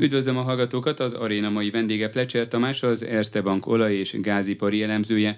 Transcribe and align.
Üdvözlöm 0.00 0.36
a 0.36 0.42
hallgatókat, 0.42 1.00
az 1.00 1.12
aréna 1.12 1.50
mai 1.50 1.70
vendége 1.70 2.08
Plecser 2.08 2.48
Tamás, 2.48 2.82
az 2.82 3.02
Erste 3.02 3.40
Bank 3.40 3.66
olaj- 3.66 3.94
és 3.94 4.16
gázipari 4.20 4.82
elemzője. 4.82 5.36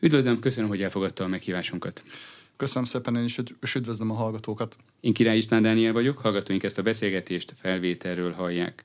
Üdvözlöm, 0.00 0.38
köszönöm, 0.38 0.68
hogy 0.68 0.82
elfogadta 0.82 1.24
a 1.24 1.28
meghívásunkat. 1.28 2.02
Köszönöm 2.56 2.84
szépen, 2.84 3.16
én 3.16 3.24
is 3.24 3.38
és 3.60 3.74
üdvözlöm 3.74 4.10
a 4.10 4.14
hallgatókat. 4.14 4.76
Én 5.00 5.12
Király 5.12 5.36
István 5.36 5.62
Dániel 5.62 5.92
vagyok, 5.92 6.18
hallgatóink 6.18 6.62
ezt 6.62 6.78
a 6.78 6.82
beszélgetést 6.82 7.54
felvételről 7.56 8.32
hallják. 8.32 8.84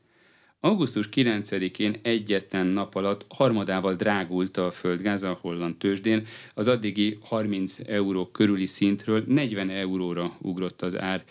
Augusztus 0.60 1.10
9-én 1.16 2.00
egyetlen 2.02 2.68
nap 2.68 2.96
alatt 2.96 3.26
harmadával 3.30 3.94
drágult 3.94 4.58
a 4.58 4.72
földgáz 4.72 5.24
a 5.24 5.38
holland 5.42 5.76
tőzsdén, 5.76 6.26
az 6.54 6.68
addigi 6.68 7.18
30 7.22 7.78
euró 7.88 8.28
körüli 8.28 8.66
szintről 8.66 9.24
40 9.28 9.70
euróra 9.70 10.38
ugrott 10.42 10.82
az 10.82 10.98
ár. 10.98 11.24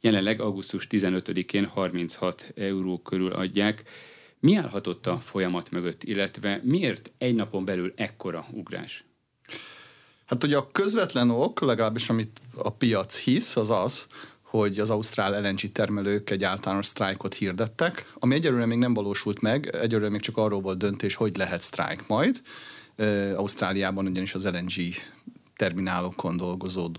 Jelenleg 0.00 0.40
augusztus 0.40 0.86
15-én 0.90 1.66
36 1.66 2.52
euró 2.56 2.98
körül 2.98 3.32
adják. 3.32 3.82
Mi 4.40 4.56
állhatott 4.56 5.06
a 5.06 5.18
folyamat 5.18 5.70
mögött, 5.70 6.04
illetve 6.04 6.60
miért 6.64 7.12
egy 7.18 7.34
napon 7.34 7.64
belül 7.64 7.92
ekkora 7.96 8.46
ugrás? 8.52 9.04
Hát 10.26 10.44
ugye 10.44 10.56
a 10.56 10.70
közvetlen 10.70 11.30
ok, 11.30 11.60
legalábbis 11.60 12.08
amit 12.08 12.40
a 12.54 12.70
piac 12.70 13.18
hisz, 13.18 13.56
az 13.56 13.70
az, 13.70 14.06
hogy 14.42 14.78
az 14.78 14.90
ausztrál 14.90 15.42
LNG 15.42 15.72
termelők 15.72 16.30
egy 16.30 16.44
általános 16.44 16.86
sztrájkot 16.86 17.34
hirdettek, 17.34 18.12
ami 18.14 18.34
egyelőre 18.34 18.66
még 18.66 18.78
nem 18.78 18.94
valósult 18.94 19.40
meg, 19.40 19.66
egyelőre 19.66 20.10
még 20.10 20.20
csak 20.20 20.36
arról 20.36 20.60
volt 20.60 20.78
döntés, 20.78 21.14
hogy 21.14 21.36
lehet 21.36 21.60
sztrájk 21.60 22.06
majd. 22.06 22.42
Ausztráliában 23.34 24.06
ugyanis 24.06 24.34
az 24.34 24.44
LNG 24.44 24.94
terminálokon 25.58 26.36
dolgozó 26.36 26.90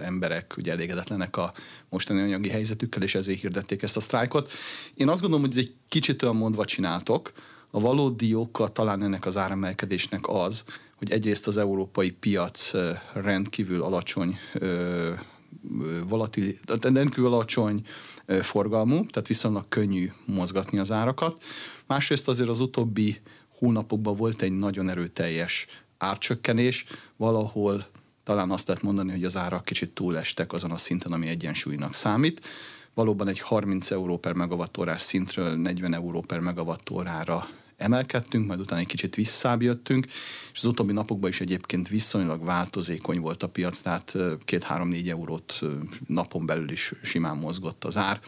emberek 0.00 0.54
ugye 0.56 0.72
elégedetlenek 0.72 1.36
a 1.36 1.52
mostani 1.88 2.20
anyagi 2.20 2.48
helyzetükkel, 2.48 3.02
és 3.02 3.14
ezért 3.14 3.40
hirdették 3.40 3.82
ezt 3.82 3.96
a 3.96 4.00
sztrájkot. 4.00 4.52
Én 4.94 5.08
azt 5.08 5.20
gondolom, 5.20 5.44
hogy 5.44 5.56
ez 5.58 5.64
egy 5.64 5.74
kicsit 5.88 6.22
olyan 6.22 6.36
mondva 6.36 6.64
csináltok. 6.64 7.32
A 7.70 7.80
valódi 7.80 8.34
oka 8.34 8.68
talán 8.68 9.02
ennek 9.02 9.26
az 9.26 9.36
áremelkedésnek 9.36 10.28
az, 10.28 10.64
hogy 10.96 11.10
egyrészt 11.10 11.46
az 11.46 11.56
európai 11.56 12.10
piac 12.10 12.72
rendkívül 13.12 13.82
alacsony 13.82 14.38
volatil, 16.08 16.52
rendkívül 16.80 17.26
alacsony 17.26 17.86
forgalmú, 18.26 19.06
tehát 19.06 19.28
viszonylag 19.28 19.68
könnyű 19.68 20.10
mozgatni 20.24 20.78
az 20.78 20.92
árakat. 20.92 21.42
Másrészt 21.86 22.28
azért 22.28 22.48
az 22.48 22.60
utóbbi 22.60 23.20
hónapokban 23.58 24.16
volt 24.16 24.42
egy 24.42 24.52
nagyon 24.52 24.88
erőteljes 24.88 25.66
árcsökkenés, 25.98 26.84
valahol 27.16 27.86
talán 28.26 28.50
azt 28.50 28.68
lehet 28.68 28.82
mondani, 28.82 29.10
hogy 29.10 29.24
az 29.24 29.36
árak 29.36 29.64
kicsit 29.64 29.90
túlestek 29.90 30.52
azon 30.52 30.70
a 30.70 30.76
szinten, 30.76 31.12
ami 31.12 31.26
egyensúlynak 31.26 31.94
számít. 31.94 32.46
Valóban 32.94 33.28
egy 33.28 33.40
30 33.40 33.90
euró 33.90 34.18
per 34.18 34.32
megawattórás 34.32 35.02
szintről 35.02 35.56
40 35.56 35.94
euró 35.94 36.20
per 36.20 36.40
megavattórára 36.40 37.48
emelkedtünk, 37.76 38.46
majd 38.46 38.60
utána 38.60 38.80
egy 38.80 38.86
kicsit 38.86 39.14
visszább 39.14 39.62
jöttünk, 39.62 40.06
és 40.52 40.58
az 40.58 40.64
utóbbi 40.64 40.92
napokban 40.92 41.30
is 41.30 41.40
egyébként 41.40 41.88
viszonylag 41.88 42.44
változékony 42.44 43.20
volt 43.20 43.42
a 43.42 43.48
piac, 43.48 43.80
tehát 43.80 44.12
2-3-4 44.16 45.08
eurót 45.08 45.60
napon 46.06 46.46
belül 46.46 46.70
is 46.70 46.92
simán 47.02 47.36
mozgott 47.36 47.84
az 47.84 47.96
ár. 47.96 48.20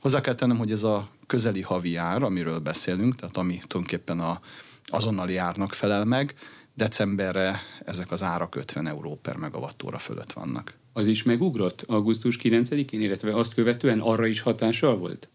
Hozzá 0.00 0.20
kell 0.20 0.34
tennem, 0.34 0.58
hogy 0.58 0.72
ez 0.72 0.82
a 0.82 1.08
közeli 1.26 1.60
havi 1.60 1.96
ár, 1.96 2.22
amiről 2.22 2.58
beszélünk, 2.58 3.16
tehát 3.16 3.36
ami 3.36 3.62
tulajdonképpen 3.66 4.20
a 4.20 4.40
azonnali 4.84 5.36
árnak 5.36 5.72
felel 5.72 6.04
meg, 6.04 6.34
decemberre 6.74 7.60
ezek 7.84 8.10
az 8.10 8.22
árak 8.22 8.56
50 8.56 8.86
euró 8.86 9.18
per 9.22 9.36
megavattóra 9.36 9.98
fölött 9.98 10.32
vannak. 10.32 10.74
Az 10.92 11.06
is 11.06 11.22
megugrott 11.22 11.84
augusztus 11.86 12.38
9-én, 12.42 13.00
illetve 13.00 13.36
azt 13.36 13.54
követően 13.54 14.00
arra 14.00 14.26
is 14.26 14.40
hatással 14.40 14.96
volt? 14.96 15.28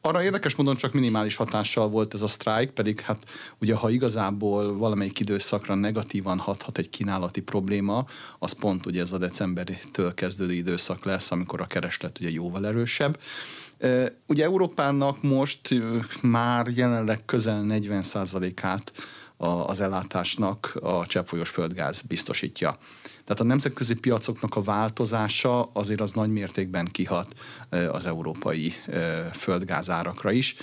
Arra 0.00 0.22
érdekes 0.22 0.54
módon 0.54 0.76
csak 0.76 0.92
minimális 0.92 1.36
hatással 1.36 1.88
volt 1.88 2.14
ez 2.14 2.22
a 2.22 2.26
sztrájk, 2.26 2.70
pedig 2.70 3.00
hát 3.00 3.24
ugye 3.58 3.74
ha 3.74 3.90
igazából 3.90 4.76
valamelyik 4.76 5.20
időszakra 5.20 5.74
negatívan 5.74 6.38
hathat 6.38 6.78
egy 6.78 6.90
kínálati 6.90 7.40
probléma, 7.40 8.04
az 8.38 8.52
pont 8.52 8.86
ugye 8.86 9.00
ez 9.00 9.12
a 9.12 9.18
decembertől 9.18 10.14
kezdődő 10.14 10.54
időszak 10.54 11.04
lesz, 11.04 11.30
amikor 11.30 11.60
a 11.60 11.66
kereslet 11.66 12.18
ugye 12.20 12.30
jóval 12.30 12.66
erősebb. 12.66 13.18
Ugye 14.26 14.44
Európának 14.44 15.22
most 15.22 15.74
már 16.22 16.66
jelenleg 16.74 17.24
közel 17.24 17.64
40%-át 17.68 18.92
az 19.36 19.80
ellátásnak 19.80 20.76
a 20.80 21.06
cseppfolyós 21.06 21.48
földgáz 21.48 22.00
biztosítja. 22.00 22.78
Tehát 23.24 23.40
a 23.40 23.44
nemzetközi 23.44 23.94
piacoknak 23.94 24.56
a 24.56 24.62
változása 24.62 25.70
azért 25.72 26.00
az 26.00 26.12
nagy 26.12 26.30
mértékben 26.30 26.88
kihat 26.92 27.34
az 27.90 28.06
európai 28.06 28.72
földgázárakra 29.32 30.30
is. 30.30 30.56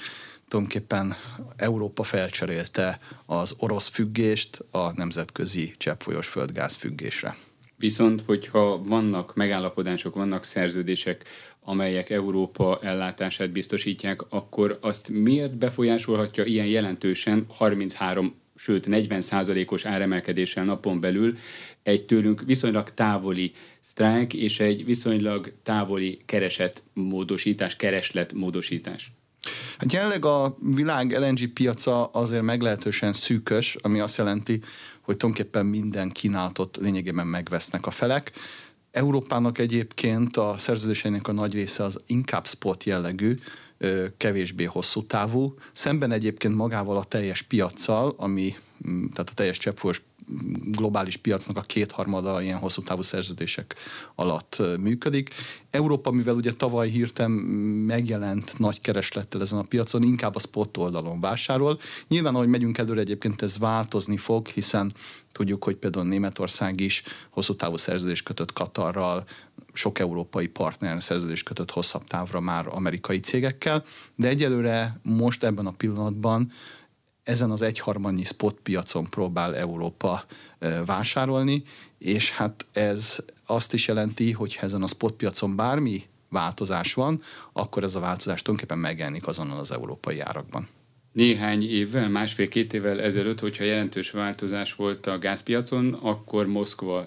Tulajdonképpen 0.47 1.15
Európa 1.55 2.03
felcserélte 2.03 2.99
az 3.25 3.55
orosz 3.57 3.87
függést 3.87 4.65
a 4.71 4.91
nemzetközi 4.95 5.73
cseppfolyós 5.77 6.27
földgáz 6.27 6.75
függésre. 6.75 7.35
Viszont, 7.75 8.21
hogyha 8.25 8.83
vannak 8.83 9.35
megállapodások, 9.35 10.15
vannak 10.15 10.43
szerződések, 10.43 11.23
amelyek 11.63 12.09
Európa 12.09 12.79
ellátását 12.81 13.51
biztosítják, 13.51 14.21
akkor 14.29 14.77
azt 14.81 15.09
miért 15.09 15.57
befolyásolhatja 15.57 16.43
ilyen 16.43 16.65
jelentősen 16.65 17.45
33 17.49 18.41
sőt 18.55 18.85
40%-os 18.89 19.85
áremelkedéssel 19.85 20.63
napon 20.63 20.99
belül 20.99 21.37
egy 21.83 22.05
tőlünk 22.05 22.41
viszonylag 22.45 22.93
távoli 22.93 23.53
sztrájk 23.79 24.33
és 24.33 24.59
egy 24.59 24.85
viszonylag 24.85 25.53
távoli 25.63 26.21
kereset 26.25 26.83
módosítás, 26.93 27.75
kereslet 27.75 28.33
módosítás. 28.33 29.11
Hát 29.77 29.93
jelenleg 29.93 30.25
a 30.25 30.57
világ 30.75 31.11
LNG 31.19 31.47
piaca 31.47 32.05
azért 32.05 32.41
meglehetősen 32.41 33.13
szűkös, 33.13 33.75
ami 33.81 33.99
azt 33.99 34.17
jelenti, 34.17 34.61
hogy 35.01 35.17
tulajdonképpen 35.17 35.65
minden 35.65 36.09
kínálatot 36.09 36.77
lényegében 36.81 37.27
megvesznek 37.27 37.85
a 37.85 37.91
felek. 37.91 38.31
Európának 38.91 39.57
egyébként 39.57 40.37
a 40.37 40.55
szerződéseinek 40.57 41.27
a 41.27 41.31
nagy 41.31 41.53
része 41.53 41.83
az 41.83 42.01
inkább 42.07 42.47
spot 42.47 42.83
jellegű, 42.83 43.35
kevésbé 44.17 44.63
hosszú 44.63 45.05
távú, 45.05 45.55
szemben 45.71 46.11
egyébként 46.11 46.55
magával 46.55 46.97
a 46.97 47.03
teljes 47.03 47.41
piaccal, 47.41 48.13
ami 48.17 48.55
tehát 48.83 49.29
a 49.29 49.33
teljes 49.33 49.57
cseppfolyós 49.57 50.01
globális 50.65 51.17
piacnak 51.17 51.57
a 51.57 51.61
kétharmada 51.61 52.41
ilyen 52.41 52.57
hosszú 52.57 52.81
távú 52.81 53.01
szerződések 53.01 53.75
alatt 54.15 54.61
működik. 54.79 55.29
Európa, 55.69 56.11
mivel 56.11 56.35
ugye 56.35 56.53
tavaly 56.53 56.89
hirtelen 56.89 57.31
megjelent 57.31 58.59
nagy 58.59 58.81
kereslettel 58.81 59.41
ezen 59.41 59.59
a 59.59 59.63
piacon, 59.63 60.03
inkább 60.03 60.35
a 60.35 60.39
spot 60.39 60.77
oldalon 60.77 61.19
vásárol. 61.19 61.79
Nyilván, 62.07 62.35
ahogy 62.35 62.47
megyünk 62.47 62.77
előre, 62.77 62.99
egyébként 62.99 63.41
ez 63.41 63.57
változni 63.57 64.17
fog, 64.17 64.47
hiszen 64.47 64.93
tudjuk, 65.31 65.63
hogy 65.63 65.75
például 65.75 66.05
Németország 66.05 66.79
is 66.79 67.03
hosszú 67.29 67.55
távú 67.55 67.77
szerződés 67.77 68.23
kötött 68.23 68.53
Katarral, 68.53 69.23
sok 69.73 69.99
európai 69.99 70.47
partner 70.47 71.03
szerződés 71.03 71.43
kötött 71.43 71.71
hosszabb 71.71 72.03
távra 72.03 72.39
már 72.39 72.67
amerikai 72.67 73.19
cégekkel, 73.19 73.83
de 74.15 74.27
egyelőre 74.27 74.99
most 75.01 75.43
ebben 75.43 75.65
a 75.65 75.71
pillanatban 75.71 76.51
ezen 77.23 77.51
az 77.51 77.61
egyharmadnyi 77.61 78.23
spot 78.23 78.59
piacon 78.63 79.09
próbál 79.09 79.55
Európa 79.55 80.25
vásárolni, 80.85 81.63
és 81.97 82.31
hát 82.31 82.65
ez 82.71 83.25
azt 83.45 83.73
is 83.73 83.87
jelenti, 83.87 84.31
hogy 84.31 84.57
ezen 84.61 84.83
a 84.83 84.87
spot 84.87 85.13
piacon 85.13 85.55
bármi 85.55 86.03
változás 86.29 86.93
van, 86.93 87.21
akkor 87.53 87.83
ez 87.83 87.95
a 87.95 87.99
változás 87.99 88.41
tulajdonképpen 88.41 88.83
megjelenik 88.83 89.27
azonnal 89.27 89.59
az 89.59 89.71
európai 89.71 90.19
árakban. 90.19 90.67
Néhány 91.13 91.69
évvel, 91.69 92.09
másfél-két 92.09 92.73
évvel 92.73 93.01
ezelőtt, 93.01 93.39
hogyha 93.39 93.63
jelentős 93.63 94.11
változás 94.11 94.75
volt 94.75 95.07
a 95.07 95.19
gázpiacon, 95.19 95.93
akkor 95.93 96.47
Moszkva 96.47 97.05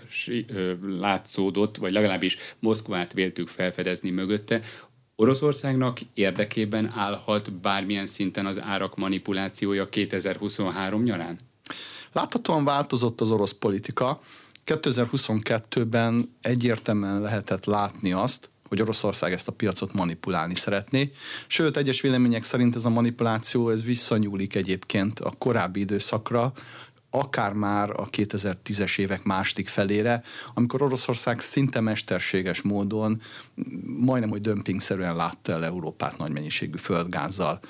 látszódott, 1.00 1.77
vagy 1.77 1.93
legalábbis 1.93 2.37
Moszkvát 2.59 3.12
véltük 3.12 3.49
felfedezni 3.49 4.11
mögötte. 4.11 4.61
Oroszországnak 5.16 5.99
érdekében 6.15 6.93
állhat 6.95 7.53
bármilyen 7.53 8.06
szinten 8.06 8.47
az 8.47 8.61
árak 8.61 8.97
manipulációja 8.97 9.89
2023 9.89 11.03
nyarán? 11.03 11.39
Láthatóan 12.13 12.65
változott 12.65 13.21
az 13.21 13.31
orosz 13.31 13.53
politika. 13.53 14.21
2022-ben 14.66 16.36
egyértelműen 16.41 17.21
lehetett 17.21 17.65
látni 17.65 18.13
azt, 18.13 18.51
hogy 18.68 18.80
Oroszország 18.80 19.33
ezt 19.33 19.48
a 19.48 19.53
piacot 19.53 19.92
manipulálni 19.92 20.54
szeretné. 20.54 21.13
Sőt, 21.47 21.77
egyes 21.77 22.01
vélemények 22.01 22.45
szerint 22.45 22.77
ez 22.77 22.84
a 22.84 22.91
manipuláció 22.91 23.71
ez 23.71 23.84
visszanyúlik 23.84 24.54
egyébként 24.54 25.21
a 25.21 25.33
korábbi 25.39 25.80
időszakra, 25.80 26.53
akár 27.10 27.53
már 27.53 27.91
a 27.91 28.10
2010-es 28.10 28.98
évek 28.98 29.22
második 29.22 29.68
felére, 29.68 30.22
amikor 30.54 30.83
Oroszország 30.83 31.41
szinte 31.41 31.80
mesterséges 31.80 32.63
módon, 32.63 33.21
majdnem, 33.84 34.30
hogy 34.30 34.41
dömpingszerűen 34.41 35.16
látta 35.16 35.53
el 35.53 35.65
Európát 35.65 36.19
nagy 36.19 36.33
mennyiségű 36.33 36.77
földgázzal. 36.77 37.60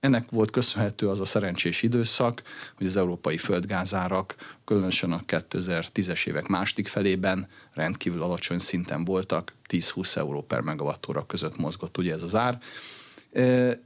Ennek 0.00 0.30
volt 0.30 0.50
köszönhető 0.50 1.08
az 1.08 1.20
a 1.20 1.24
szerencsés 1.24 1.82
időszak, 1.82 2.42
hogy 2.76 2.86
az 2.86 2.96
európai 2.96 3.36
földgázárak, 3.36 4.34
különösen 4.64 5.12
a 5.12 5.22
2010-es 5.26 6.26
évek 6.26 6.46
második 6.46 6.88
felében 6.88 7.48
rendkívül 7.72 8.22
alacsony 8.22 8.58
szinten 8.58 9.04
voltak, 9.04 9.52
10-20 9.68 10.16
euró 10.16 10.42
per 10.42 10.60
megawattóra 10.60 11.26
között 11.26 11.56
mozgott 11.56 11.98
ugye 11.98 12.12
ez 12.12 12.22
az 12.22 12.34
ár, 12.34 12.58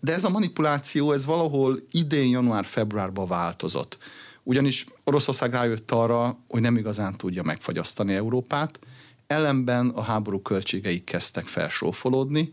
De 0.00 0.12
ez 0.12 0.24
a 0.24 0.28
manipuláció, 0.28 1.12
ez 1.12 1.24
valahol 1.24 1.78
idén 1.90 2.28
január-februárban 2.28 3.26
változott. 3.26 3.98
Ugyanis 4.42 4.86
Oroszország 5.04 5.52
rájött 5.52 5.90
arra, 5.90 6.38
hogy 6.48 6.60
nem 6.60 6.76
igazán 6.76 7.16
tudja 7.16 7.42
megfagyasztani 7.42 8.14
Európát, 8.14 8.78
ellenben 9.26 9.88
a 9.88 10.02
háború 10.02 10.42
költségei 10.42 11.04
kezdtek 11.04 11.44
felsófolódni, 11.44 12.52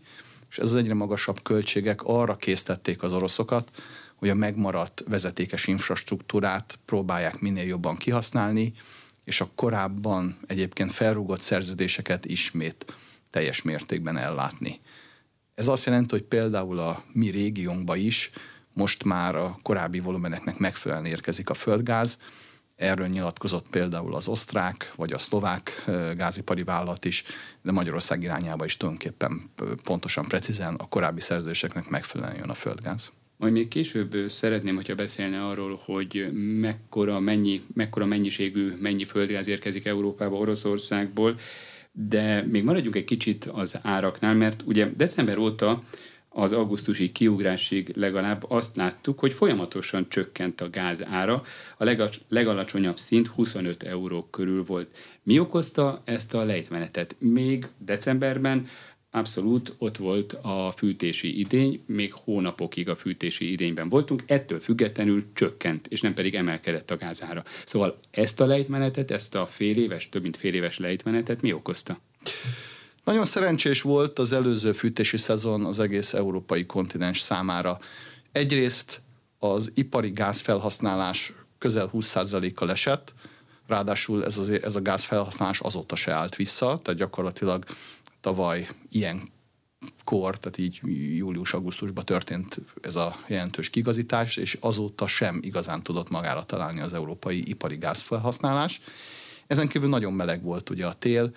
és 0.52 0.58
ez 0.58 0.64
az 0.64 0.74
egyre 0.74 0.94
magasabb 0.94 1.42
költségek 1.42 2.02
arra 2.02 2.36
késztették 2.36 3.02
az 3.02 3.12
oroszokat, 3.12 3.70
hogy 4.14 4.28
a 4.28 4.34
megmaradt 4.34 5.04
vezetékes 5.08 5.66
infrastruktúrát 5.66 6.78
próbálják 6.84 7.40
minél 7.40 7.64
jobban 7.66 7.96
kihasználni, 7.96 8.74
és 9.24 9.40
a 9.40 9.50
korábban 9.54 10.38
egyébként 10.46 10.92
felrúgott 10.92 11.40
szerződéseket 11.40 12.24
ismét 12.24 12.96
teljes 13.30 13.62
mértékben 13.62 14.16
ellátni. 14.16 14.80
Ez 15.54 15.68
azt 15.68 15.86
jelenti, 15.86 16.10
hogy 16.10 16.22
például 16.22 16.78
a 16.78 17.04
mi 17.12 17.28
régiónkba 17.28 17.96
is 17.96 18.30
most 18.72 19.04
már 19.04 19.36
a 19.36 19.58
korábbi 19.62 20.00
volumeneknek 20.00 20.58
megfelelően 20.58 21.06
érkezik 21.06 21.50
a 21.50 21.54
földgáz. 21.54 22.18
Erről 22.82 23.06
nyilatkozott 23.06 23.68
például 23.68 24.14
az 24.14 24.28
osztrák 24.28 24.92
vagy 24.96 25.12
a 25.12 25.18
szlovák 25.18 25.84
gázipari 26.16 26.62
vállalat 26.62 27.04
is, 27.04 27.24
de 27.62 27.72
Magyarország 27.72 28.22
irányába 28.22 28.64
is 28.64 28.76
tulajdonképpen 28.76 29.50
pontosan, 29.84 30.28
precízen 30.28 30.74
a 30.74 30.88
korábbi 30.88 31.20
szerződéseknek 31.20 31.88
megfelelően 31.88 32.36
jön 32.36 32.48
a 32.48 32.54
földgáz. 32.54 33.12
Majd 33.36 33.52
még 33.52 33.68
később 33.68 34.16
szeretném, 34.28 34.74
hogyha 34.74 34.94
beszélne 34.94 35.46
arról, 35.46 35.80
hogy 35.84 36.30
mekkora, 36.60 37.20
mennyi, 37.20 37.62
mekkora 37.74 38.06
mennyiségű, 38.06 38.76
mennyi 38.80 39.04
földgáz 39.04 39.48
érkezik 39.48 39.86
Európába 39.86 40.36
Oroszországból, 40.36 41.38
de 41.92 42.42
még 42.42 42.64
maradjunk 42.64 42.96
egy 42.96 43.04
kicsit 43.04 43.44
az 43.44 43.78
áraknál, 43.82 44.34
mert 44.34 44.62
ugye 44.64 44.90
december 44.96 45.38
óta 45.38 45.82
az 46.32 46.52
augusztusi 46.52 47.12
kiugrásig 47.12 47.92
legalább 47.96 48.44
azt 48.48 48.76
láttuk, 48.76 49.18
hogy 49.18 49.32
folyamatosan 49.32 50.08
csökkent 50.08 50.60
a 50.60 50.70
gáz 50.70 51.04
ára, 51.04 51.42
a 51.78 52.08
legalacsonyabb 52.28 52.98
szint 52.98 53.26
25 53.26 53.82
euró 53.82 54.28
körül 54.30 54.64
volt. 54.64 54.96
Mi 55.22 55.38
okozta 55.38 56.02
ezt 56.04 56.34
a 56.34 56.44
lejtmenetet? 56.44 57.16
Még 57.18 57.66
decemberben 57.78 58.66
abszolút 59.10 59.74
ott 59.78 59.96
volt 59.96 60.32
a 60.32 60.72
fűtési 60.76 61.38
idény, 61.38 61.82
még 61.86 62.12
hónapokig 62.12 62.88
a 62.88 62.96
fűtési 62.96 63.52
idényben 63.52 63.88
voltunk, 63.88 64.22
ettől 64.26 64.60
függetlenül 64.60 65.24
csökkent, 65.32 65.86
és 65.86 66.00
nem 66.00 66.14
pedig 66.14 66.34
emelkedett 66.34 66.90
a 66.90 66.96
gázára. 66.96 67.44
Szóval 67.66 67.98
ezt 68.10 68.40
a 68.40 68.46
lejtmenetet, 68.46 69.10
ezt 69.10 69.34
a 69.34 69.46
fél 69.46 69.76
éves, 69.76 70.08
több 70.08 70.22
mint 70.22 70.36
fél 70.36 70.54
éves 70.54 70.78
lejtmenetet 70.78 71.42
mi 71.42 71.52
okozta? 71.52 71.98
Nagyon 73.04 73.24
szerencsés 73.24 73.82
volt 73.82 74.18
az 74.18 74.32
előző 74.32 74.72
fűtési 74.72 75.16
szezon 75.16 75.64
az 75.64 75.78
egész 75.78 76.14
európai 76.14 76.66
kontinens 76.66 77.20
számára. 77.20 77.78
Egyrészt 78.32 79.00
az 79.38 79.72
ipari 79.74 80.10
gázfelhasználás 80.10 81.32
közel 81.58 81.90
20%-kal 81.94 82.70
esett, 82.70 83.14
ráadásul 83.66 84.24
ez, 84.24 84.36
az, 84.38 84.48
ez 84.48 84.76
a 84.76 84.82
gázfelhasználás 84.82 85.60
azóta 85.60 85.96
se 85.96 86.12
állt 86.12 86.36
vissza, 86.36 86.80
tehát 86.82 87.00
gyakorlatilag 87.00 87.64
tavaly 88.20 88.68
ilyen 88.90 89.22
kor, 90.04 90.38
tehát 90.38 90.58
így 90.58 90.80
július-augusztusban 91.16 92.04
történt 92.04 92.60
ez 92.82 92.96
a 92.96 93.16
jelentős 93.26 93.70
kigazítás, 93.70 94.36
és 94.36 94.58
azóta 94.60 95.06
sem 95.06 95.38
igazán 95.42 95.82
tudott 95.82 96.10
magára 96.10 96.44
találni 96.44 96.80
az 96.80 96.94
európai 96.94 97.42
ipari 97.48 97.76
gázfelhasználás. 97.76 98.80
Ezen 99.46 99.68
kívül 99.68 99.88
nagyon 99.88 100.12
meleg 100.12 100.42
volt 100.42 100.70
ugye 100.70 100.86
a 100.86 100.92
tél, 100.92 101.32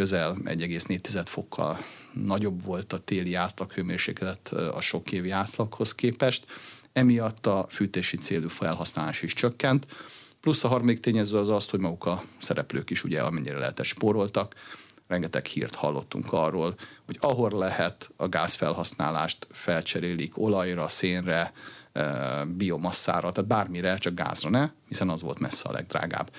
közel 0.00 0.36
1,4 0.44 1.22
fokkal 1.24 1.78
nagyobb 2.12 2.64
volt 2.64 2.92
a 2.92 2.98
téli 2.98 3.34
átlaghőmérséklet 3.34 4.48
a 4.48 4.80
sok 4.80 5.12
évi 5.12 5.30
átlaghoz 5.30 5.94
képest, 5.94 6.46
emiatt 6.92 7.46
a 7.46 7.66
fűtési 7.68 8.16
célú 8.16 8.48
felhasználás 8.48 9.22
is 9.22 9.34
csökkent, 9.34 9.86
plusz 10.40 10.64
a 10.64 10.68
harmadik 10.68 11.00
tényező 11.00 11.36
az 11.36 11.48
az, 11.48 11.68
hogy 11.68 11.80
maguk 11.80 12.06
a 12.06 12.24
szereplők 12.38 12.90
is 12.90 13.04
ugye 13.04 13.20
amennyire 13.20 13.58
lehetett 13.58 13.84
spóroltak, 13.84 14.54
rengeteg 15.06 15.46
hírt 15.46 15.74
hallottunk 15.74 16.32
arról, 16.32 16.74
hogy 17.06 17.16
ahol 17.20 17.50
lehet 17.50 18.10
a 18.16 18.28
gázfelhasználást 18.28 19.46
felcserélik 19.50 20.38
olajra, 20.38 20.88
szénre, 20.88 21.52
biomasszára, 22.46 23.32
tehát 23.32 23.50
bármire, 23.50 23.96
csak 23.96 24.14
gázra 24.14 24.50
ne, 24.50 24.70
hiszen 24.88 25.08
az 25.08 25.22
volt 25.22 25.38
messze 25.38 25.68
a 25.68 25.72
legdrágább. 25.72 26.30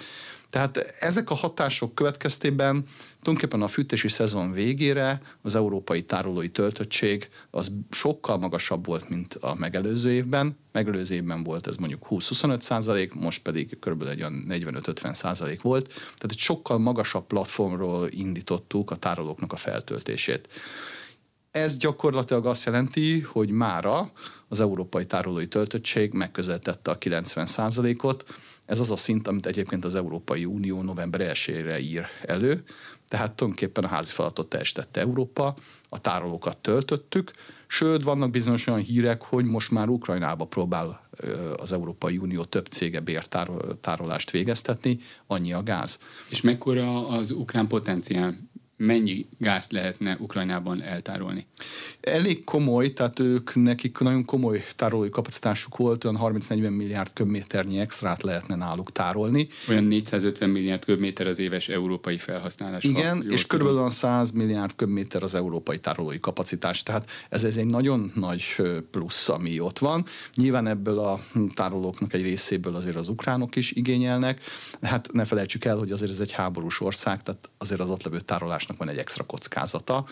Tehát 0.51 0.77
ezek 1.00 1.30
a 1.30 1.33
hatások 1.33 1.95
következtében 1.95 2.86
tulajdonképpen 3.21 3.62
a 3.62 3.68
fűtési 3.68 4.09
szezon 4.09 4.51
végére 4.51 5.21
az 5.42 5.56
európai 5.56 6.03
tárolói 6.03 6.50
töltöttség 6.50 7.30
az 7.50 7.71
sokkal 7.89 8.38
magasabb 8.38 8.86
volt, 8.86 9.09
mint 9.09 9.33
a 9.33 9.56
megelőző 9.56 10.12
évben. 10.12 10.57
Megelőző 10.71 11.15
évben 11.15 11.44
volt 11.44 11.68
ez 11.68 11.75
mondjuk 11.75 12.07
20-25 12.09 12.59
százalék, 12.59 13.13
most 13.13 13.42
pedig 13.42 13.77
kb. 13.80 14.01
egy 14.01 14.25
45-50 14.50 15.13
százalék 15.13 15.62
volt. 15.62 15.88
Tehát 15.88 16.30
egy 16.30 16.38
sokkal 16.38 16.77
magasabb 16.77 17.27
platformról 17.27 18.07
indítottuk 18.09 18.92
a 18.92 18.95
tárolóknak 18.95 19.53
a 19.53 19.57
feltöltését. 19.57 20.48
Ez 21.51 21.77
gyakorlatilag 21.77 22.45
azt 22.45 22.65
jelenti, 22.65 23.19
hogy 23.19 23.50
mára 23.50 24.12
az 24.48 24.59
európai 24.59 25.06
tárolói 25.06 25.48
töltöttség 25.48 26.13
megközelítette 26.13 26.92
a 26.92 26.98
90 26.98 27.45
százalékot, 27.45 28.25
ez 28.71 28.79
az 28.79 28.91
a 28.91 28.95
szint, 28.95 29.27
amit 29.27 29.45
egyébként 29.45 29.85
az 29.85 29.95
Európai 29.95 30.45
Unió 30.45 30.81
november 30.81 31.21
1-ére 31.33 31.81
ír 31.81 32.06
elő, 32.25 32.63
tehát 33.07 33.31
tulajdonképpen 33.31 33.83
a 33.83 33.88
házi 33.88 34.13
feladatot 34.13 34.50
teljesítette 34.50 35.00
Európa, 35.00 35.56
a 35.89 36.00
tárolókat 36.00 36.57
töltöttük, 36.57 37.31
sőt, 37.68 38.03
vannak 38.03 38.29
bizonyos 38.29 38.68
olyan 38.68 38.79
hírek, 38.79 39.21
hogy 39.21 39.45
most 39.45 39.71
már 39.71 39.89
Ukrajnába 39.89 40.45
próbál 40.45 41.09
az 41.56 41.71
Európai 41.71 42.18
Unió 42.18 42.44
több 42.44 42.65
cége 42.65 43.00
bértárolást 43.00 44.31
végeztetni, 44.31 45.00
annyi 45.27 45.53
a 45.53 45.63
gáz. 45.63 46.00
És 46.29 46.41
mekkora 46.41 47.07
az 47.07 47.31
ukrán 47.31 47.67
potenciál? 47.67 48.38
Mennyi 48.86 49.25
gázt 49.38 49.72
lehetne 49.72 50.18
Ukrajnában 50.19 50.81
eltárolni? 50.81 51.45
Elég 52.01 52.44
komoly, 52.44 52.94
tehát 52.94 53.19
ők 53.19 53.56
nekik 53.56 53.98
nagyon 53.98 54.25
komoly 54.25 54.63
tárolói 54.75 55.10
kapacitásuk 55.10 55.78
volt, 55.78 56.04
olyan 56.04 56.19
30-40 56.22 56.75
milliárd 56.75 57.13
köbméternyi 57.13 57.80
extrát 57.80 58.24
lehetne 58.24 58.56
náluk 58.56 58.92
tárolni. 58.92 59.48
Olyan 59.69 59.83
450 59.83 60.50
milliárd 60.50 60.86
köbméter 60.86 61.28
az 61.28 61.39
éves 61.39 61.69
európai 61.69 62.18
felhasználás. 62.18 62.83
Igen, 62.83 63.25
és 63.30 63.48
körülbelül 63.48 63.89
100 63.89 64.31
milliárd 64.31 64.75
köbméter 64.75 65.24
az 65.24 65.36
európai 65.36 65.80
tárolói 65.80 66.19
kapacitás, 66.19 66.84
tehát 66.84 67.10
ez, 67.30 67.44
ez 67.44 67.56
egy 67.56 67.68
nagyon 67.68 68.12
nagy 68.16 68.44
plusz, 68.92 69.30
ami 69.30 69.60
ott 69.60 69.80
van. 69.80 70.06
Nyilván 70.36 70.68
ebből 70.68 71.00
a 71.00 71.19
tárolóknak 71.54 72.13
egy 72.13 72.22
részéből 72.22 72.75
azért 72.75 72.96
az 72.96 73.08
ukránok 73.08 73.55
is 73.55 73.72
igényelnek, 73.72 74.41
hát 74.82 75.12
ne 75.12 75.25
felejtsük 75.25 75.65
el, 75.65 75.77
hogy 75.77 75.91
azért 75.91 76.12
ez 76.12 76.20
egy 76.20 76.32
háborús 76.32 76.82
ország, 76.82 77.24
tehát 77.24 77.50
azért 77.58 77.82
az 77.82 77.89
ott 77.89 78.03
levő 78.03 78.20
tárolás 78.20 78.70
támadásnak 78.72 78.78
van 78.78 78.90
egy 78.90 78.98
extra 78.98 79.24
kockázata, 79.24 80.06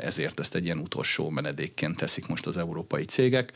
ezért 0.00 0.40
ezt 0.40 0.54
egy 0.54 0.64
ilyen 0.64 0.78
utolsó 0.78 1.30
menedékként 1.30 1.96
teszik 1.96 2.26
most 2.26 2.46
az 2.46 2.56
európai 2.56 3.04
cégek. 3.04 3.52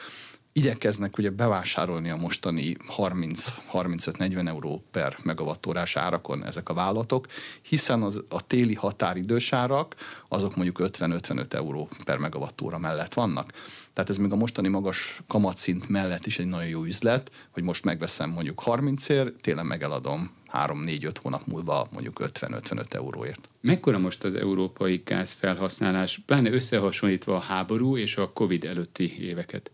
Igyekeznek 0.56 1.18
ugye 1.18 1.30
bevásárolni 1.30 2.10
a 2.10 2.16
mostani 2.16 2.76
30-35-40 2.96 4.46
euró 4.46 4.84
per 4.90 5.16
megawattórás 5.24 5.96
árakon 5.96 6.44
ezek 6.44 6.68
a 6.68 6.74
vállalatok, 6.74 7.26
hiszen 7.62 8.02
az, 8.02 8.22
a 8.28 8.46
téli 8.46 8.74
határidős 8.74 9.52
árak 9.52 9.94
azok 10.28 10.56
mondjuk 10.56 10.78
50-55 10.82 11.52
euró 11.52 11.88
per 12.04 12.18
megawattóra 12.18 12.78
mellett 12.78 13.14
vannak. 13.14 13.52
Tehát 13.92 14.10
ez 14.10 14.16
még 14.18 14.32
a 14.32 14.36
mostani 14.36 14.68
magas 14.68 15.22
kamatszint 15.26 15.88
mellett 15.88 16.26
is 16.26 16.38
egy 16.38 16.46
nagyon 16.46 16.68
jó 16.68 16.84
üzlet, 16.84 17.30
hogy 17.50 17.62
most 17.62 17.84
megveszem 17.84 18.30
mondjuk 18.30 18.60
30 18.60 19.08
ér, 19.08 19.32
télen 19.40 19.66
megeladom 19.66 20.30
3-4-5 20.54 21.14
hónap 21.22 21.46
múlva 21.46 21.88
mondjuk 21.90 22.20
50-55 22.22 22.94
euróért. 22.94 23.48
Mekkora 23.60 23.98
most 23.98 24.24
az 24.24 24.34
európai 24.34 25.02
gáz 25.04 25.32
felhasználás, 25.32 26.20
pláne 26.26 26.50
összehasonlítva 26.50 27.36
a 27.36 27.40
háború 27.40 27.96
és 27.96 28.16
a 28.16 28.32
Covid 28.32 28.64
előtti 28.64 29.24
éveket? 29.24 29.70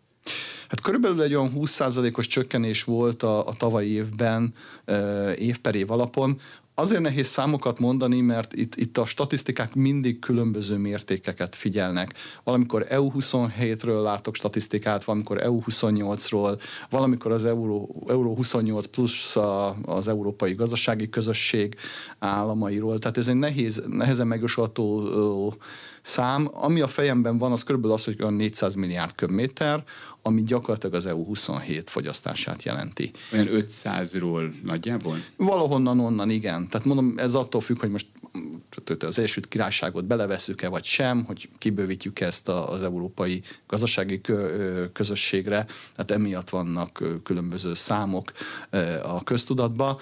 Hát 0.69 0.81
körülbelül 0.81 1.23
egy 1.23 1.35
olyan 1.35 1.53
20%-os 1.57 2.27
csökkenés 2.27 2.85
volt 2.85 3.23
a, 3.23 3.47
a 3.47 3.53
tavalyi 3.53 3.91
évben, 3.91 4.55
év 5.39 5.59
per 5.59 5.75
év 5.75 5.91
alapon. 5.91 6.41
Azért 6.81 7.01
nehéz 7.01 7.27
számokat 7.27 7.79
mondani, 7.79 8.21
mert 8.21 8.53
itt, 8.53 8.77
itt 8.77 8.99
a 8.99 9.05
statisztikák 9.05 9.75
mindig 9.75 10.19
különböző 10.19 10.77
mértékeket 10.77 11.55
figyelnek. 11.55 12.15
Valamikor 12.45 12.87
EU27-ről 12.91 14.03
látok 14.03 14.35
statisztikát, 14.35 15.05
valamikor 15.05 15.41
EU28-ról, 15.45 16.61
valamikor 16.91 17.33
az 17.33 17.45
Euró, 17.45 18.05
Euró 18.09 18.35
28 18.35 18.87
plusz 18.87 19.37
a, 19.37 19.77
az 19.83 20.09
Európai 20.09 20.53
Gazdasági 20.53 21.09
Közösség 21.09 21.77
államairól. 22.19 22.99
Tehát 22.99 23.17
ez 23.17 23.29
egy 23.29 23.35
nehéz, 23.35 23.83
nehezen 23.89 24.27
megjósolható 24.27 25.09
szám. 26.02 26.49
Ami 26.52 26.80
a 26.80 26.88
fejemben 26.88 27.38
van, 27.38 27.52
az 27.52 27.62
körülbelül 27.62 27.97
az, 27.97 28.04
hogy 28.04 28.16
olyan 28.21 28.35
400 28.35 28.75
milliárd 28.75 29.14
köbméter, 29.14 29.85
ami 30.23 30.42
gyakorlatilag 30.42 30.95
az 30.95 31.09
EU27 31.11 31.83
fogyasztását 31.87 32.62
jelenti. 32.62 33.11
Olyan 33.33 33.49
500-ról 33.50 34.62
nagyjából? 34.62 35.16
Valahonnan 35.37 36.00
onnan, 36.00 36.30
igen. 36.30 36.69
Tehát 36.69 36.87
mondom, 36.87 37.14
ez 37.16 37.35
attól 37.35 37.61
függ, 37.61 37.80
hogy 37.80 37.90
most 37.90 38.07
az 38.99 39.19
Egyesült 39.19 39.49
Királyságot 39.49 40.04
beleveszük-e 40.04 40.69
vagy 40.69 40.85
sem, 40.85 41.25
hogy 41.25 41.49
kibővítjük 41.59 42.21
ezt 42.21 42.49
az 42.49 42.83
európai 42.83 43.42
gazdasági 43.66 44.21
közösségre, 44.92 45.66
hát 45.97 46.11
emiatt 46.11 46.49
vannak 46.49 47.02
különböző 47.23 47.75
számok 47.75 48.33
a 49.02 49.23
köztudatban. 49.25 49.99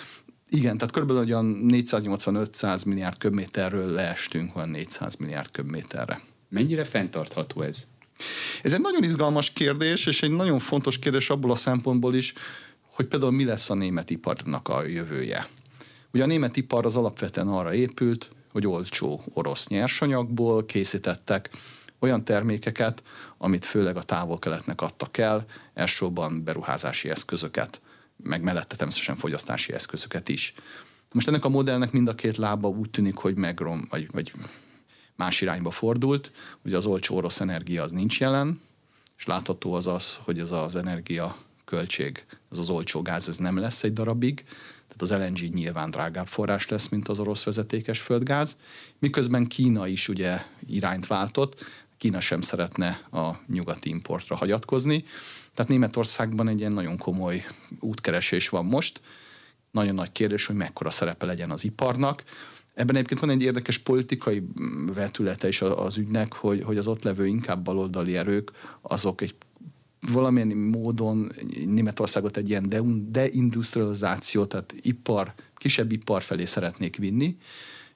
Igen, 0.51 0.79
tehát 0.79 0.95
kb. 0.95 1.11
olyan 1.11 1.67
480-500 1.69 2.87
milliárd 2.87 3.19
köbméterről 3.19 3.93
leestünk 3.93 4.53
van 4.53 4.69
400 4.69 5.17
milliárd 5.17 5.51
köbméterre. 5.51 6.21
Mennyire 6.49 6.85
fenntartható 6.85 7.63
ez? 7.63 7.79
Ez 8.63 8.73
egy 8.73 8.81
nagyon 8.81 9.03
izgalmas 9.03 9.53
kérdés, 9.53 10.07
és 10.07 10.23
egy 10.23 10.31
nagyon 10.31 10.59
fontos 10.59 10.99
kérdés 10.99 11.31
abból 11.31 11.51
a 11.51 11.55
szempontból 11.55 12.15
is, 12.15 12.33
hogy 12.81 13.07
például 13.07 13.33
mi 13.33 13.45
lesz 13.45 13.71
a 13.71 13.75
német 13.75 14.11
iparnak 14.11 14.69
a 14.69 14.87
jövője. 14.87 15.49
Ugye 16.13 16.23
a 16.23 16.27
német 16.27 16.57
ipar 16.57 16.85
az 16.87 16.97
alapvetően 16.97 17.49
arra 17.49 17.75
épült, 17.75 18.29
hogy 18.53 18.67
olcsó 18.67 19.25
orosz 19.35 19.69
nyersanyagból 19.69 20.67
készítettek 20.67 21.51
olyan 21.99 22.25
termékeket, 22.25 23.03
amit 23.39 23.65
főleg 23.65 23.97
a 23.97 24.03
távol-keletnek 24.03 24.81
adtak 24.81 25.19
el, 25.19 25.45
elsősorban 25.75 26.45
beruházási 26.45 27.11
eszközöket, 27.11 27.81
meg 28.23 28.43
mellette 28.43 28.77
természetesen 28.77 29.17
fogyasztási 29.17 29.73
eszközöket 29.73 30.29
is. 30.29 30.55
Most 31.13 31.29
ennek 31.29 31.45
a 31.45 31.49
modellnek 31.49 31.93
mind 31.93 32.09
a 32.09 32.15
két 32.15 32.37
lába 32.37 32.69
úgy 32.69 32.91
tűnik, 32.91 33.17
hogy 33.17 33.35
megrom, 33.35 33.87
vagy, 33.91 34.09
vagy 34.13 34.33
más 35.17 35.41
irányba 35.41 35.71
fordult. 35.71 36.33
Ugye 36.65 36.77
az 36.77 36.87
olcsó 36.87 37.17
orosz 37.17 37.41
energia 37.41 37.83
az 37.83 37.91
nincs 37.91 38.21
jelen, 38.21 38.61
és 39.19 39.27
látható 39.27 39.73
az 39.73 39.87
az, 39.87 40.19
hogy 40.23 40.39
ez 40.39 40.51
az 40.51 40.77
energia 40.77 41.37
költség, 41.65 42.25
ez 42.51 42.59
az 42.59 42.71
olcsó 42.71 43.03
gáz, 43.03 43.29
ez 43.29 43.37
nem 43.37 43.59
lesz 43.59 43.85
egy 43.85 43.93
darabig, 43.93 44.45
tehát 44.89 45.03
az 45.03 45.13
LNG 45.13 45.55
nyilván 45.55 45.91
drágább 45.91 46.27
forrás 46.27 46.69
lesz, 46.69 46.89
mint 46.89 47.09
az 47.09 47.19
orosz 47.19 47.45
vezetékes 47.45 48.01
földgáz, 48.01 48.59
miközben 48.99 49.47
Kína 49.47 49.87
is 49.87 50.09
ugye 50.09 50.43
irányt 50.67 51.07
váltott, 51.07 51.65
Kína 51.99 52.21
sem 52.21 52.41
szeretne 52.41 52.89
a 53.11 53.41
nyugati 53.47 53.89
importra 53.89 54.37
hagyatkozni, 54.37 55.05
tehát 55.59 55.73
Németországban 55.73 56.49
egy 56.49 56.59
ilyen 56.59 56.73
nagyon 56.73 56.97
komoly 56.97 57.45
útkeresés 57.81 58.49
van 58.49 58.65
most, 58.65 59.01
nagyon 59.71 59.95
nagy 59.95 60.13
kérdés, 60.13 60.47
hogy 60.47 60.57
mekkora 60.57 60.91
szerepe 60.91 61.27
legyen 61.27 61.51
az 61.51 61.65
iparnak. 61.65 62.23
Ebben 62.75 62.95
egyébként 62.95 63.21
van 63.21 63.31
egy 63.31 63.43
érdekes 63.43 63.79
politikai 63.79 64.43
vetülete 64.95 65.49
is 65.49 65.63
az 65.63 65.97
ügynek, 65.97 66.33
hogy, 66.33 66.63
hogy 66.63 66.77
az 66.77 66.87
ott 66.87 67.03
levő 67.03 67.27
inkább 67.27 67.63
baloldali 67.63 68.17
erők, 68.17 68.51
azok 68.81 69.21
egy 69.21 69.35
valamilyen 70.13 70.57
módon 70.57 71.33
Németországot 71.67 72.37
egy 72.37 72.49
ilyen 72.49 72.69
deindustrializáció, 73.11 74.45
tehát 74.45 74.75
ipar, 74.81 75.35
kisebb 75.57 75.93
ipar 75.93 76.23
felé 76.23 76.45
szeretnék 76.45 76.97
vinni, 76.97 77.37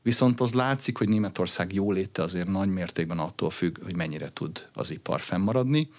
viszont 0.02 0.40
az 0.40 0.52
látszik, 0.52 0.99
hogy 0.99 1.09
Németország 1.09 1.73
jóléte 1.73 2.23
azért 2.23 2.49
nagy 2.49 2.69
mértékben 2.69 3.19
attól 3.19 3.50
függ, 3.50 3.83
hogy 3.83 3.97
mennyire 3.97 4.33
tud 4.33 4.69
az 4.73 4.90
ipar 4.90 5.21
fennmaradni. 5.21 5.90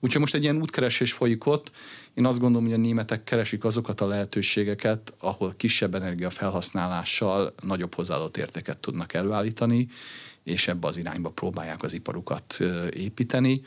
Úgyhogy 0.00 0.20
most 0.20 0.34
egy 0.34 0.42
ilyen 0.42 0.60
útkeresés 0.60 1.12
folyik 1.12 1.46
ott. 1.46 1.70
Én 2.14 2.26
azt 2.26 2.40
gondolom, 2.40 2.66
hogy 2.66 2.76
a 2.76 2.80
németek 2.80 3.24
keresik 3.24 3.64
azokat 3.64 4.00
a 4.00 4.06
lehetőségeket, 4.06 5.14
ahol 5.18 5.54
kisebb 5.56 5.94
energiafelhasználással 5.94 7.54
nagyobb 7.62 7.94
hozzáadott 7.94 8.36
értéket 8.36 8.78
tudnak 8.78 9.14
előállítani, 9.14 9.88
és 10.44 10.68
ebbe 10.68 10.86
az 10.86 10.96
irányba 10.96 11.30
próbálják 11.30 11.82
az 11.82 11.92
iparukat 11.92 12.58
építeni 12.90 13.62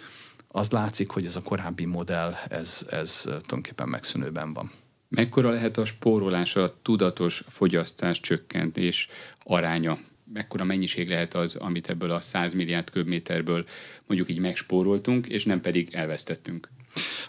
az 0.47 0.71
látszik, 0.71 1.09
hogy 1.09 1.25
ez 1.25 1.35
a 1.35 1.41
korábbi 1.41 1.85
modell, 1.85 2.33
ez, 2.49 2.87
ez 2.89 3.21
tulajdonképpen 3.21 3.87
megszűnőben 3.87 4.53
van. 4.53 4.71
Mekkora 5.09 5.49
lehet 5.49 5.77
a 5.77 5.85
spórolás, 5.85 6.55
a 6.55 6.75
tudatos 6.81 7.43
fogyasztás 7.49 8.19
csökkentés 8.19 9.09
aránya? 9.43 9.99
Mekkora 10.33 10.63
mennyiség 10.63 11.09
lehet 11.09 11.33
az, 11.33 11.55
amit 11.55 11.89
ebből 11.89 12.11
a 12.11 12.21
100 12.21 12.53
milliárd 12.53 12.89
köbméterből 12.89 13.65
mondjuk 14.07 14.29
így 14.29 14.39
megspóroltunk, 14.39 15.27
és 15.27 15.45
nem 15.45 15.61
pedig 15.61 15.93
elvesztettünk? 15.93 16.69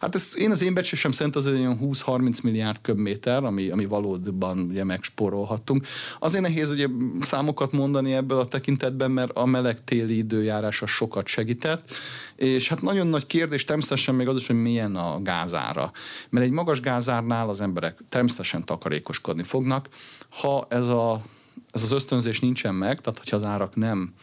Hát 0.01 0.15
ezt 0.15 0.37
én 0.37 0.51
az 0.51 0.63
én 0.63 0.75
becsésem 0.75 1.11
szerint 1.11 1.37
az 1.37 1.47
egy 1.47 1.59
olyan 1.59 1.79
20-30 1.83 2.43
milliárd 2.43 2.81
köbméter, 2.81 3.45
ami, 3.45 3.71
ami 3.71 3.85
valóban 3.85 4.59
ugye 4.59 4.85
megspórolhattunk. 4.85 5.87
Azért 6.19 6.43
nehéz 6.43 6.71
ugye 6.71 6.87
számokat 7.21 7.73
mondani 7.73 8.13
ebből 8.13 8.39
a 8.39 8.47
tekintetben, 8.47 9.11
mert 9.11 9.31
a 9.37 9.45
meleg 9.45 9.85
téli 9.85 10.17
időjárása 10.17 10.87
sokat 10.87 11.27
segített, 11.27 11.91
és 12.37 12.69
hát 12.69 12.83
nagyon 12.83 13.07
nagy 13.07 13.27
kérdés 13.27 13.65
természetesen 13.65 14.15
még 14.15 14.29
az 14.29 14.37
is, 14.37 14.47
hogy 14.47 14.63
milyen 14.63 14.97
a 14.97 15.23
gázára. 15.23 15.93
Mert 16.31 16.47
egy 16.47 16.53
magas 16.53 16.81
gázárnál 16.81 17.49
az 17.49 17.61
emberek 17.61 17.99
természetesen 18.09 18.65
takarékoskodni 18.65 19.43
fognak. 19.43 19.89
Ha 20.29 20.67
ez, 20.69 20.89
a, 20.89 21.23
ez 21.75 21.83
az 21.83 21.93
ösztönzés 21.93 22.41
nincsen 22.41 22.75
meg, 22.75 23.01
tehát 23.01 23.19
hogyha 23.19 23.37
az 23.37 23.45
árak 23.45 23.77
nem 23.77 24.15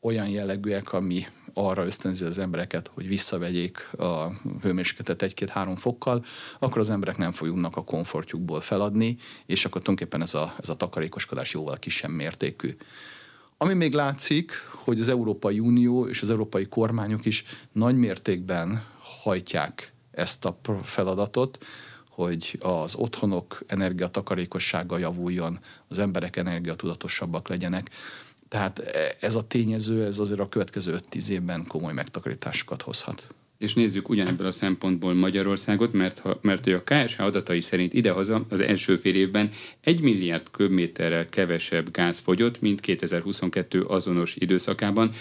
olyan 0.00 0.28
jellegűek, 0.28 0.92
ami 0.92 1.26
arra 1.54 1.86
ösztönzi 1.86 2.24
az 2.24 2.38
embereket, 2.38 2.90
hogy 2.94 3.08
visszavegyék 3.08 3.92
a 3.98 4.32
hőmérsékletet 4.62 5.22
egy-két-három 5.22 5.76
fokkal, 5.76 6.24
akkor 6.58 6.78
az 6.78 6.90
emberek 6.90 7.16
nem 7.16 7.32
fognak 7.32 7.76
a 7.76 7.84
komfortjukból 7.84 8.60
feladni, 8.60 9.16
és 9.46 9.64
akkor 9.64 9.82
tulajdonképpen 9.82 10.22
ez 10.22 10.34
a, 10.34 10.54
ez 10.60 10.68
a 10.68 10.76
takarékoskodás 10.76 11.52
jóval 11.52 11.78
kisebb 11.78 12.10
mértékű. 12.10 12.76
Ami 13.56 13.74
még 13.74 13.92
látszik, 13.92 14.52
hogy 14.70 15.00
az 15.00 15.08
Európai 15.08 15.60
Unió 15.60 16.06
és 16.06 16.22
az 16.22 16.30
európai 16.30 16.66
kormányok 16.66 17.24
is 17.24 17.44
nagy 17.72 17.96
mértékben 17.96 18.84
hajtják 19.22 19.92
ezt 20.10 20.44
a 20.44 20.58
feladatot, 20.82 21.58
hogy 22.14 22.58
az 22.60 22.94
otthonok 22.94 23.62
energiatakarékossága 23.66 24.98
javuljon, 24.98 25.58
az 25.88 25.98
emberek 25.98 26.36
energiatudatosabbak 26.36 27.48
legyenek. 27.48 27.90
Tehát 28.48 28.78
ez 29.20 29.36
a 29.36 29.46
tényező, 29.46 30.04
ez 30.04 30.18
azért 30.18 30.40
a 30.40 30.48
következő 30.48 30.96
5-10 31.10 31.28
évben 31.28 31.66
komoly 31.66 31.92
megtakarításokat 31.92 32.82
hozhat. 32.82 33.34
És 33.58 33.74
nézzük 33.74 34.08
ugyanebből 34.08 34.46
a 34.46 34.52
szempontból 34.52 35.14
Magyarországot, 35.14 35.92
mert, 35.92 36.18
ha, 36.18 36.38
mert 36.40 36.66
a 36.66 36.82
KSH 36.84 37.20
adatai 37.20 37.60
szerint 37.60 37.92
idehaza 37.92 38.44
az 38.48 38.60
első 38.60 38.96
fél 38.96 39.14
évben 39.14 39.50
1 39.80 40.00
milliárd 40.00 40.50
köbméterrel 40.50 41.26
kevesebb 41.26 41.90
gáz 41.90 42.18
fogyott, 42.18 42.60
mint 42.60 42.80
2022 42.80 43.82
azonos 43.82 44.36
időszakában, 44.36 45.12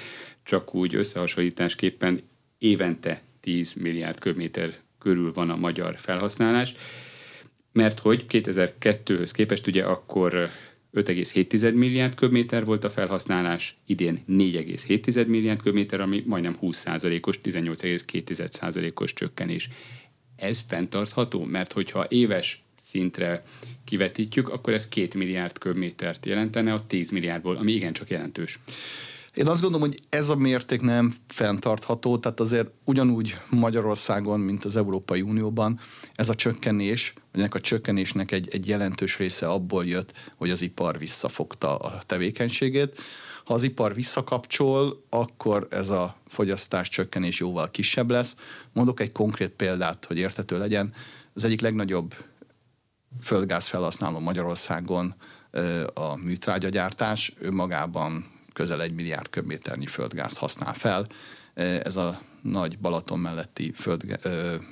csak 0.44 0.76
úgy 0.76 0.96
összehasonlításképpen 0.96 2.22
évente 2.58 3.22
10 3.40 3.74
milliárd 3.74 4.20
köbméter 4.20 4.80
körül 5.02 5.34
van 5.34 5.50
a 5.50 5.56
magyar 5.56 5.96
felhasználás, 5.98 6.76
mert 7.72 8.00
hogy 8.00 8.26
2002-höz 8.30 9.30
képest 9.34 9.68
ugye 9.68 9.84
akkor 9.84 10.50
5,7 10.94 11.74
milliárd 11.74 12.16
köbméter 12.16 12.66
volt 12.66 12.84
a 12.84 12.90
felhasználás, 12.90 13.76
idén 13.86 14.24
4,7 14.30 15.28
milliárd 15.28 15.62
köbméter, 15.62 16.02
ami 16.02 16.24
majdnem 16.26 16.58
20%-os, 16.62 17.40
18,2%-os 17.44 19.14
csökkenés. 19.14 19.70
Ez 20.36 20.64
fenntartható, 20.68 21.44
mert 21.44 21.74
hogyha 21.74 22.06
éves 22.10 22.64
szintre 22.76 23.44
kivetítjük, 23.84 24.50
akkor 24.50 24.74
ez 24.74 24.90
2 24.90 25.18
milliárd 25.18 25.58
köbmétert 25.58 26.26
jelentene 26.26 26.74
a 26.74 26.86
10 26.88 27.12
milliárdból, 27.12 27.56
ami 27.56 27.72
igencsak 27.72 28.10
jelentős. 28.10 28.60
Én 29.34 29.48
azt 29.48 29.62
gondolom, 29.62 29.88
hogy 29.88 30.00
ez 30.10 30.30
a 30.30 30.36
mérték 30.36 30.82
nem 30.82 31.16
fenntartható, 31.28 32.18
tehát 32.18 32.40
azért 32.40 32.70
ugyanúgy 32.84 33.38
Magyarországon, 33.50 34.40
mint 34.40 34.66
az 34.66 34.76
Európai 34.76 35.22
Unióban 35.22 35.80
ez 36.14 36.30
a 36.30 36.36
csökkenés, 36.36 37.14
vagy 37.32 37.42
ennek 37.42 37.56
a 37.56 37.60
csökkenésnek 37.60 38.32
egy, 38.32 38.50
egy 38.52 38.68
jelentős 38.68 39.18
része 39.18 39.48
abból 39.48 39.86
jött, 39.86 40.14
hogy 40.36 40.50
az 40.50 40.62
ipar 40.62 40.98
visszafogta 40.98 41.76
a 41.78 42.02
tevékenységét. 42.06 43.00
Ha 43.46 43.54
az 43.54 43.64
ipar 43.64 43.94
visszakapcsol, 43.94 45.06
akkor 45.10 45.68
ez 45.70 45.90
a 45.90 46.16
fogyasztás 46.28 46.90
csökkenés 46.90 47.40
jóval 47.40 47.72
kisebb 47.72 48.12
lesz. 48.12 48.36
Mondok 48.74 49.00
egy 49.00 49.12
konkrét 49.12 49.52
példát, 49.52 50.06
hogy 50.06 50.18
értető 50.18 50.58
legyen. 50.58 50.94
Az 51.34 51.44
egyik 51.44 51.62
legnagyobb 51.62 52.16
földgáz 53.22 53.68
felhasználó 53.68 54.20
Magyarországon 54.20 55.16
a 55.94 56.16
műtrágyagyártás, 56.16 57.34
ő 57.40 57.52
magában 57.52 58.40
közel 58.54 58.82
egy 58.82 58.94
milliárd 58.94 59.30
köbméternyi 59.30 59.86
földgáz 59.86 60.38
használ 60.38 60.74
fel. 60.74 61.08
Ez 61.84 61.96
a 61.96 62.22
nagy 62.42 62.80
Balaton 62.80 63.20
melletti 63.20 63.72
föld, 63.76 64.20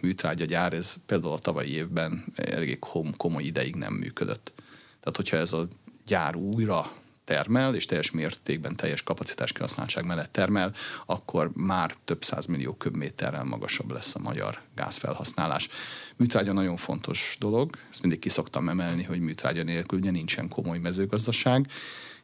műtrágyagyár, 0.01 0.74
ez 0.74 0.95
például 1.05 1.33
a 1.33 1.39
tavalyi 1.39 1.74
évben 1.74 2.25
elég 2.36 2.79
komoly 3.17 3.43
ideig 3.43 3.75
nem 3.75 3.93
működött. 3.93 4.53
Tehát, 5.00 5.15
hogyha 5.15 5.38
ez 5.38 5.53
a 5.53 5.67
gyár 6.05 6.36
újra 6.36 6.91
termel, 7.24 7.75
és 7.75 7.86
teljes 7.86 8.12
mértékben 8.12 8.75
teljes 8.75 9.03
kapacitás 9.03 9.51
kihasználtság 9.51 10.05
mellett 10.05 10.31
termel, 10.31 10.74
akkor 11.05 11.51
már 11.53 11.95
több 12.05 12.24
millió 12.48 12.74
köbméterrel 12.74 13.43
magasabb 13.43 13.91
lesz 13.91 14.15
a 14.15 14.19
magyar 14.19 14.62
gázfelhasználás. 14.75 15.69
Műtrágya 16.15 16.53
nagyon 16.53 16.77
fontos 16.77 17.38
dolog, 17.39 17.75
ezt 17.91 18.01
mindig 18.01 18.19
kiszoktam 18.19 18.69
emelni, 18.69 19.03
hogy 19.03 19.19
műtrágya 19.19 19.63
nélkül 19.63 20.00
ugye 20.00 20.12
nincsen 20.12 20.50
komoly 20.50 20.77
mezőgazdaság, 20.77 21.67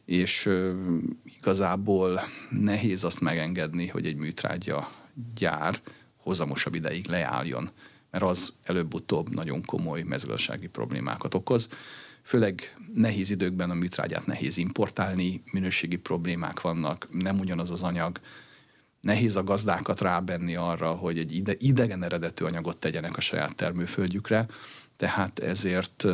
és 0.06 0.50
igazából 1.38 2.20
nehéz 2.50 3.04
azt 3.04 3.20
megengedni, 3.20 3.86
hogy 3.86 4.06
egy 4.06 4.16
műtrágya 4.16 4.92
gyár 5.34 5.80
hozamosabb 6.16 6.74
ideig 6.74 7.06
leálljon, 7.06 7.70
mert 8.10 8.24
az 8.24 8.52
előbb-utóbb 8.62 9.34
nagyon 9.34 9.64
komoly 9.64 10.02
mezőgazdasági 10.02 10.66
problémákat 10.66 11.34
okoz. 11.34 11.68
főleg 12.22 12.74
nehéz 12.94 13.30
időkben 13.30 13.70
a 13.70 13.74
műtrágyát 13.74 14.26
nehéz 14.26 14.56
importálni, 14.56 15.42
minőségi 15.52 15.96
problémák 15.96 16.60
vannak, 16.60 17.08
nem 17.10 17.38
ugyanaz 17.38 17.70
az 17.70 17.82
anyag, 17.82 18.20
nehéz 19.00 19.36
a 19.36 19.44
gazdákat 19.44 20.00
rábenni 20.00 20.56
arra, 20.56 20.90
hogy 20.90 21.18
egy 21.18 21.34
ide, 21.34 21.54
idegen 21.58 22.02
eredetű 22.02 22.44
anyagot 22.44 22.76
tegyenek 22.76 23.16
a 23.16 23.20
saját 23.20 23.54
termőföldjükre, 23.54 24.46
tehát 24.96 25.38
ezért 25.38 26.06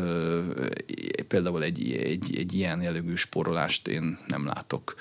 például 1.28 1.62
egy, 1.62 1.92
egy, 1.92 2.36
egy 2.38 2.52
ilyen 2.52 2.82
jellegű 2.82 3.14
spórolást 3.14 3.88
én 3.88 4.18
nem 4.26 4.46
látok 4.46 4.94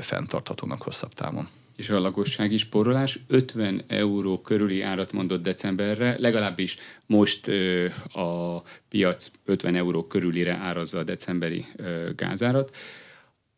fenntarthatónak 0.00 0.82
hosszabb 0.82 1.14
távon 1.14 1.48
és 1.80 1.90
a 1.90 2.00
lakossági 2.00 2.56
spórolás 2.56 3.18
50 3.26 3.84
euró 3.86 4.40
körüli 4.40 4.82
árat 4.82 5.12
mondott 5.12 5.42
decemberre, 5.42 6.16
legalábbis 6.18 6.76
most 7.06 7.48
a 8.12 8.62
piac 8.88 9.30
50 9.44 9.74
euró 9.74 10.06
körülire 10.06 10.54
árazza 10.54 10.98
a 10.98 11.02
decemberi 11.02 11.66
gázárat. 12.16 12.76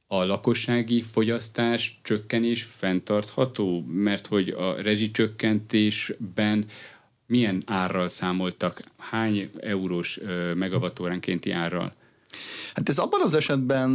A 0.06 0.24
lakossági 0.24 1.02
fogyasztás 1.02 2.00
csökkenés 2.02 2.62
fenntartható, 2.62 3.84
mert 3.86 4.26
hogy 4.26 4.48
a 4.48 4.82
rezsicsökkentésben 4.82 6.66
milyen 7.32 7.62
árral 7.66 8.08
számoltak, 8.08 8.82
hány 8.98 9.50
eurós 9.60 10.20
megavatóránkénti 10.54 11.50
árral? 11.50 11.92
Hát 12.74 12.88
ez 12.88 12.98
abban 12.98 13.20
az 13.22 13.34
esetben 13.34 13.90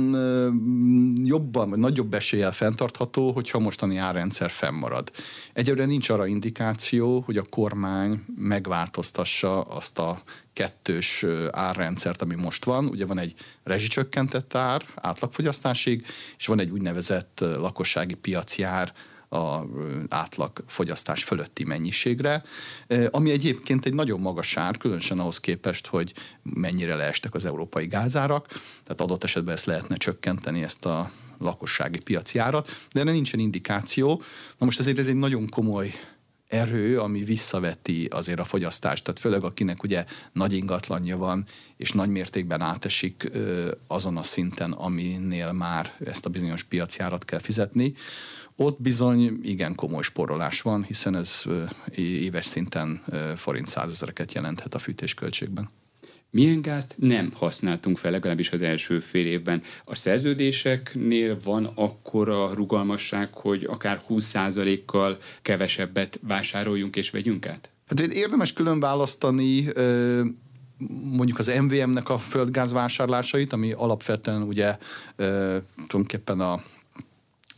jobban, 1.23 1.69
vagy 1.69 1.79
nagyobb 1.79 2.13
eséllyel 2.13 2.51
fenntartható, 2.51 3.31
hogyha 3.31 3.59
mostani 3.59 3.97
árrendszer 3.97 4.49
fennmarad. 4.49 5.11
Egyelőre 5.53 5.85
nincs 5.85 6.09
arra 6.09 6.25
indikáció, 6.25 7.19
hogy 7.19 7.37
a 7.37 7.45
kormány 7.49 8.25
megváltoztassa 8.37 9.61
azt 9.61 9.99
a 9.99 10.21
kettős 10.53 11.25
árrendszert, 11.51 12.21
ami 12.21 12.35
most 12.35 12.65
van. 12.65 12.85
Ugye 12.85 13.05
van 13.05 13.19
egy 13.19 13.33
rezsicsökkentett 13.63 14.55
ár 14.55 14.85
átlagfogyasztásig, 14.95 16.05
és 16.37 16.47
van 16.47 16.59
egy 16.59 16.69
úgynevezett 16.69 17.39
lakossági 17.39 18.13
piaci 18.13 18.63
ár, 18.63 18.93
a 19.29 19.59
átlag 20.09 20.63
fogyasztás 20.67 21.23
fölötti 21.23 21.63
mennyiségre, 21.63 22.43
ami 23.09 23.31
egyébként 23.31 23.85
egy 23.85 23.93
nagyon 23.93 24.19
magas 24.19 24.57
ár, 24.57 24.77
különösen 24.77 25.19
ahhoz 25.19 25.39
képest, 25.39 25.87
hogy 25.87 26.13
mennyire 26.43 26.95
leestek 26.95 27.33
az 27.33 27.45
európai 27.45 27.85
gázárak, 27.85 28.47
tehát 28.83 29.01
adott 29.01 29.23
esetben 29.23 29.53
ezt 29.53 29.65
lehetne 29.65 29.95
csökkenteni, 29.95 30.63
ezt 30.63 30.85
a 30.85 31.11
lakossági 31.39 31.99
piaci 32.03 32.39
árat, 32.39 32.69
de 32.91 32.99
erre 32.99 33.11
nincsen 33.11 33.39
indikáció. 33.39 34.21
Na 34.57 34.65
most 34.65 34.79
ezért 34.79 34.97
ez 34.97 35.07
egy 35.07 35.15
nagyon 35.15 35.49
komoly 35.49 35.93
erő, 36.47 36.99
ami 36.99 37.23
visszaveti 37.23 38.05
azért 38.05 38.39
a 38.39 38.43
fogyasztást. 38.43 39.03
Tehát 39.03 39.19
főleg 39.19 39.43
akinek 39.43 39.83
ugye 39.83 40.05
nagy 40.33 40.53
ingatlanja 40.53 41.17
van, 41.17 41.45
és 41.77 41.91
nagy 41.91 42.09
mértékben 42.09 42.61
átesik 42.61 43.31
azon 43.87 44.17
a 44.17 44.23
szinten, 44.23 44.71
aminél 44.71 45.51
már 45.51 45.93
ezt 46.05 46.25
a 46.25 46.29
bizonyos 46.29 46.63
piaci 46.63 46.99
árat 46.99 47.25
kell 47.25 47.39
fizetni, 47.39 47.93
ott 48.57 48.81
bizony 48.81 49.39
igen 49.43 49.75
komoly 49.75 50.01
sporolás 50.01 50.61
van, 50.61 50.83
hiszen 50.83 51.15
ez 51.15 51.43
éves 51.95 52.45
szinten 52.45 53.03
forint 53.35 53.67
százezereket 53.67 54.33
jelenthet 54.33 54.73
a 54.73 54.79
fűtésköltségben. 54.79 55.69
Milyen 56.29 56.61
gázt 56.61 56.95
nem 56.97 57.31
használtunk 57.35 57.97
fel, 57.97 58.11
legalábbis 58.11 58.51
az 58.51 58.61
első 58.61 58.99
fél 58.99 59.25
évben? 59.25 59.63
A 59.85 59.95
szerződéseknél 59.95 61.39
van 61.43 61.71
akkora 61.75 62.53
rugalmasság, 62.53 63.33
hogy 63.33 63.63
akár 63.63 64.01
20%-kal 64.09 65.17
kevesebbet 65.41 66.19
vásároljunk 66.27 66.95
és 66.95 67.09
vegyünk 67.09 67.47
át? 67.47 67.69
Hát 67.85 67.99
érdemes 67.99 68.53
külön 68.53 68.79
választani 68.79 69.67
mondjuk 71.03 71.39
az 71.39 71.53
MVM-nek 71.61 72.09
a 72.09 72.17
földgáz 72.17 72.71
vásárlásait, 72.71 73.53
ami 73.53 73.71
alapvetően 73.71 74.41
ugye 74.41 74.77
tulajdonképpen 75.75 76.39
a 76.39 76.63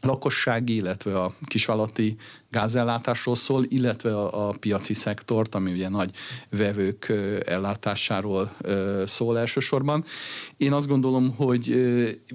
lakossági, 0.02 0.76
illetve 0.76 1.22
a 1.22 1.34
kisvállalati 1.46 2.16
gázellátásról 2.50 3.36
szól, 3.36 3.66
illetve 3.68 4.18
a, 4.18 4.48
a 4.48 4.54
piaci 4.60 4.94
szektort, 4.94 5.56
ami 5.56 5.72
ugye 5.72 5.90
nagy 5.90 6.12
vevők 6.50 7.14
ellátásáról 7.46 8.52
szól 9.06 9.40
elsősorban. 9.40 10.04
Én 10.58 10.74
azt 10.74 10.88
gondolom, 10.88 11.36
hogy 11.36 11.76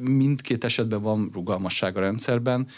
mindkét 0.00 0.64
esetben 0.64 1.03
van 1.03 1.31
rugalmasság 1.33 1.96
a 1.96 2.00
rendszerben, 2.00 2.68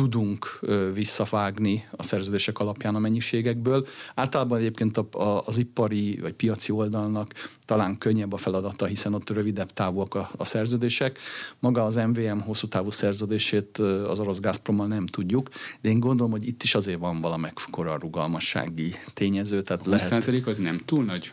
tudunk 0.00 0.60
visszavágni 0.94 1.88
a 1.90 2.02
szerződések 2.02 2.58
alapján 2.58 2.94
a 2.94 2.98
mennyiségekből. 2.98 3.86
Általában 4.14 4.58
egyébként 4.58 5.00
az 5.44 5.58
ipari 5.58 6.18
vagy 6.20 6.32
piaci 6.32 6.72
oldalnak 6.72 7.50
talán 7.64 7.98
könnyebb 7.98 8.32
a 8.32 8.36
feladata, 8.36 8.86
hiszen 8.86 9.14
ott 9.14 9.30
rövidebb 9.30 9.72
távúak 9.72 10.14
a, 10.14 10.30
a 10.36 10.44
szerződések. 10.44 11.18
Maga 11.58 11.84
az 11.84 11.96
MVM 11.96 12.38
hosszú 12.38 12.66
távú 12.66 12.90
szerződését 12.90 13.78
az 13.78 14.20
orosz 14.20 14.40
Gazprommal 14.40 14.86
nem 14.86 15.06
tudjuk, 15.06 15.48
de 15.80 15.88
én 15.88 16.00
gondolom, 16.00 16.32
hogy 16.32 16.46
itt 16.46 16.62
is 16.62 16.74
azért 16.74 16.98
van 16.98 17.20
valamekkora 17.20 17.96
rugalmassági 17.96 18.94
tényező. 19.14 19.62
Tehát 19.62 19.86
a 19.86 19.90
lehet... 19.90 20.46
az 20.46 20.58
nem 20.58 20.80
túl 20.84 21.04
nagy? 21.04 21.32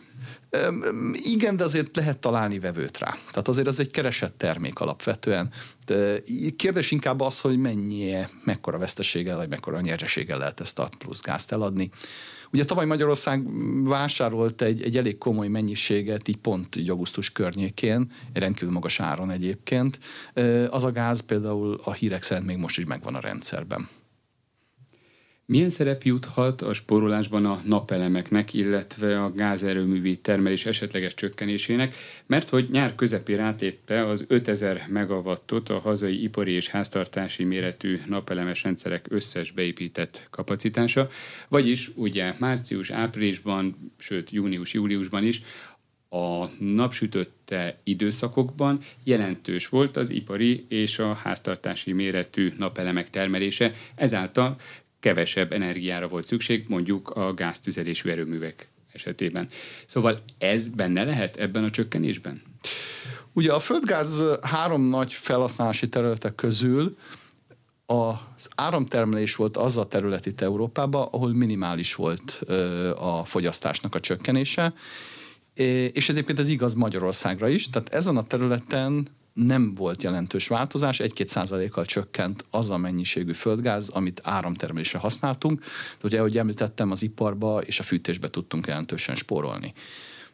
Igen, 1.12 1.56
de 1.56 1.64
azért 1.64 1.96
lehet 1.96 2.18
találni 2.18 2.58
vevőt 2.58 2.98
rá. 2.98 3.16
Tehát 3.28 3.48
azért 3.48 3.66
ez 3.66 3.78
egy 3.78 3.90
keresett 3.90 4.38
termék 4.38 4.80
alapvetően. 4.80 5.50
De 5.86 6.20
kérdés 6.56 6.90
inkább 6.90 7.20
az, 7.20 7.40
hogy 7.40 7.58
mennyi, 7.58 8.16
mekkora 8.44 8.78
veszteséggel, 8.78 9.36
vagy 9.36 9.48
mekkora 9.48 9.80
nyereséggel 9.80 10.38
lehet 10.38 10.60
ezt 10.60 10.78
a 10.78 10.88
plusz 10.98 11.20
gázt 11.20 11.52
eladni. 11.52 11.90
Ugye 12.52 12.64
tavaly 12.64 12.86
Magyarország 12.86 13.42
vásárolt 13.84 14.62
egy, 14.62 14.82
egy 14.82 14.96
elég 14.96 15.18
komoly 15.18 15.48
mennyiséget, 15.48 16.28
így 16.28 16.36
pont 16.36 16.76
így 16.76 16.90
augusztus 16.90 17.32
környékén, 17.32 18.12
rendkívül 18.32 18.72
magas 18.72 19.00
áron 19.00 19.30
egyébként. 19.30 19.98
Az 20.70 20.84
a 20.84 20.90
gáz 20.90 21.20
például 21.20 21.80
a 21.84 21.92
hírek 21.92 22.22
szerint 22.22 22.46
még 22.46 22.56
most 22.56 22.78
is 22.78 22.84
megvan 22.84 23.14
a 23.14 23.20
rendszerben. 23.20 23.88
Milyen 25.50 25.70
szerep 25.70 26.02
juthat 26.02 26.62
a 26.62 26.72
spórolásban 26.72 27.44
a 27.46 27.60
napelemeknek, 27.64 28.54
illetve 28.54 29.22
a 29.22 29.32
gázerőművi 29.32 30.16
termelés 30.16 30.66
esetleges 30.66 31.14
csökkenésének, 31.14 31.94
mert 32.26 32.48
hogy 32.48 32.68
nyár 32.70 32.94
közepén 32.94 33.40
átépte 33.40 34.06
az 34.06 34.24
5000 34.28 34.86
megawattot 34.88 35.68
a 35.68 35.78
hazai 35.78 36.22
ipari 36.22 36.52
és 36.52 36.68
háztartási 36.68 37.44
méretű 37.44 38.00
napelemes 38.06 38.62
rendszerek 38.62 39.06
összes 39.10 39.50
beépített 39.50 40.26
kapacitása, 40.30 41.08
vagyis 41.48 41.90
ugye 41.96 42.34
március-áprilisban, 42.38 43.92
sőt 43.98 44.30
június-júliusban 44.30 45.24
is 45.24 45.42
a 46.08 46.46
napsütötte 46.58 47.78
időszakokban 47.84 48.78
jelentős 49.04 49.68
volt 49.68 49.96
az 49.96 50.10
ipari 50.10 50.66
és 50.68 50.98
a 50.98 51.12
háztartási 51.12 51.92
méretű 51.92 52.52
napelemek 52.58 53.10
termelése, 53.10 53.72
ezáltal 53.94 54.56
kevesebb 55.00 55.52
energiára 55.52 56.08
volt 56.08 56.26
szükség, 56.26 56.64
mondjuk 56.68 57.10
a 57.10 57.34
gáztüzelésű 57.34 58.10
erőművek 58.10 58.68
esetében. 58.92 59.48
Szóval 59.86 60.22
ez 60.38 60.68
benne 60.68 61.04
lehet 61.04 61.36
ebben 61.36 61.64
a 61.64 61.70
csökkenésben? 61.70 62.42
Ugye 63.32 63.52
a 63.52 63.60
földgáz 63.60 64.24
három 64.42 64.82
nagy 64.82 65.12
felhasználási 65.12 65.88
területek 65.88 66.34
közül 66.34 66.96
az 67.86 68.48
áramtermelés 68.54 69.36
volt 69.36 69.56
az 69.56 69.76
a 69.76 69.86
terület 69.86 70.26
itt 70.26 70.40
Európában, 70.40 71.08
ahol 71.10 71.32
minimális 71.32 71.94
volt 71.94 72.30
a 72.98 73.24
fogyasztásnak 73.24 73.94
a 73.94 74.00
csökkenése, 74.00 74.74
és 75.92 76.08
egyébként 76.08 76.38
ez 76.38 76.48
igaz 76.48 76.74
Magyarországra 76.74 77.48
is, 77.48 77.70
tehát 77.70 77.88
ezen 77.88 78.16
a 78.16 78.26
területen 78.26 79.08
nem 79.46 79.74
volt 79.74 80.02
jelentős 80.02 80.48
változás, 80.48 81.00
1-2 81.02 81.26
százalékkal 81.26 81.84
csökkent 81.84 82.44
az 82.50 82.70
a 82.70 82.76
mennyiségű 82.76 83.32
földgáz, 83.32 83.88
amit 83.88 84.20
áramtermelésre 84.24 84.98
használtunk, 84.98 85.60
de 86.00 86.06
ugye, 86.06 86.18
ahogy 86.18 86.38
említettem, 86.38 86.90
az 86.90 87.02
iparba 87.02 87.60
és 87.60 87.80
a 87.80 87.82
fűtésbe 87.82 88.30
tudtunk 88.30 88.66
jelentősen 88.66 89.16
spórolni. 89.16 89.72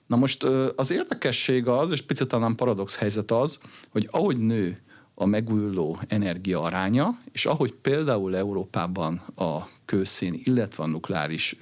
Na 0.07 0.17
most 0.17 0.43
az 0.77 0.91
érdekesség 0.91 1.67
az, 1.67 1.91
és 1.91 2.03
picit 2.03 2.29
talán 2.29 2.55
paradox 2.55 2.97
helyzet 2.97 3.31
az, 3.31 3.59
hogy 3.91 4.09
ahogy 4.11 4.39
nő 4.39 4.83
a 5.15 5.27
megújuló 5.27 6.01
energia 6.09 6.63
aránya, 6.63 7.19
és 7.33 7.47
ahogy 7.47 7.73
például 7.73 8.37
Európában 8.37 9.23
a 9.37 9.69
kőszén, 9.85 10.41
illetve 10.45 10.83
a 10.83 10.87
nukleáris 10.87 11.57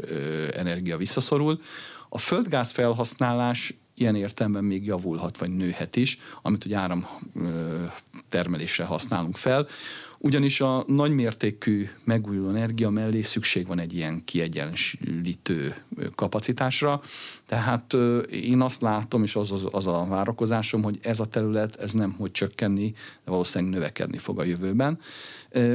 energia 0.54 0.96
visszaszorul, 0.96 1.60
a 2.08 2.18
földgáz 2.18 2.70
felhasználás 2.70 3.74
ilyen 4.02 4.14
értelemben 4.16 4.64
még 4.64 4.86
javulhat, 4.86 5.38
vagy 5.38 5.50
nőhet 5.50 5.96
is, 5.96 6.18
amit 6.42 6.64
ugye 6.64 6.76
áram 6.76 7.06
termelésre 8.28 8.84
használunk 8.84 9.36
fel. 9.36 9.66
Ugyanis 10.18 10.60
a 10.60 10.84
nagymértékű 10.86 11.88
megújuló 12.04 12.48
energia 12.48 12.90
mellé 12.90 13.22
szükség 13.22 13.66
van 13.66 13.78
egy 13.78 13.94
ilyen 13.94 14.24
kiegyenlítő 14.24 15.84
kapacitásra. 16.14 17.00
Tehát 17.46 17.96
én 18.30 18.60
azt 18.60 18.80
látom, 18.80 19.22
és 19.22 19.36
az, 19.36 19.52
az, 19.52 19.66
az 19.70 19.86
a 19.86 20.06
várakozásom, 20.08 20.82
hogy 20.82 20.98
ez 21.02 21.20
a 21.20 21.26
terület, 21.26 21.76
ez 21.76 21.92
nem 21.92 22.12
hogy 22.12 22.30
csökkenni, 22.30 22.90
de 23.24 23.30
valószínűleg 23.30 23.74
növekedni 23.74 24.18
fog 24.18 24.38
a 24.38 24.44
jövőben. 24.44 24.98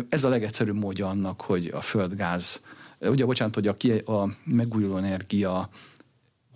Ez 0.09 0.23
a 0.23 0.29
legegyszerűbb 0.29 0.79
módja 0.79 1.07
annak, 1.07 1.41
hogy 1.41 1.71
a 1.73 1.81
földgáz, 1.81 2.65
ugye 2.99 3.25
bocsánat, 3.25 3.55
hogy 3.55 3.67
a, 3.67 4.11
a 4.11 4.29
megújuló 4.45 4.97
energia 4.97 5.69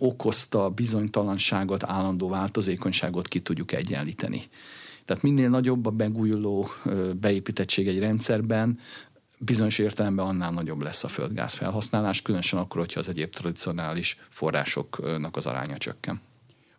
okozta 0.02 0.70
bizonytalanságot, 0.70 1.84
állandó 1.84 2.28
változékonyságot 2.28 3.28
ki 3.28 3.40
tudjuk 3.40 3.72
egyenlíteni. 3.72 4.42
Tehát 5.04 5.22
minél 5.22 5.48
nagyobb 5.48 5.86
a 5.86 5.90
megújuló 5.90 6.68
beépítettség 7.20 7.88
egy 7.88 7.98
rendszerben, 7.98 8.78
bizonyos 9.38 9.78
értelemben 9.78 10.26
annál 10.26 10.50
nagyobb 10.50 10.80
lesz 10.82 11.04
a 11.04 11.08
földgáz 11.08 11.54
felhasználás, 11.54 12.22
különösen 12.22 12.58
akkor, 12.58 12.80
hogyha 12.80 13.00
az 13.00 13.08
egyéb 13.08 13.30
tradicionális 13.30 14.18
forrásoknak 14.28 15.36
az 15.36 15.46
aránya 15.46 15.78
csökken. 15.78 16.20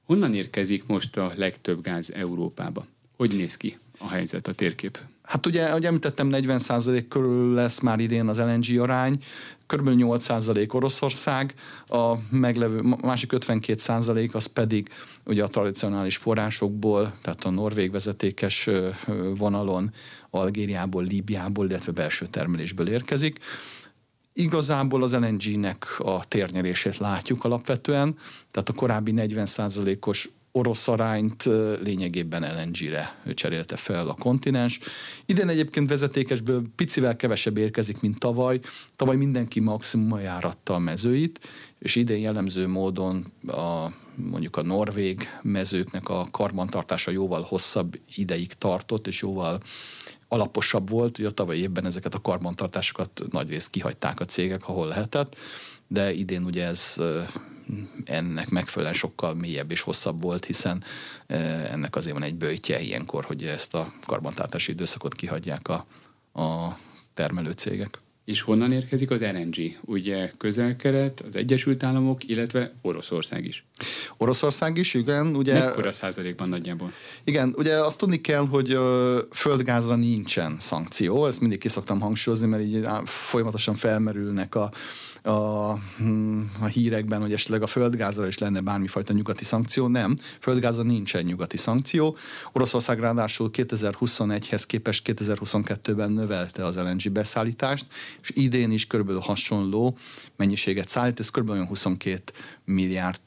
Honnan 0.03 0.33
érkezik 0.33 0.85
most 0.85 1.17
a 1.17 1.31
legtöbb 1.35 1.81
gáz 1.81 2.11
Európába? 2.11 2.85
Hogy 3.17 3.35
néz 3.35 3.57
ki 3.57 3.77
a 3.97 4.07
helyzet, 4.07 4.47
a 4.47 4.53
térkép? 4.53 4.99
Hát 5.33 5.45
ugye, 5.45 5.65
ahogy 5.65 5.85
említettem, 5.85 6.29
40% 6.31 7.05
körül 7.09 7.53
lesz 7.53 7.79
már 7.79 7.99
idén 7.99 8.27
az 8.27 8.39
LNG 8.39 8.79
arány, 8.79 9.23
kb. 9.65 9.89
8% 9.91 10.73
Oroszország, 10.73 11.53
a 11.87 12.13
meglevő 12.29 12.81
másik 13.01 13.31
52% 13.35 14.31
az 14.31 14.45
pedig 14.45 14.89
ugye 15.25 15.43
a 15.43 15.47
tradicionális 15.47 16.17
forrásokból, 16.17 17.13
tehát 17.21 17.43
a 17.43 17.49
norvég 17.49 17.91
vezetékes 17.91 18.69
vonalon, 19.35 19.93
Algériából, 20.29 21.03
Líbiából, 21.03 21.69
illetve 21.69 21.91
belső 21.91 22.25
termelésből 22.25 22.87
érkezik. 22.87 23.39
Igazából 24.33 25.03
az 25.03 25.13
LNG-nek 25.13 25.85
a 25.99 26.25
térnyerését 26.27 26.97
látjuk 26.97 27.43
alapvetően, 27.43 28.17
tehát 28.51 28.69
a 28.69 28.73
korábbi 28.73 29.13
40%-os 29.15 30.29
orosz 30.55 30.87
arányt 30.87 31.49
lényegében 31.83 32.41
LNG-re 32.41 33.15
cserélte 33.33 33.75
fel 33.75 34.07
a 34.07 34.13
kontinens. 34.13 34.79
Idén 35.25 35.49
egyébként 35.49 35.89
vezetékesből 35.89 36.63
picivel 36.75 37.15
kevesebb 37.15 37.57
érkezik, 37.57 38.01
mint 38.01 38.19
tavaly. 38.19 38.59
Tavaly 38.95 39.15
mindenki 39.15 39.59
maximum 39.59 40.19
járatta 40.19 40.73
a 40.73 40.79
mezőit, 40.79 41.39
és 41.79 41.95
idén 41.95 42.19
jellemző 42.19 42.67
módon 42.67 43.25
a, 43.47 43.87
mondjuk 44.15 44.57
a 44.57 44.61
norvég 44.61 45.29
mezőknek 45.41 46.09
a 46.09 46.27
karbantartása 46.31 47.11
jóval 47.11 47.41
hosszabb 47.41 47.99
ideig 48.15 48.53
tartott, 48.53 49.07
és 49.07 49.21
jóval 49.21 49.61
alaposabb 50.27 50.89
volt. 50.89 51.19
Ugye 51.19 51.27
a 51.27 51.31
tavalyi 51.31 51.61
évben 51.61 51.85
ezeket 51.85 52.13
a 52.13 52.21
karbantartásokat 52.21 53.21
nagyrészt 53.31 53.69
kihagyták 53.69 54.19
a 54.19 54.25
cégek, 54.25 54.67
ahol 54.67 54.87
lehetett, 54.87 55.35
de 55.87 56.13
idén 56.13 56.43
ugye 56.43 56.65
ez 56.65 57.01
ennek 58.05 58.49
megfelelően 58.49 58.97
sokkal 58.97 59.33
mélyebb 59.33 59.71
és 59.71 59.81
hosszabb 59.81 60.21
volt, 60.21 60.45
hiszen 60.45 60.83
ennek 61.71 61.95
azért 61.95 62.13
van 62.13 62.23
egy 62.23 62.35
bőjtje 62.35 62.79
ilyenkor, 62.79 63.25
hogy 63.25 63.43
ezt 63.43 63.75
a 63.75 63.93
karbantartási 64.05 64.71
időszakot 64.71 65.13
kihagyják 65.13 65.67
a, 65.67 65.85
a 66.41 66.77
termelő 67.13 67.51
cégek. 67.51 68.01
És 68.25 68.41
honnan 68.41 68.71
érkezik 68.71 69.11
az 69.11 69.21
LNG? 69.21 69.79
Ugye 69.81 70.31
közel-kelet, 70.37 71.23
az 71.27 71.35
Egyesült 71.35 71.83
Államok, 71.83 72.29
illetve 72.29 72.73
Oroszország 72.81 73.45
is. 73.45 73.65
Oroszország 74.17 74.77
is, 74.77 74.93
igen. 74.93 75.35
Ugye, 75.35 75.53
Mekkora 75.53 75.91
százalékban 75.91 76.49
nagyjából? 76.49 76.91
Igen, 77.23 77.53
ugye 77.57 77.75
azt 77.75 77.97
tudni 77.97 78.21
kell, 78.21 78.47
hogy 78.47 78.71
ö, 78.71 79.19
földgázra 79.31 79.95
nincsen 79.95 80.55
szankció, 80.59 81.25
ezt 81.25 81.39
mindig 81.39 81.59
ki 81.59 81.69
szoktam 81.69 81.99
hangsúlyozni, 81.99 82.47
mert 82.47 82.63
így 82.63 82.87
folyamatosan 83.05 83.75
felmerülnek 83.75 84.55
a 84.55 84.71
a, 85.23 85.73
hm, 85.97 86.41
a 86.59 86.65
hírekben, 86.65 87.21
hogy 87.21 87.33
esetleg 87.33 87.61
a 87.61 87.67
földgázra 87.67 88.27
is 88.27 88.37
lenne 88.37 88.61
bármifajta 88.61 89.13
nyugati 89.13 89.43
szankció. 89.43 89.87
Nem, 89.87 90.17
földgázra 90.39 90.83
nincsen 90.83 91.23
nyugati 91.23 91.57
szankció. 91.57 92.17
Oroszország 92.51 92.99
ráadásul 92.99 93.49
2021-hez 93.53 94.63
képest 94.67 95.03
2022-ben 95.05 96.11
növelte 96.11 96.65
az 96.65 96.75
LNG 96.75 97.11
beszállítást, 97.11 97.85
és 98.21 98.31
idén 98.33 98.71
is 98.71 98.87
körülbelül 98.87 99.21
hasonló 99.21 99.97
mennyiséget 100.35 100.87
szállít, 100.87 101.19
ez 101.19 101.29
körülbelül 101.29 101.65
22 101.65 102.21
milliárd 102.65 103.19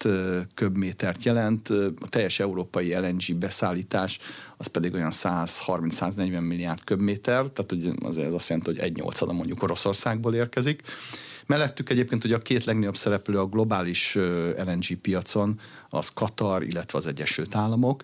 köbmétert 0.55 1.25
jelent. 1.25 1.69
A 2.01 2.09
teljes 2.09 2.41
európai 2.41 2.95
LNG 2.95 3.37
beszállítás 3.39 4.19
az 4.57 4.67
pedig 4.67 4.95
olyan 4.95 5.13
130-140 5.13 6.47
milliárd 6.47 6.85
köbméter, 6.85 7.47
tehát 7.47 7.73
ugye 7.73 7.91
az 8.05 8.17
azt 8.17 8.49
jelenti, 8.49 8.71
hogy 8.71 8.79
egy 8.79 8.97
nyolcada 8.97 9.33
mondjuk 9.33 9.63
Oroszországból 9.63 10.35
érkezik. 10.35 10.83
Mellettük 11.47 11.91
egyébként 11.91 12.25
ugye 12.25 12.35
a 12.35 12.39
két 12.39 12.65
legnagyobb 12.65 12.97
szereplő 12.97 13.39
a 13.39 13.47
globális 13.47 14.15
LNG 14.57 14.95
piacon, 15.01 15.61
az 15.89 16.13
Katar, 16.13 16.63
illetve 16.63 16.99
az 16.99 17.07
Egyesült 17.07 17.55
Államok, 17.55 18.03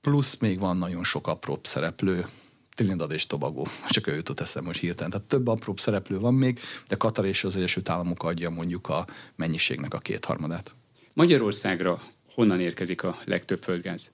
plusz 0.00 0.38
még 0.38 0.58
van 0.58 0.76
nagyon 0.76 1.04
sok 1.04 1.26
apróbb 1.26 1.66
szereplő, 1.66 2.26
Trinidad 2.74 3.12
és 3.12 3.26
Tobago, 3.26 3.64
csak 3.88 4.06
ő 4.06 4.14
jutott 4.14 4.40
eszem 4.40 4.64
most 4.64 4.80
hirtelen. 4.80 5.10
Tehát 5.10 5.26
több 5.26 5.48
apróbb 5.48 5.80
szereplő 5.80 6.18
van 6.18 6.34
még, 6.34 6.60
de 6.88 6.96
Katar 6.96 7.24
és 7.24 7.44
az 7.44 7.56
Egyesült 7.56 7.88
Államok 7.88 8.22
adja 8.22 8.50
mondjuk 8.50 8.88
a 8.88 9.06
mennyiségnek 9.36 9.94
a 9.94 9.98
kétharmadát. 9.98 10.74
Magyarországra 11.14 12.02
honnan 12.34 12.60
érkezik 12.60 13.02
a 13.02 13.18
legtöbb 13.24 13.62
földgáz? 13.62 14.10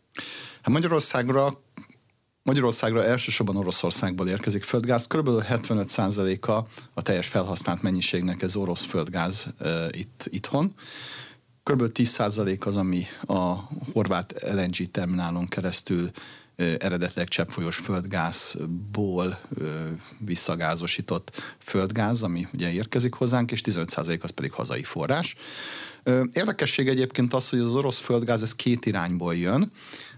Hát 0.62 0.74
Magyarországra 0.74 1.62
Magyarországra 2.48 3.04
elsősorban 3.04 3.56
Oroszországból 3.56 4.28
érkezik 4.28 4.62
földgáz, 4.62 5.06
kb. 5.06 5.28
75%-a 5.28 6.52
a 6.94 7.02
teljes 7.02 7.26
felhasznált 7.26 7.82
mennyiségnek 7.82 8.42
ez 8.42 8.56
orosz 8.56 8.84
földgáz 8.84 9.46
uh, 9.60 9.68
itt, 9.90 10.28
itthon. 10.30 10.74
Kb. 11.62 11.82
10% 11.94 12.58
az, 12.66 12.76
ami 12.76 13.06
a 13.26 13.54
horvát 13.92 14.34
LNG 14.52 14.90
terminálon 14.90 15.48
keresztül 15.48 16.10
eredetileg 16.78 17.28
cseppfolyós 17.28 17.76
földgázból 17.76 19.40
visszagázosított 20.18 21.54
földgáz, 21.58 22.22
ami 22.22 22.48
ugye 22.52 22.72
érkezik 22.72 23.14
hozzánk, 23.14 23.50
és 23.50 23.60
15% 23.64 24.20
az 24.20 24.30
pedig 24.30 24.52
hazai 24.52 24.82
forrás. 24.82 25.36
Érdekesség 26.32 26.88
egyébként 26.88 27.34
az, 27.34 27.48
hogy 27.48 27.58
az 27.58 27.74
orosz 27.74 27.98
földgáz 27.98 28.42
ez 28.42 28.54
két 28.54 28.86
irányból 28.86 29.36
jön. 29.36 29.72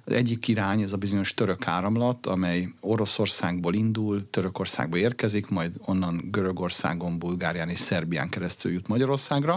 Az 0.05 0.13
egyik 0.13 0.49
irány, 0.49 0.83
ez 0.83 0.93
a 0.93 0.97
bizonyos 0.97 1.35
török 1.35 1.67
áramlat, 1.67 2.27
amely 2.27 2.69
Oroszországból 2.81 3.75
indul, 3.75 4.31
Törökországba 4.31 4.97
érkezik, 4.97 5.49
majd 5.49 5.73
onnan 5.85 6.29
Görögországon, 6.31 7.19
Bulgárián 7.19 7.69
és 7.69 7.81
Szerbián 7.81 8.29
keresztül 8.29 8.73
jut 8.73 8.89
Magyarországra. 8.89 9.55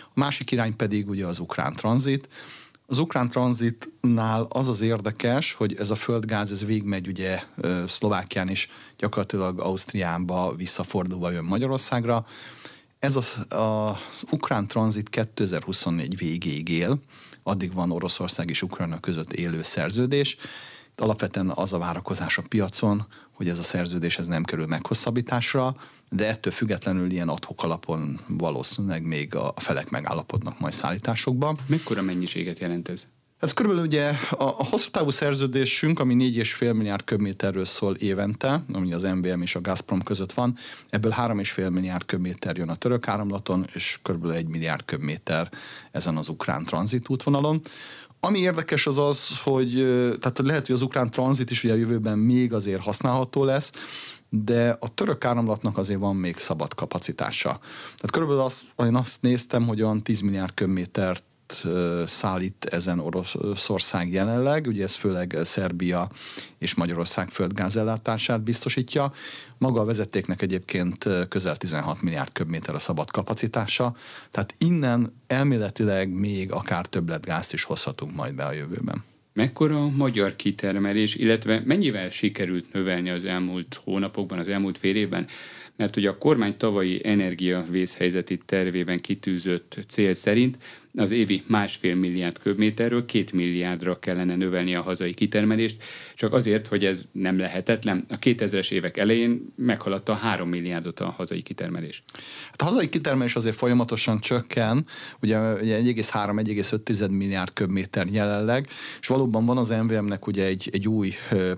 A 0.00 0.20
másik 0.20 0.50
irány 0.50 0.76
pedig 0.76 1.08
ugye 1.08 1.26
az 1.26 1.38
ukrán 1.38 1.74
tranzit. 1.74 2.28
Az 2.86 2.98
ukrán 2.98 3.28
tranzitnál 3.28 4.46
az 4.48 4.68
az 4.68 4.80
érdekes, 4.80 5.52
hogy 5.52 5.74
ez 5.74 5.90
a 5.90 5.94
földgáz, 5.94 6.50
ez 6.50 6.64
végigmegy 6.64 7.08
ugye 7.08 7.42
Szlovákián 7.86 8.48
és 8.48 8.68
gyakorlatilag 8.98 9.60
Ausztriába 9.60 10.54
visszafordulva 10.56 11.30
jön 11.30 11.44
Magyarországra. 11.44 12.26
Ez 12.98 13.16
az, 13.16 13.46
az 13.48 14.22
ukrán 14.30 14.66
tranzit 14.66 15.08
2024 15.08 16.16
végéig 16.16 16.68
él, 16.68 16.98
addig 17.46 17.72
van 17.72 17.90
Oroszország 17.90 18.50
és 18.50 18.62
Ukrajna 18.62 19.00
között 19.00 19.32
élő 19.32 19.62
szerződés. 19.62 20.36
Alapvetően 20.96 21.50
az 21.54 21.72
a 21.72 21.78
várakozás 21.78 22.38
a 22.38 22.42
piacon, 22.48 23.06
hogy 23.32 23.48
ez 23.48 23.58
a 23.58 23.62
szerződés 23.62 24.18
ez 24.18 24.26
nem 24.26 24.44
kerül 24.44 24.66
meghosszabbításra, 24.66 25.76
de 26.10 26.26
ettől 26.26 26.52
függetlenül 26.52 27.10
ilyen 27.10 27.28
adhok 27.28 27.62
alapon 27.62 28.20
valószínűleg 28.28 29.02
még 29.02 29.34
a 29.34 29.54
felek 29.56 29.90
megállapodnak 29.90 30.58
majd 30.60 30.72
szállításokban. 30.72 31.58
Mekkora 31.66 32.02
mennyiséget 32.02 32.58
jelent 32.58 32.88
ez? 32.88 33.06
Ez 33.40 33.52
körülbelül 33.52 33.86
ugye 33.86 34.12
a, 34.30 34.44
a 34.44 34.64
hosszú 34.64 34.90
távú 34.90 35.10
szerződésünk, 35.10 36.00
ami 36.00 36.14
4,5 36.14 36.74
milliárd 36.74 37.04
köbméterről 37.04 37.64
szól 37.64 37.94
évente, 37.94 38.64
ami 38.72 38.92
az 38.92 39.02
MVM 39.02 39.42
és 39.42 39.54
a 39.54 39.60
Gazprom 39.60 40.02
között 40.02 40.32
van, 40.32 40.56
ebből 40.90 41.14
3,5 41.18 41.70
milliárd 41.70 42.04
köbméter 42.04 42.56
jön 42.56 42.68
a 42.68 42.76
török 42.76 43.08
áramlaton, 43.08 43.66
és 43.74 43.98
körülbelül 44.02 44.36
1 44.36 44.46
milliárd 44.46 44.84
köbméter 44.84 45.50
ezen 45.90 46.16
az 46.16 46.28
ukrán 46.28 46.64
tranzitútvonalon. 46.64 47.60
Ami 48.20 48.38
érdekes 48.38 48.86
az 48.86 48.98
az, 48.98 49.38
hogy 49.38 49.72
tehát 50.20 50.40
lehet, 50.42 50.66
hogy 50.66 50.74
az 50.74 50.82
ukrán 50.82 51.10
tranzit 51.10 51.50
is 51.50 51.64
ugye 51.64 51.72
a 51.72 51.76
jövőben 51.76 52.18
még 52.18 52.52
azért 52.52 52.82
használható 52.82 53.44
lesz, 53.44 53.72
de 54.28 54.76
a 54.80 54.94
török 54.94 55.24
áramlatnak 55.24 55.78
azért 55.78 56.00
van 56.00 56.16
még 56.16 56.36
szabad 56.36 56.74
kapacitása. 56.74 57.58
Tehát 57.84 58.10
körülbelül 58.10 58.42
azt, 58.42 58.64
én 58.78 58.96
azt 58.96 59.22
néztem, 59.22 59.66
hogy 59.66 59.82
olyan 59.82 60.02
10 60.02 60.20
milliárd 60.20 60.54
köbmétert 60.54 61.24
szállít 62.06 62.64
ezen 62.64 62.98
Oroszország 62.98 64.12
jelenleg, 64.12 64.66
ugye 64.66 64.84
ez 64.84 64.94
főleg 64.94 65.36
Szerbia 65.42 66.10
és 66.58 66.74
Magyarország 66.74 67.30
földgázellátását 67.30 68.42
biztosítja. 68.42 69.12
Maga 69.58 69.80
a 69.80 69.84
vezetéknek 69.84 70.42
egyébként 70.42 71.08
közel 71.28 71.56
16 71.56 72.02
milliárd 72.02 72.32
köbméter 72.32 72.74
a 72.74 72.78
szabad 72.78 73.10
kapacitása, 73.10 73.96
tehát 74.30 74.54
innen 74.58 75.12
elméletileg 75.26 76.10
még 76.10 76.52
akár 76.52 76.86
többletgázt 76.86 77.52
is 77.52 77.64
hozhatunk 77.64 78.14
majd 78.14 78.34
be 78.34 78.44
a 78.44 78.52
jövőben. 78.52 79.04
Mekkora 79.32 79.82
a 79.82 79.88
magyar 79.88 80.36
kitermelés, 80.36 81.14
illetve 81.14 81.62
mennyivel 81.64 82.10
sikerült 82.10 82.72
növelni 82.72 83.10
az 83.10 83.24
elmúlt 83.24 83.80
hónapokban, 83.84 84.38
az 84.38 84.48
elmúlt 84.48 84.78
fél 84.78 84.96
évben? 84.96 85.26
Mert 85.76 85.96
ugye 85.96 86.08
a 86.08 86.18
kormány 86.18 86.56
tavalyi 86.56 87.00
energiavészhelyzeti 87.04 88.38
tervében 88.46 89.00
kitűzött 89.00 89.78
cél 89.88 90.14
szerint 90.14 90.58
az 90.96 91.10
évi 91.10 91.42
másfél 91.46 91.94
milliárd 91.94 92.38
köbméterről 92.38 93.04
két 93.04 93.32
milliárdra 93.32 93.98
kellene 93.98 94.36
növelni 94.36 94.74
a 94.74 94.82
hazai 94.82 95.14
kitermelést, 95.14 95.82
csak 96.16 96.32
azért, 96.32 96.66
hogy 96.66 96.84
ez 96.84 97.04
nem 97.12 97.38
lehetetlen. 97.38 98.04
A 98.08 98.18
2000-es 98.18 98.70
évek 98.70 98.96
elején 98.96 99.52
meghaladta 99.56 100.12
a 100.12 100.16
3 100.16 100.48
milliárdot 100.48 101.00
a 101.00 101.10
hazai 101.10 101.42
kitermelés. 101.42 102.02
Hát 102.50 102.62
a 102.62 102.64
hazai 102.64 102.88
kitermelés 102.88 103.36
azért 103.36 103.56
folyamatosan 103.56 104.20
csökken, 104.20 104.86
ugye 105.22 105.38
1,3-1,5 105.38 107.10
milliárd 107.10 107.52
köbméter 107.52 108.06
jelenleg, 108.06 108.68
és 109.00 109.06
valóban 109.06 109.44
van 109.44 109.58
az 109.58 109.68
MVM-nek 109.68 110.26
ugye 110.26 110.44
egy, 110.44 110.68
egy 110.72 110.88
új 110.88 111.14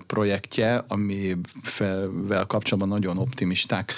projektje, 0.07 0.83
amivel 0.87 2.45
kapcsolatban 2.47 2.87
nagyon 2.99 3.17
optimisták 3.17 3.93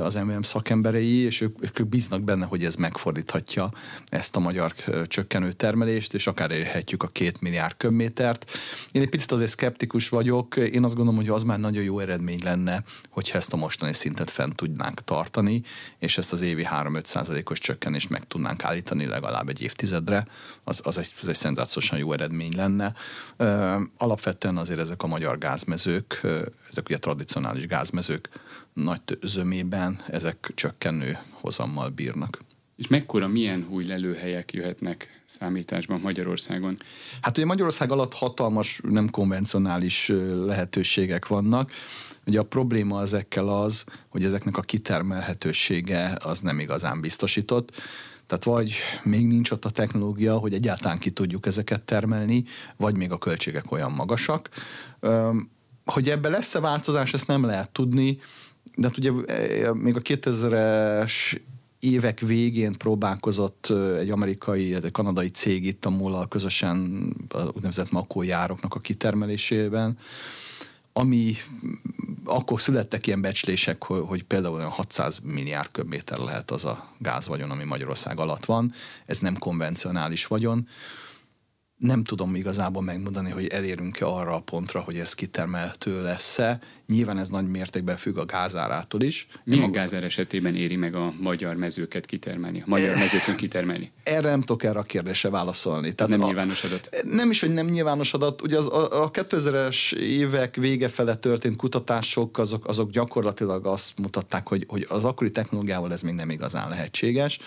az 0.00 0.14
MVM 0.14 0.40
szakemberei, 0.40 1.16
és 1.16 1.40
ők, 1.40 1.80
ők 1.80 1.86
bíznak 1.86 2.22
benne, 2.22 2.44
hogy 2.44 2.64
ez 2.64 2.74
megfordíthatja 2.74 3.72
ezt 4.06 4.36
a 4.36 4.40
magyar 4.40 4.72
csökkenő 5.06 5.52
termelést, 5.52 6.14
és 6.14 6.26
akár 6.26 6.50
érhetjük 6.50 7.02
a 7.02 7.08
két 7.08 7.40
milliárd 7.40 7.76
köbmétert. 7.76 8.50
Én 8.92 9.02
egy 9.02 9.08
picit 9.08 9.32
azért 9.32 9.50
szkeptikus 9.78 10.08
vagyok, 10.08 10.56
én 10.56 10.84
azt 10.84 10.94
gondolom, 10.94 11.20
hogy 11.20 11.28
az 11.28 11.42
már 11.42 11.58
nagyon 11.58 11.82
jó 11.82 11.98
eredmény 11.98 12.40
lenne, 12.44 12.82
hogyha 13.10 13.38
ezt 13.38 13.52
a 13.52 13.56
mostani 13.56 13.92
szintet 13.92 14.30
fent 14.30 14.56
tudnánk 14.56 15.04
tartani, 15.04 15.62
és 15.98 16.18
ezt 16.18 16.32
az 16.32 16.40
évi 16.40 16.66
3-5 16.70 17.04
százalékos 17.04 17.58
csökkenést 17.58 18.10
meg 18.10 18.24
tudnánk 18.24 18.64
állítani 18.64 19.06
legalább 19.06 19.48
egy 19.48 19.62
évtizedre, 19.62 20.26
az, 20.64 20.80
az, 20.84 20.98
egy, 20.98 21.14
az 21.20 21.28
egy 21.28 21.34
szenzációsan 21.34 21.98
jó 21.98 22.12
eredmény 22.12 22.52
lenne. 22.56 22.94
Alapvetően 23.96 24.56
azért 24.56 24.80
ezek 24.80 25.02
a 25.02 25.06
magyar 25.06 25.38
gázmezők, 25.38 26.20
ezek 26.70 26.88
ugye 26.88 26.98
tradicionális 26.98 27.66
gázmezők, 27.66 28.28
nagy 28.72 29.00
zömében 29.22 30.00
ezek 30.06 30.52
csökkenő 30.54 31.18
hozammal 31.30 31.88
bírnak. 31.88 32.38
És 32.76 32.86
mekkora, 32.86 33.28
milyen 33.28 33.66
új 33.70 33.84
lelőhelyek 33.84 34.52
jöhetnek 34.52 35.17
számításban 35.28 36.00
Magyarországon? 36.00 36.76
Hát 37.20 37.36
ugye 37.36 37.46
Magyarország 37.46 37.90
alatt 37.90 38.14
hatalmas, 38.14 38.80
nem 38.82 39.10
konvencionális 39.10 40.12
lehetőségek 40.44 41.26
vannak. 41.26 41.72
Ugye 42.26 42.38
a 42.38 42.44
probléma 42.44 43.00
ezekkel 43.00 43.48
az, 43.48 43.84
hogy 44.08 44.24
ezeknek 44.24 44.56
a 44.56 44.62
kitermelhetősége 44.62 46.16
az 46.24 46.40
nem 46.40 46.58
igazán 46.58 47.00
biztosított. 47.00 47.70
Tehát 48.26 48.44
vagy 48.44 48.74
még 49.02 49.26
nincs 49.26 49.50
ott 49.50 49.64
a 49.64 49.70
technológia, 49.70 50.36
hogy 50.36 50.54
egyáltalán 50.54 50.98
ki 50.98 51.10
tudjuk 51.10 51.46
ezeket 51.46 51.82
termelni, 51.82 52.44
vagy 52.76 52.96
még 52.96 53.12
a 53.12 53.18
költségek 53.18 53.72
olyan 53.72 53.92
magasak. 53.92 54.48
Hogy 55.84 56.08
ebbe 56.08 56.28
lesz-e 56.28 56.60
változás, 56.60 57.14
ezt 57.14 57.26
nem 57.26 57.44
lehet 57.44 57.70
tudni, 57.70 58.20
de 58.74 58.86
hát 58.86 58.98
ugye 58.98 59.10
még 59.72 59.96
a 59.96 60.00
2000-es 60.00 61.40
évek 61.80 62.20
végén 62.20 62.72
próbálkozott 62.72 63.72
egy 63.98 64.10
amerikai, 64.10 64.74
egy 64.74 64.90
kanadai 64.90 65.28
cég 65.28 65.64
itt 65.64 65.84
a 65.84 65.90
múlal 65.90 66.28
közösen 66.28 67.08
úgynevezett 67.54 67.90
makójároknak 67.90 68.74
a 68.74 68.80
kitermelésében, 68.80 69.98
ami 70.92 71.36
akkor 72.24 72.60
születtek 72.60 73.06
ilyen 73.06 73.20
becslések, 73.20 73.84
hogy, 73.84 74.02
hogy 74.06 74.24
például 74.24 74.54
olyan 74.54 74.68
600 74.68 75.18
milliárd 75.18 75.70
köbméter 75.70 76.18
lehet 76.18 76.50
az 76.50 76.64
a 76.64 76.94
gázvagyon, 76.98 77.50
ami 77.50 77.64
Magyarország 77.64 78.18
alatt 78.18 78.44
van. 78.44 78.72
Ez 79.06 79.18
nem 79.18 79.38
konvencionális 79.38 80.26
vagyon 80.26 80.68
nem 81.78 82.04
tudom 82.04 82.34
igazából 82.34 82.82
megmondani, 82.82 83.30
hogy 83.30 83.46
elérünk-e 83.46 84.06
arra 84.06 84.34
a 84.34 84.40
pontra, 84.40 84.80
hogy 84.80 84.96
ez 84.96 85.14
kitermelhető 85.14 86.02
lesz-e. 86.02 86.58
Nyilván 86.86 87.18
ez 87.18 87.28
nagy 87.28 87.48
mértékben 87.48 87.96
függ 87.96 88.16
a 88.16 88.24
gázárától 88.24 89.02
is. 89.02 89.26
Milyen 89.44 89.62
maga... 89.62 89.78
gázár 89.78 90.04
esetében 90.04 90.54
éri 90.54 90.76
meg 90.76 90.94
a 90.94 91.14
magyar 91.20 91.56
mezőket 91.56 92.06
kitermelni, 92.06 92.60
a 92.60 92.64
magyar 92.66 92.88
eh, 92.88 92.98
mezőkön 92.98 93.36
kitermelni? 93.36 93.90
Erre 94.02 94.30
nem 94.30 94.40
tudok 94.40 94.62
erre 94.62 94.78
a 94.78 94.82
kérdésre 94.82 95.30
válaszolni. 95.30 95.92
Tehát 95.94 96.12
nem 96.12 96.22
a, 96.22 96.26
nyilvános 96.26 96.64
adat? 96.64 96.88
Nem 97.02 97.30
is, 97.30 97.40
hogy 97.40 97.52
nem 97.54 97.66
nyilvános 97.66 98.12
adat. 98.12 98.42
Ugye 98.42 98.56
az, 98.56 98.66
a, 98.66 99.02
a 99.02 99.10
2000-es 99.10 99.92
évek 99.92 100.56
vége 100.56 100.88
fele 100.88 101.14
történt 101.14 101.56
kutatások, 101.56 102.38
azok, 102.38 102.68
azok 102.68 102.90
gyakorlatilag 102.90 103.66
azt 103.66 103.98
mutatták, 103.98 104.48
hogy, 104.48 104.64
hogy 104.68 104.86
az 104.88 105.04
akkori 105.04 105.30
technológiával 105.30 105.92
ez 105.92 106.02
még 106.02 106.14
nem 106.14 106.30
igazán 106.30 106.68
lehetséges. 106.68 107.38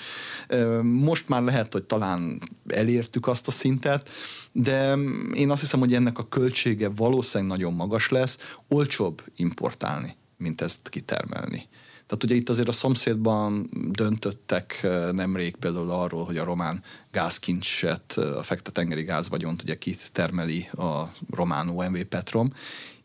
Most 0.82 1.30
már 1.30 1.41
lehet, 1.41 1.72
hogy 1.72 1.84
talán 1.84 2.41
elértük 2.67 3.28
azt 3.28 3.48
a 3.48 3.52
szintet, 3.52 4.10
de 4.52 4.96
én 5.34 5.50
azt 5.50 5.62
hiszem, 5.62 5.80
hogy 5.80 5.94
ennek 5.94 6.18
a 6.18 6.28
költsége 6.28 6.90
valószínűleg 6.90 7.58
nagyon 7.58 7.74
magas 7.74 8.10
lesz, 8.10 8.56
olcsóbb 8.68 9.24
importálni, 9.36 10.16
mint 10.38 10.62
ezt 10.62 10.90
kitermelni. 10.90 11.70
Tehát 12.12 12.26
ugye 12.26 12.36
itt 12.36 12.50
azért 12.50 12.68
a 12.68 12.72
szomszédban 12.72 13.70
döntöttek 13.92 14.80
eh, 14.84 15.12
nemrég 15.12 15.56
például 15.56 15.90
arról, 15.90 16.26
hogy 16.26 16.38
a 16.38 16.44
román 16.44 16.84
gázkincset, 17.12 18.14
eh, 18.18 18.38
a 18.38 18.44
fektetengeri 18.44 19.04
gázvagyont 19.04 19.62
ugye 19.62 19.76
kitermeli 19.76 20.70
a 20.72 21.12
román 21.30 21.70
OMV 21.70 22.02
Petrom, 22.02 22.54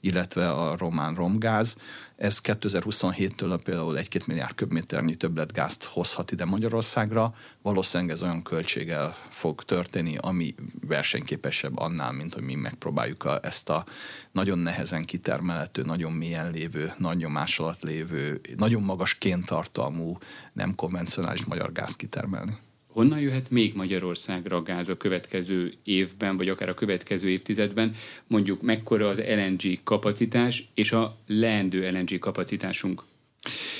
illetve 0.07 0.51
a 0.51 0.77
román 0.77 1.15
romgáz. 1.15 1.77
Ez 2.17 2.41
2027-től 2.43 3.61
például 3.65 3.97
1-2 3.99 4.27
milliárd 4.27 4.55
köbméternyi 4.55 5.15
többletgázt 5.15 5.85
hozhat 5.85 6.33
ide 6.33 6.45
Magyarországra. 6.45 7.35
Valószínűleg 7.63 8.13
ez 8.13 8.23
olyan 8.23 8.43
költséggel 8.43 9.15
fog 9.29 9.63
történni, 9.63 10.17
ami 10.21 10.55
versenyképesebb 10.81 11.79
annál, 11.79 12.13
mint 12.13 12.35
hogy 12.35 12.43
mi 12.43 12.55
megpróbáljuk 12.55 13.25
a, 13.25 13.39
ezt 13.43 13.69
a 13.69 13.85
nagyon 14.33 14.59
nehezen 14.59 15.05
kitermelhető, 15.05 15.83
nagyon 15.83 16.13
mélyen 16.13 16.51
lévő, 16.51 16.93
nagy 16.99 17.17
nyomás 17.17 17.59
alatt 17.59 17.83
lévő, 17.83 18.41
nagyon 18.57 18.83
magas 18.83 19.15
kéntartalmú, 19.15 20.19
nem 20.53 20.75
konvencionális 20.75 21.45
magyar 21.45 21.73
gáz 21.73 21.97
kitermelni. 21.97 22.59
Honnan 22.97 23.21
jöhet 23.21 23.51
még 23.51 23.75
Magyarországra 23.75 24.57
a 24.57 24.63
gáz 24.63 24.89
a 24.89 24.97
következő 24.97 25.73
évben, 25.85 26.37
vagy 26.37 26.49
akár 26.49 26.69
a 26.69 26.75
következő 26.75 27.29
évtizedben? 27.29 27.95
Mondjuk 28.27 28.63
mekkora 28.63 29.09
az 29.09 29.23
LNG 29.29 29.83
kapacitás 29.83 30.69
és 30.75 30.93
a 30.93 31.17
leendő 31.27 31.91
LNG 31.91 32.19
kapacitásunk? 32.19 33.03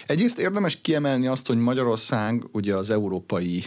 Egyrészt 0.07 0.39
érdemes 0.39 0.81
kiemelni 0.81 1.27
azt, 1.27 1.47
hogy 1.47 1.59
Magyarország 1.59 2.45
ugye 2.53 2.75
az 2.75 2.91
Európai 2.91 3.65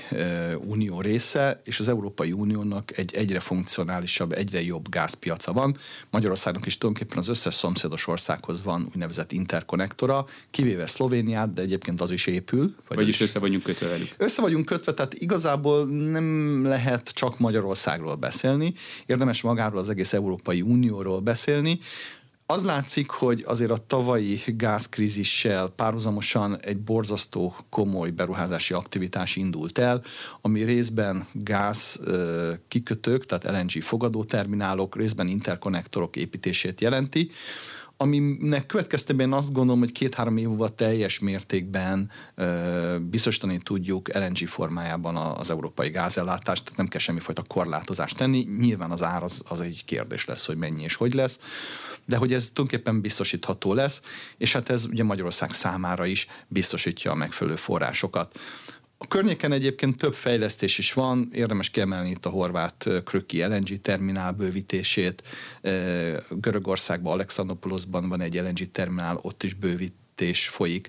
Unió 0.67 1.01
része, 1.01 1.61
és 1.65 1.79
az 1.79 1.87
Európai 1.87 2.31
Uniónak 2.31 2.97
egy 2.97 3.15
egyre 3.15 3.39
funkcionálisabb, 3.39 4.31
egyre 4.31 4.61
jobb 4.61 4.89
gázpiaca 4.89 5.53
van. 5.53 5.77
Magyarországnak 6.09 6.65
is 6.65 6.77
tulajdonképpen 6.77 7.17
az 7.21 7.27
összes 7.27 7.53
szomszédos 7.53 8.07
országhoz 8.07 8.63
van 8.63 8.87
úgynevezett 8.93 9.31
interkonnektora, 9.31 10.25
kivéve 10.51 10.85
Szlovéniát, 10.85 11.53
de 11.53 11.61
egyébként 11.61 12.01
az 12.01 12.11
is 12.11 12.25
épül. 12.25 12.59
Vagyis, 12.61 12.75
vagyis 12.87 13.21
össze 13.21 13.39
vagyunk 13.39 13.63
kötve 13.63 13.87
velük. 13.87 14.13
Össze 14.17 14.41
vagyunk 14.41 14.65
kötve, 14.65 14.93
tehát 14.93 15.13
igazából 15.13 15.85
nem 15.85 16.65
lehet 16.65 17.09
csak 17.09 17.39
Magyarországról 17.39 18.15
beszélni, 18.15 18.73
érdemes 19.05 19.41
magáról 19.41 19.79
az 19.79 19.89
egész 19.89 20.13
Európai 20.13 20.61
Unióról 20.61 21.19
beszélni, 21.19 21.79
az 22.51 22.63
látszik, 22.63 23.09
hogy 23.09 23.43
azért 23.47 23.71
a 23.71 23.85
tavalyi 23.87 24.41
gázkrízissel 24.45 25.67
párhuzamosan 25.67 26.59
egy 26.61 26.77
borzasztó 26.77 27.55
komoly 27.69 28.09
beruházási 28.09 28.73
aktivitás 28.73 29.35
indult 29.35 29.77
el, 29.77 30.01
ami 30.41 30.63
részben 30.63 31.27
gáz 31.31 31.99
kikötők, 32.67 33.25
tehát 33.25 33.61
LNG 33.61 33.81
fogadóterminálok, 33.81 34.95
részben 34.95 35.27
interkonnektorok 35.27 36.15
építését 36.15 36.81
jelenti, 36.81 37.31
aminek 37.97 38.65
következtében 38.65 39.33
azt 39.33 39.51
gondolom, 39.53 39.79
hogy 39.79 39.91
két-három 39.91 40.37
év 40.37 40.47
múlva 40.47 40.69
teljes 40.69 41.19
mértékben 41.19 42.09
ö, 42.35 42.97
biztosítani 43.01 43.57
tudjuk 43.57 44.13
LNG 44.13 44.37
formájában 44.47 45.15
az 45.15 45.49
európai 45.49 45.89
gázellátást, 45.89 46.63
tehát 46.63 46.77
nem 46.77 46.87
kell 46.87 46.99
semmifajta 46.99 47.43
korlátozást 47.47 48.17
tenni. 48.17 48.47
Nyilván 48.59 48.91
az 48.91 49.03
ár 49.03 49.23
az, 49.23 49.43
az 49.49 49.61
egy 49.61 49.85
kérdés 49.85 50.25
lesz, 50.25 50.45
hogy 50.45 50.57
mennyi 50.57 50.83
és 50.83 50.95
hogy 50.95 51.13
lesz 51.13 51.39
de 52.09 52.17
hogy 52.17 52.33
ez 52.33 52.49
tulajdonképpen 52.49 53.01
biztosítható 53.01 53.73
lesz, 53.73 54.01
és 54.37 54.53
hát 54.53 54.69
ez 54.69 54.85
ugye 54.85 55.03
Magyarország 55.03 55.53
számára 55.53 56.05
is 56.05 56.27
biztosítja 56.47 57.11
a 57.11 57.15
megfelelő 57.15 57.55
forrásokat. 57.55 58.39
A 58.97 59.07
környéken 59.07 59.51
egyébként 59.51 59.97
több 59.97 60.13
fejlesztés 60.13 60.77
is 60.77 60.93
van, 60.93 61.29
érdemes 61.33 61.69
kiemelni 61.69 62.09
itt 62.09 62.25
a 62.25 62.29
horvát 62.29 62.89
Kröki 63.05 63.43
LNG 63.43 63.81
terminál 63.81 64.31
bővítését, 64.31 65.23
Görögországban, 66.29 67.13
Alexandropolisban 67.13 68.09
van 68.09 68.21
egy 68.21 68.35
LNG 68.35 68.71
terminál, 68.71 69.19
ott 69.21 69.43
is 69.43 69.53
bővítés 69.53 70.47
folyik, 70.47 70.87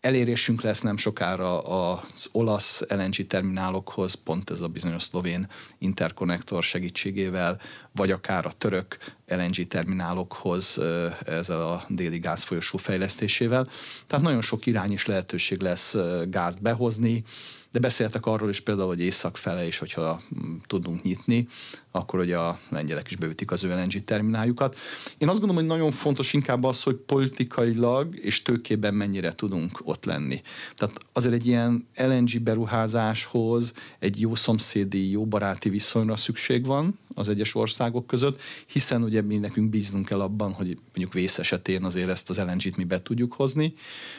elérésünk 0.00 0.62
lesz 0.62 0.80
nem 0.80 0.96
sokára 0.96 1.60
az 1.60 2.28
olasz 2.32 2.84
LNG 2.88 3.26
terminálokhoz, 3.26 4.14
pont 4.14 4.50
ez 4.50 4.60
a 4.60 4.68
bizonyos 4.68 5.02
szlovén 5.02 5.48
interkonnektor 5.78 6.62
segítségével, 6.62 7.60
vagy 7.92 8.10
akár 8.10 8.46
a 8.46 8.52
török 8.52 8.96
LNG 9.26 9.66
terminálokhoz 9.66 10.80
ezzel 11.24 11.62
a 11.62 11.84
déli 11.88 12.18
gázfolyosó 12.18 12.78
fejlesztésével. 12.78 13.68
Tehát 14.06 14.24
nagyon 14.24 14.42
sok 14.42 14.66
irány 14.66 14.92
is 14.92 15.06
lehetőség 15.06 15.60
lesz 15.60 15.96
gázt 16.30 16.62
behozni, 16.62 17.24
de 17.72 17.78
beszéltek 17.78 18.26
arról 18.26 18.48
is 18.48 18.60
például, 18.60 18.88
hogy 18.88 19.00
észak 19.00 19.36
fele 19.36 19.66
is, 19.66 19.78
hogyha 19.78 20.20
mm, 20.34 20.56
tudunk 20.66 21.02
nyitni, 21.02 21.48
akkor 21.90 22.18
hogy 22.18 22.32
a 22.32 22.58
lengyelek 22.68 23.10
is 23.10 23.16
beütik 23.16 23.50
az 23.50 23.62
LNG 23.62 24.04
termináljukat. 24.04 24.76
Én 25.18 25.28
azt 25.28 25.38
gondolom, 25.38 25.62
hogy 25.62 25.76
nagyon 25.76 25.90
fontos 25.90 26.32
inkább 26.32 26.64
az, 26.64 26.82
hogy 26.82 26.96
politikailag 26.96 28.18
és 28.18 28.42
tőkében 28.42 28.94
mennyire 28.94 29.34
tudunk 29.34 29.80
ott 29.82 30.04
lenni. 30.04 30.40
Tehát 30.76 30.98
azért 31.12 31.34
egy 31.34 31.46
ilyen 31.46 31.86
LNG 31.96 32.42
beruházáshoz 32.42 33.72
egy 33.98 34.20
jó 34.20 34.34
szomszédi, 34.34 35.10
jó 35.10 35.26
baráti 35.26 35.68
viszonyra 35.68 36.16
szükség 36.16 36.66
van 36.66 36.98
az 37.14 37.28
egyes 37.28 37.54
országok 37.54 38.06
között, 38.06 38.40
hiszen 38.66 39.02
ugye 39.02 39.22
mi 39.22 39.36
nekünk 39.36 39.70
bíznunk 39.70 40.04
kell 40.04 40.20
abban, 40.20 40.52
hogy 40.52 40.76
mondjuk 40.84 41.12
vész 41.12 41.38
esetén 41.38 41.84
azért 41.84 42.08
ezt 42.08 42.30
az 42.30 42.38
LNG-t 42.38 42.76
mi 42.76 42.84
be 42.84 43.02
tudjuk 43.02 43.32
hozni. 43.32 43.74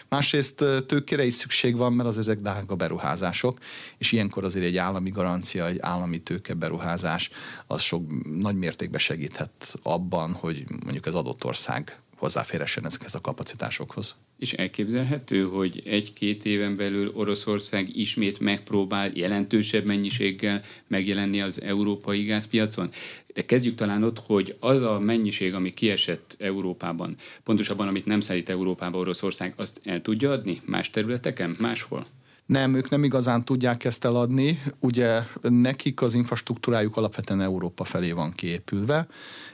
Másrészt 0.07 0.65
tőkére 0.87 1.25
is 1.25 1.33
szükség 1.33 1.75
van, 1.75 1.93
mert 1.93 2.09
az 2.09 2.17
ezek 2.17 2.39
drága 2.39 2.75
beruházások, 2.75 3.57
és 3.97 4.11
ilyenkor 4.11 4.43
azért 4.43 4.65
egy 4.65 4.77
állami 4.77 5.09
garancia, 5.09 5.67
egy 5.67 5.79
állami 5.79 6.19
tőke 6.19 6.53
beruházás 6.53 7.29
az 7.67 7.81
sok 7.81 8.03
nagy 8.35 8.55
mértékben 8.55 8.99
segíthet 8.99 9.75
abban, 9.83 10.33
hogy 10.33 10.63
mondjuk 10.83 11.05
az 11.05 11.15
adott 11.15 11.45
ország 11.45 11.99
hozzáférhessen 12.19 12.85
ezekhez 12.85 13.15
a 13.15 13.21
kapacitásokhoz. 13.21 14.15
És 14.37 14.53
elképzelhető, 14.53 15.45
hogy 15.45 15.81
egy-két 15.85 16.45
éven 16.45 16.75
belül 16.75 17.11
Oroszország 17.15 17.95
ismét 17.95 18.39
megpróbál 18.39 19.11
jelentősebb 19.13 19.85
mennyiséggel 19.85 20.61
megjelenni 20.87 21.41
az 21.41 21.61
európai 21.61 22.23
gázpiacon? 22.23 22.89
De 23.33 23.45
kezdjük 23.45 23.75
talán 23.75 24.03
ott, 24.03 24.19
hogy 24.19 24.55
az 24.59 24.81
a 24.81 24.99
mennyiség, 24.99 25.53
ami 25.53 25.73
kiesett 25.73 26.35
Európában, 26.39 27.15
pontosabban 27.43 27.87
amit 27.87 28.05
nem 28.05 28.19
szállít 28.19 28.49
Európába 28.49 28.97
Oroszország, 28.97 29.53
azt 29.55 29.81
el 29.83 30.01
tudja 30.01 30.31
adni 30.31 30.61
más 30.65 30.89
területeken, 30.89 31.55
máshol? 31.59 32.05
Nem, 32.49 32.75
ők 32.75 32.89
nem 32.89 33.03
igazán 33.03 33.45
tudják 33.45 33.83
ezt 33.83 34.05
eladni. 34.05 34.61
Ugye 34.79 35.21
nekik 35.41 36.01
az 36.01 36.13
infrastruktúrájuk 36.13 36.97
alapvetően 36.97 37.41
Európa 37.41 37.83
felé 37.83 38.11
van 38.11 38.31
kiépülve. 38.31 39.07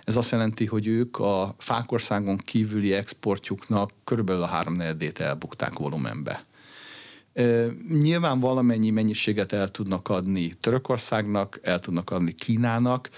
Ez 0.03 0.15
azt 0.15 0.31
jelenti, 0.31 0.65
hogy 0.65 0.87
ők 0.87 1.19
a 1.19 1.55
Fákországon 1.57 2.37
kívüli 2.37 2.93
exportjuknak 2.93 3.91
körülbelül 4.03 4.41
a 4.41 4.45
háromnegyedét 4.45 5.19
elbukták 5.19 5.73
volumenbe. 5.73 6.45
Nyilván 7.89 8.39
valamennyi 8.39 8.89
mennyiséget 8.89 9.51
el 9.51 9.69
tudnak 9.69 10.09
adni 10.09 10.53
Törökországnak, 10.59 11.59
el 11.63 11.79
tudnak 11.79 12.09
adni 12.09 12.31
Kínának, 12.31 13.09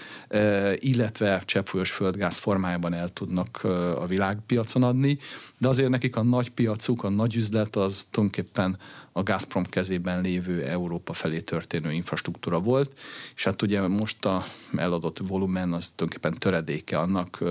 illetve 0.74 1.42
cseppfolyós 1.44 1.90
földgáz 1.90 2.36
formájában 2.36 2.92
el 2.92 3.08
tudnak 3.08 3.64
a 3.96 4.06
világpiacon 4.06 4.82
adni, 4.82 5.18
de 5.58 5.68
azért 5.68 5.88
nekik 5.88 6.16
a 6.16 6.22
nagy 6.22 6.50
piacuk, 6.50 7.04
a 7.04 7.08
nagy 7.08 7.36
üzlet 7.36 7.76
az 7.76 8.08
tulajdonképpen 8.10 8.78
a 9.12 9.22
Gazprom 9.22 9.64
kezében 9.64 10.20
lévő 10.20 10.62
Európa 10.62 11.12
felé 11.12 11.40
történő 11.40 11.92
infrastruktúra 11.92 12.60
volt, 12.60 12.98
és 13.34 13.44
hát 13.44 13.62
ugye 13.62 13.86
most 13.86 14.24
a 14.24 14.44
eladott 14.76 15.18
volumen 15.18 15.72
az 15.72 15.90
tulajdonképpen 15.90 16.38
töredéke 16.38 16.98
annak, 16.98 17.42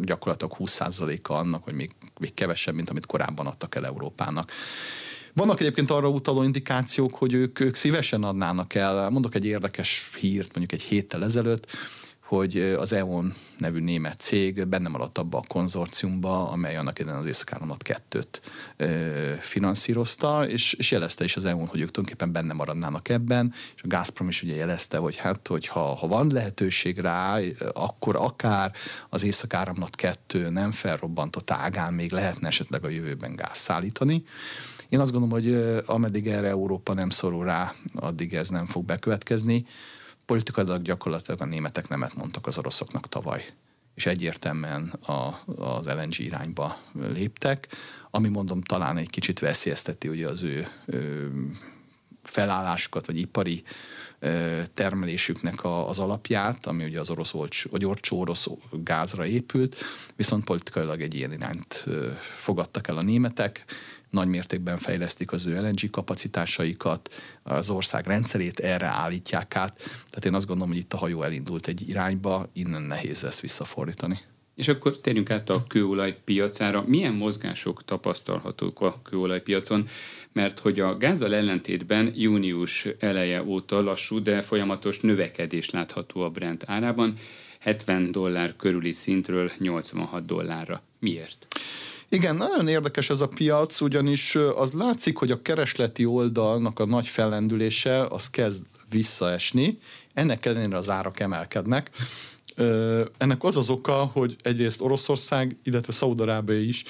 gyakorlatilag 0.00 0.54
20%-a 0.58 1.32
annak, 1.32 1.64
hogy 1.64 1.74
még, 1.74 1.90
még 2.18 2.34
kevesebb, 2.34 2.74
mint 2.74 2.90
amit 2.90 3.06
korábban 3.06 3.46
adtak 3.46 3.74
el 3.74 3.86
Európának. 3.86 4.52
Vannak 5.40 5.60
egyébként 5.60 5.90
arra 5.90 6.08
utaló 6.08 6.42
indikációk, 6.42 7.14
hogy 7.14 7.32
ők, 7.32 7.60
ők 7.60 7.74
szívesen 7.74 8.24
adnának 8.24 8.74
el. 8.74 9.10
Mondok 9.10 9.34
egy 9.34 9.46
érdekes 9.46 10.10
hírt, 10.18 10.48
mondjuk 10.56 10.72
egy 10.80 10.86
héttel 10.86 11.24
ezelőtt, 11.24 11.66
hogy 12.24 12.58
az 12.78 12.92
EON 12.92 13.34
nevű 13.58 13.80
német 13.80 14.20
cég 14.20 14.66
benne 14.66 14.88
maradt 14.88 15.18
abba 15.18 15.38
a 15.38 15.44
konzorciumba, 15.48 16.50
amely 16.50 16.76
annak 16.76 16.98
idején 16.98 17.18
az 17.18 17.26
Észak-Áramlat 17.26 17.82
2 17.82 18.24
finanszírozta, 19.40 20.48
és, 20.48 20.72
és 20.72 20.90
jelezte 20.90 21.24
is 21.24 21.36
az 21.36 21.44
EON, 21.44 21.66
hogy 21.66 21.80
ők 21.80 21.90
tulajdonképpen 21.90 22.32
benne 22.32 22.52
maradnának 22.52 23.08
ebben, 23.08 23.52
és 23.76 23.82
a 23.82 23.86
Gazprom 23.86 24.28
is 24.28 24.42
ugye 24.42 24.54
jelezte, 24.54 24.98
hogy 24.98 25.16
hát, 25.16 25.46
hogy 25.48 25.66
ha, 25.66 25.94
ha 25.94 26.06
van 26.06 26.30
lehetőség 26.32 26.98
rá, 26.98 27.38
akkor 27.72 28.16
akár 28.16 28.72
az 29.08 29.24
Észak-Áramlat 29.24 29.96
2 29.96 30.48
nem 30.48 30.72
felrobbantott 30.72 31.50
ágán 31.50 31.94
még 31.94 32.12
lehetne 32.12 32.48
esetleg 32.48 32.84
a 32.84 32.88
jövőben 32.88 33.36
gáz 33.36 33.58
szállítani. 33.58 34.24
Én 34.90 35.00
azt 35.00 35.12
gondolom, 35.12 35.42
hogy 35.42 35.82
ameddig 35.86 36.26
erre 36.28 36.48
Európa 36.48 36.94
nem 36.94 37.10
szorul 37.10 37.44
rá, 37.44 37.74
addig 37.94 38.34
ez 38.34 38.48
nem 38.48 38.66
fog 38.66 38.84
bekövetkezni. 38.84 39.66
Politikailag 40.24 40.82
gyakorlatilag 40.82 41.40
a 41.40 41.44
németek 41.44 41.88
nemet 41.88 42.14
mondtak 42.14 42.46
az 42.46 42.58
oroszoknak 42.58 43.08
tavaly 43.08 43.44
és 43.94 44.06
egyértelműen 44.06 44.88
a, 44.88 45.42
az 45.56 45.86
LNG 45.86 46.18
irányba 46.18 46.80
léptek, 47.14 47.68
ami 48.10 48.28
mondom 48.28 48.62
talán 48.62 48.96
egy 48.96 49.10
kicsit 49.10 49.38
veszélyezteti 49.38 50.08
ugye 50.08 50.28
az 50.28 50.42
ő, 50.42 50.68
ő 50.86 51.30
felállásukat, 52.22 53.06
vagy 53.06 53.18
ipari 53.18 53.62
termelésüknek 54.74 55.64
a, 55.64 55.88
az 55.88 55.98
alapját, 55.98 56.66
ami 56.66 56.84
ugye 56.84 57.00
az 57.00 57.10
orosz 57.10 57.34
olcs, 57.34 57.68
vagy 57.68 57.84
orcsó 57.84 58.20
orosz 58.20 58.48
gázra 58.70 59.26
épült, 59.26 59.76
viszont 60.16 60.44
politikailag 60.44 61.00
egy 61.00 61.14
ilyen 61.14 61.32
irányt 61.32 61.86
fogadtak 62.36 62.88
el 62.88 62.96
a 62.96 63.02
németek, 63.02 63.64
nagy 64.10 64.28
mértékben 64.28 64.78
fejlesztik 64.78 65.32
az 65.32 65.46
ő 65.46 65.60
LNG 65.60 65.90
kapacitásaikat, 65.90 67.22
az 67.42 67.70
ország 67.70 68.06
rendszerét 68.06 68.60
erre 68.60 68.86
állítják 68.86 69.56
át. 69.56 69.76
Tehát 69.78 70.24
én 70.24 70.34
azt 70.34 70.46
gondolom, 70.46 70.72
hogy 70.72 70.80
itt 70.80 70.92
a 70.92 70.96
hajó 70.96 71.22
elindult 71.22 71.66
egy 71.66 71.88
irányba, 71.88 72.48
innen 72.52 72.82
nehéz 72.82 73.24
ezt 73.24 73.40
visszafordítani. 73.40 74.18
És 74.54 74.68
akkor 74.68 74.98
térjünk 74.98 75.30
át 75.30 75.50
a 75.50 75.64
kőolaj. 75.68 76.18
Milyen 76.86 77.14
mozgások 77.14 77.84
tapasztalhatók 77.84 78.80
a 78.80 79.00
kőolajpiacon? 79.02 79.88
Mert 80.32 80.58
hogy 80.58 80.80
a 80.80 80.96
gázzal 80.96 81.34
ellentétben 81.34 82.12
június 82.16 82.88
eleje 82.98 83.42
óta 83.42 83.80
lassú, 83.80 84.22
de 84.22 84.40
folyamatos 84.40 85.00
növekedés 85.00 85.70
látható 85.70 86.20
a 86.20 86.30
Brent 86.30 86.62
árában, 86.66 87.16
70 87.60 88.12
dollár 88.12 88.56
körüli 88.56 88.92
szintről 88.92 89.50
86 89.58 90.26
dollárra. 90.26 90.82
Miért? 90.98 91.46
Igen, 92.12 92.36
nagyon 92.36 92.68
érdekes 92.68 93.10
ez 93.10 93.20
a 93.20 93.28
piac, 93.28 93.80
ugyanis 93.80 94.34
az 94.34 94.72
látszik, 94.72 95.16
hogy 95.16 95.30
a 95.30 95.42
keresleti 95.42 96.04
oldalnak 96.04 96.78
a 96.78 96.86
nagy 96.86 97.06
fellendülése 97.06 98.06
az 98.06 98.30
kezd 98.30 98.64
visszaesni, 98.88 99.78
ennek 100.14 100.46
ellenére 100.46 100.76
az 100.76 100.90
árak 100.90 101.20
emelkednek. 101.20 101.90
Ennek 103.18 103.44
az 103.44 103.56
az 103.56 103.68
oka, 103.68 103.92
hogy 103.92 104.36
egyrészt 104.42 104.80
Oroszország, 104.80 105.56
illetve 105.62 105.92
Szaudarábia 105.92 106.60
is 106.60 106.84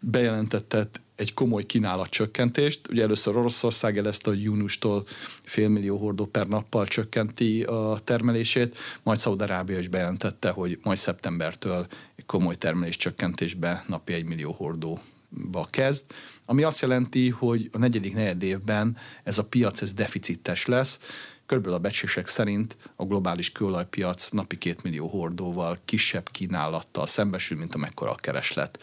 bejelentette 0.00 0.88
egy 1.16 1.34
komoly 1.34 1.66
kínálatcsökkentést. 1.66 2.88
Ugye 2.88 3.02
először 3.02 3.36
Oroszország 3.36 3.94
jelezte, 3.94 4.30
hogy 4.30 4.42
júniustól 4.42 5.04
félmillió 5.42 5.96
hordó 5.96 6.26
per 6.26 6.46
nappal 6.46 6.86
csökkenti 6.86 7.62
a 7.62 7.98
termelését, 8.04 8.78
majd 9.02 9.18
Szaudarábia 9.18 9.78
is 9.78 9.88
bejelentette, 9.88 10.50
hogy 10.50 10.78
majd 10.82 10.98
szeptembertől 10.98 11.86
komoly 12.32 12.54
termelés 12.54 12.96
csökkentésbe 12.96 13.84
napi 13.88 14.12
egy 14.12 14.24
millió 14.24 14.52
hordóba 14.52 15.66
kezd, 15.70 16.12
ami 16.44 16.62
azt 16.62 16.80
jelenti, 16.80 17.28
hogy 17.28 17.68
a 17.72 17.78
negyedik 17.78 18.14
negyed 18.14 18.42
évben 18.42 18.96
ez 19.24 19.38
a 19.38 19.44
piac 19.44 19.82
ez 19.82 19.94
deficites 19.94 20.66
lesz, 20.66 21.00
Körülbelül 21.46 21.78
a 21.78 21.82
becsések 21.82 22.26
szerint 22.26 22.76
a 22.96 23.04
globális 23.04 23.52
kőolajpiac 23.52 24.30
napi 24.30 24.58
két 24.58 24.82
millió 24.82 25.06
hordóval 25.06 25.78
kisebb 25.84 26.28
kínálattal 26.30 27.06
szembesül, 27.06 27.58
mint 27.58 27.74
amekkora 27.74 28.10
a 28.10 28.14
kereslet. 28.14 28.78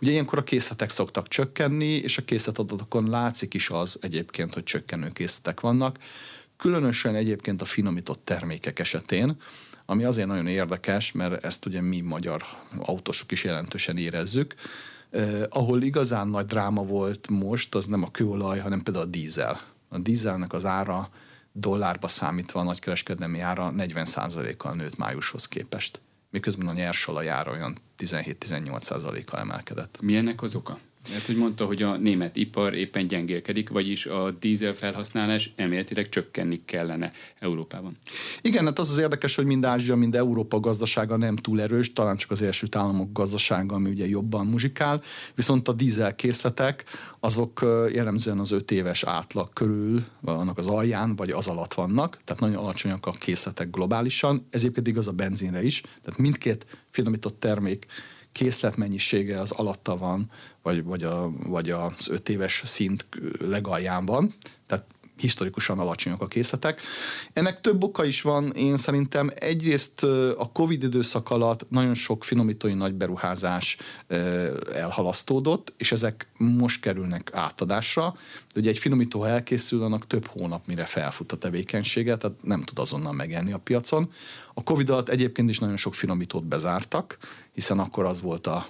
Ugye 0.00 0.10
ilyenkor 0.10 0.38
a 0.38 0.44
készletek 0.44 0.90
szoktak 0.90 1.28
csökkenni, 1.28 1.94
és 1.94 2.18
a 2.18 2.24
készletadatokon 2.24 3.08
látszik 3.08 3.54
is 3.54 3.70
az 3.70 3.98
egyébként, 4.00 4.54
hogy 4.54 4.64
csökkenő 4.64 5.08
készletek 5.08 5.60
vannak. 5.60 5.98
Különösen 6.56 7.14
egyébként 7.14 7.62
a 7.62 7.64
finomított 7.64 8.24
termékek 8.24 8.78
esetén, 8.78 9.36
ami 9.90 10.04
azért 10.04 10.26
nagyon 10.26 10.46
érdekes, 10.46 11.12
mert 11.12 11.44
ezt 11.44 11.66
ugye 11.66 11.80
mi 11.80 12.00
magyar 12.00 12.42
autósok 12.78 13.32
is 13.32 13.44
jelentősen 13.44 13.96
érezzük, 13.96 14.54
eh, 15.10 15.42
ahol 15.48 15.82
igazán 15.82 16.28
nagy 16.28 16.46
dráma 16.46 16.82
volt 16.82 17.28
most, 17.28 17.74
az 17.74 17.86
nem 17.86 18.02
a 18.02 18.10
kőolaj, 18.10 18.58
hanem 18.58 18.82
például 18.82 19.04
a 19.04 19.08
dízel. 19.08 19.60
A 19.88 19.98
dízelnek 19.98 20.52
az 20.52 20.64
ára 20.64 21.10
dollárba 21.52 22.08
számítva 22.08 22.60
a 22.60 22.62
nagykereskedelmi 22.62 23.40
ára 23.40 23.72
40%-kal 23.76 24.74
nőtt 24.74 24.96
májushoz 24.96 25.48
képest 25.48 26.00
miközben 26.30 26.68
a 26.68 26.72
nyersolaj 26.72 27.28
ára 27.28 27.50
olyan 27.50 27.78
17-18%-kal 27.98 29.40
emelkedett. 29.40 29.98
Mi 30.00 30.16
ennek 30.16 30.42
az 30.42 30.54
oka? 30.54 30.78
Mert 31.10 31.26
hogy 31.26 31.36
mondta, 31.36 31.64
hogy 31.64 31.82
a 31.82 31.96
német 31.96 32.36
ipar 32.36 32.74
éppen 32.74 33.06
gyengélkedik, 33.06 33.68
vagyis 33.68 34.06
a 34.06 34.30
dízel 34.30 34.74
felhasználás 34.74 35.52
elméletileg 35.56 36.08
csökkenni 36.08 36.62
kellene 36.64 37.12
Európában. 37.38 37.96
Igen, 38.40 38.64
hát 38.64 38.78
az 38.78 38.90
az 38.90 38.98
érdekes, 38.98 39.34
hogy 39.34 39.44
mind 39.44 39.64
Ázsia, 39.64 39.96
mind 39.96 40.14
Európa 40.14 40.60
gazdasága 40.60 41.16
nem 41.16 41.36
túl 41.36 41.60
erős, 41.60 41.92
talán 41.92 42.16
csak 42.16 42.30
az 42.30 42.42
első 42.42 42.66
Államok 42.70 43.12
gazdasága, 43.12 43.74
ami 43.74 43.90
ugye 43.90 44.06
jobban 44.08 44.46
muzsikál, 44.46 45.00
viszont 45.34 45.68
a 45.68 45.72
dízel 45.72 46.14
készletek 46.14 46.84
azok 47.20 47.60
jellemzően 47.92 48.38
az 48.38 48.50
öt 48.50 48.70
éves 48.70 49.02
átlag 49.02 49.52
körül, 49.52 50.04
annak 50.24 50.58
az 50.58 50.66
alján, 50.66 51.16
vagy 51.16 51.30
az 51.30 51.48
alatt 51.48 51.74
vannak, 51.74 52.18
tehát 52.24 52.42
nagyon 52.42 52.56
alacsonyak 52.56 53.06
a 53.06 53.10
készletek 53.10 53.70
globálisan, 53.70 54.46
ez 54.50 54.60
egyébként 54.60 54.86
igaz 54.86 55.08
a 55.08 55.12
benzinre 55.12 55.62
is, 55.62 55.80
tehát 55.80 56.18
mindkét 56.18 56.66
finomított 56.90 57.40
termék 57.40 57.86
készletmennyisége 58.32 59.40
az 59.40 59.50
alatta 59.50 59.96
van, 59.96 60.30
vagy, 60.62 60.84
vagy, 60.84 61.02
a, 61.02 61.30
vagy 61.30 61.70
az 61.70 62.08
öt 62.08 62.28
éves 62.28 62.62
szint 62.64 63.06
legalján 63.38 64.06
van, 64.06 64.34
historikusan 65.20 65.78
alacsonyak 65.78 66.22
a 66.22 66.26
készletek. 66.26 66.80
Ennek 67.32 67.60
több 67.60 67.82
oka 67.82 68.04
is 68.04 68.22
van, 68.22 68.52
én 68.52 68.76
szerintem 68.76 69.30
egyrészt 69.34 70.02
a 70.36 70.50
Covid 70.52 70.82
időszak 70.82 71.30
alatt 71.30 71.70
nagyon 71.70 71.94
sok 71.94 72.24
finomítói 72.24 72.72
nagy 72.72 72.94
beruházás 72.94 73.76
elhalasztódott, 74.74 75.72
és 75.76 75.92
ezek 75.92 76.28
most 76.36 76.80
kerülnek 76.80 77.30
átadásra. 77.32 78.14
Ugye 78.54 78.70
egy 78.70 78.78
finomító, 78.78 79.20
ha 79.20 79.28
elkészül, 79.28 79.82
annak 79.82 80.06
több 80.06 80.26
hónap, 80.26 80.66
mire 80.66 80.84
felfut 80.84 81.32
a 81.32 81.36
tevékenysége, 81.36 82.16
tehát 82.16 82.36
nem 82.42 82.62
tud 82.62 82.78
azonnal 82.78 83.12
megenni 83.12 83.52
a 83.52 83.58
piacon. 83.58 84.10
A 84.54 84.62
Covid 84.62 84.90
alatt 84.90 85.08
egyébként 85.08 85.50
is 85.50 85.58
nagyon 85.58 85.76
sok 85.76 85.94
finomítót 85.94 86.44
bezártak, 86.44 87.18
hiszen 87.54 87.78
akkor 87.78 88.04
az 88.04 88.20
volt 88.20 88.46
a 88.46 88.66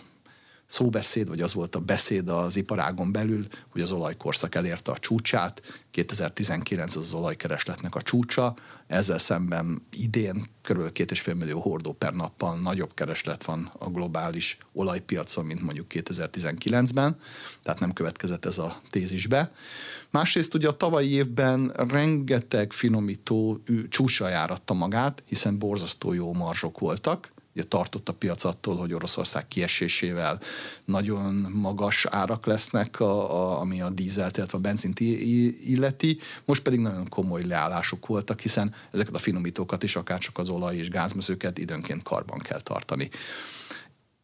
szóbeszéd, 0.69 1.29
vagy 1.29 1.41
az 1.41 1.55
volt 1.55 1.75
a 1.75 1.81
beszéd 1.81 2.29
az 2.29 2.57
iparágon 2.57 3.13
belül, 3.13 3.47
hogy 3.69 3.81
az 3.81 3.93
olajkorszak 3.93 4.55
elérte 4.55 4.91
a 4.91 4.99
csúcsát, 4.99 5.83
2019 5.91 6.97
az 6.97 7.05
az 7.05 7.13
olajkeresletnek 7.13 7.95
a 7.95 8.03
csúcsa, 8.03 8.55
ezzel 8.87 9.19
szemben 9.19 9.87
idén 9.93 10.47
kb. 10.63 10.79
2,5 10.79 11.37
millió 11.37 11.61
hordó 11.61 11.93
per 11.93 12.15
nappal 12.15 12.59
nagyobb 12.59 12.95
kereslet 12.95 13.45
van 13.45 13.73
a 13.79 13.91
globális 13.91 14.59
olajpiacon, 14.73 15.45
mint 15.45 15.63
mondjuk 15.63 15.87
2019-ben, 15.95 17.17
tehát 17.63 17.81
nem 17.81 17.93
következett 17.93 18.45
ez 18.45 18.59
a 18.59 18.81
tézis 18.91 19.27
be. 19.27 19.53
Másrészt 20.11 20.55
ugye 20.55 20.69
a 20.69 20.77
tavalyi 20.77 21.11
évben 21.11 21.73
rengeteg 21.77 22.73
finomító 22.73 23.63
csúcsra 23.89 24.29
járatta 24.29 24.75
magát, 24.75 25.23
hiszen 25.27 25.59
borzasztó 25.59 26.13
jó 26.13 26.35
marzsok 26.35 26.79
voltak, 26.79 27.33
ugye 27.59 27.67
tartott 27.67 28.09
a 28.09 28.13
piac 28.13 28.45
attól, 28.45 28.77
hogy 28.77 28.95
Oroszország 28.95 29.49
kiesésével 29.49 30.41
nagyon 30.85 31.35
magas 31.53 32.07
árak 32.07 32.47
lesznek, 32.47 33.01
a, 33.01 33.35
a, 33.35 33.61
ami 33.61 33.81
a 33.81 33.91
dízelt, 33.91 34.37
illetve 34.37 34.59
a 34.59 34.61
benzint 34.61 35.01
illeti, 35.01 36.19
most 36.45 36.63
pedig 36.63 36.81
nagyon 36.81 37.09
komoly 37.09 37.45
leállások 37.45 38.07
voltak, 38.07 38.41
hiszen 38.41 38.75
ezeket 38.91 39.15
a 39.15 39.19
finomítókat 39.19 39.83
is, 39.83 39.97
akár 39.97 40.19
csak 40.19 40.39
az 40.39 40.49
olaj 40.49 40.77
és 40.77 40.89
gázmezőket 40.89 41.59
időnként 41.59 42.03
karban 42.03 42.39
kell 42.39 42.61
tartani. 42.61 43.11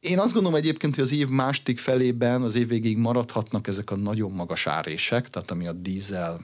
Én 0.00 0.18
azt 0.18 0.32
gondolom 0.32 0.58
egyébként, 0.58 0.94
hogy 0.94 1.04
az 1.04 1.12
év 1.12 1.28
másik 1.28 1.78
felében, 1.78 2.42
az 2.42 2.54
év 2.54 2.68
végéig 2.68 2.96
maradhatnak 2.96 3.66
ezek 3.66 3.90
a 3.90 3.96
nagyon 3.96 4.30
magas 4.30 4.66
árések, 4.66 5.30
tehát 5.30 5.50
ami 5.50 5.66
a 5.66 5.72
dízel 5.72 6.40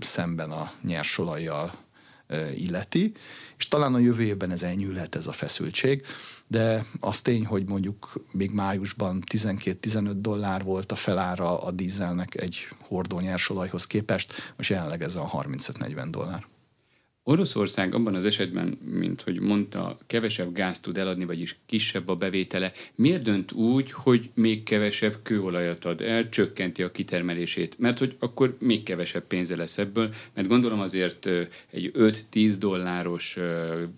szemben 0.00 0.50
a 0.50 0.72
nyersolajjal 0.82 1.72
illeti, 2.56 3.12
és 3.58 3.68
talán 3.68 3.94
a 3.94 3.98
jövő 3.98 4.22
évben 4.22 4.50
ez 4.50 4.62
enyhülhet 4.62 5.14
ez 5.14 5.26
a 5.26 5.32
feszültség 5.32 6.04
de 6.46 6.86
az 7.00 7.22
tény, 7.22 7.46
hogy 7.46 7.64
mondjuk 7.68 8.12
még 8.30 8.50
májusban 8.50 9.22
12-15 9.30 10.12
dollár 10.16 10.62
volt 10.62 10.92
a 10.92 10.94
felára 10.94 11.62
a 11.62 11.70
dízelnek 11.70 12.42
egy 12.42 12.68
hordó 12.78 13.20
nyersolajhoz 13.20 13.86
képest, 13.86 14.52
most 14.56 14.70
jelenleg 14.70 15.02
ez 15.02 15.16
a 15.16 15.30
35-40 15.32 16.06
dollár. 16.10 16.46
Oroszország 17.26 17.94
abban 17.94 18.14
az 18.14 18.24
esetben, 18.24 18.78
mint 18.82 19.20
hogy 19.22 19.40
mondta, 19.40 19.98
kevesebb 20.06 20.52
gáz 20.52 20.80
tud 20.80 20.98
eladni, 20.98 21.24
vagyis 21.24 21.58
kisebb 21.66 22.08
a 22.08 22.16
bevétele. 22.16 22.72
Miért 22.94 23.22
dönt 23.22 23.52
úgy, 23.52 23.92
hogy 23.92 24.30
még 24.34 24.62
kevesebb 24.62 25.16
kőolajat 25.22 25.84
ad 25.84 26.00
el, 26.00 26.28
csökkenti 26.28 26.82
a 26.82 26.90
kitermelését? 26.90 27.78
Mert 27.78 27.98
hogy 27.98 28.16
akkor 28.18 28.56
még 28.60 28.82
kevesebb 28.82 29.26
pénze 29.26 29.56
lesz 29.56 29.78
ebből, 29.78 30.14
mert 30.34 30.48
gondolom 30.48 30.80
azért 30.80 31.26
egy 31.70 31.92
5-10 31.94 32.54
dolláros 32.58 33.38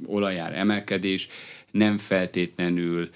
olajár 0.07 0.55
emelkedés 0.55 1.29
nem 1.77 1.99
feltétlenül 1.99 3.11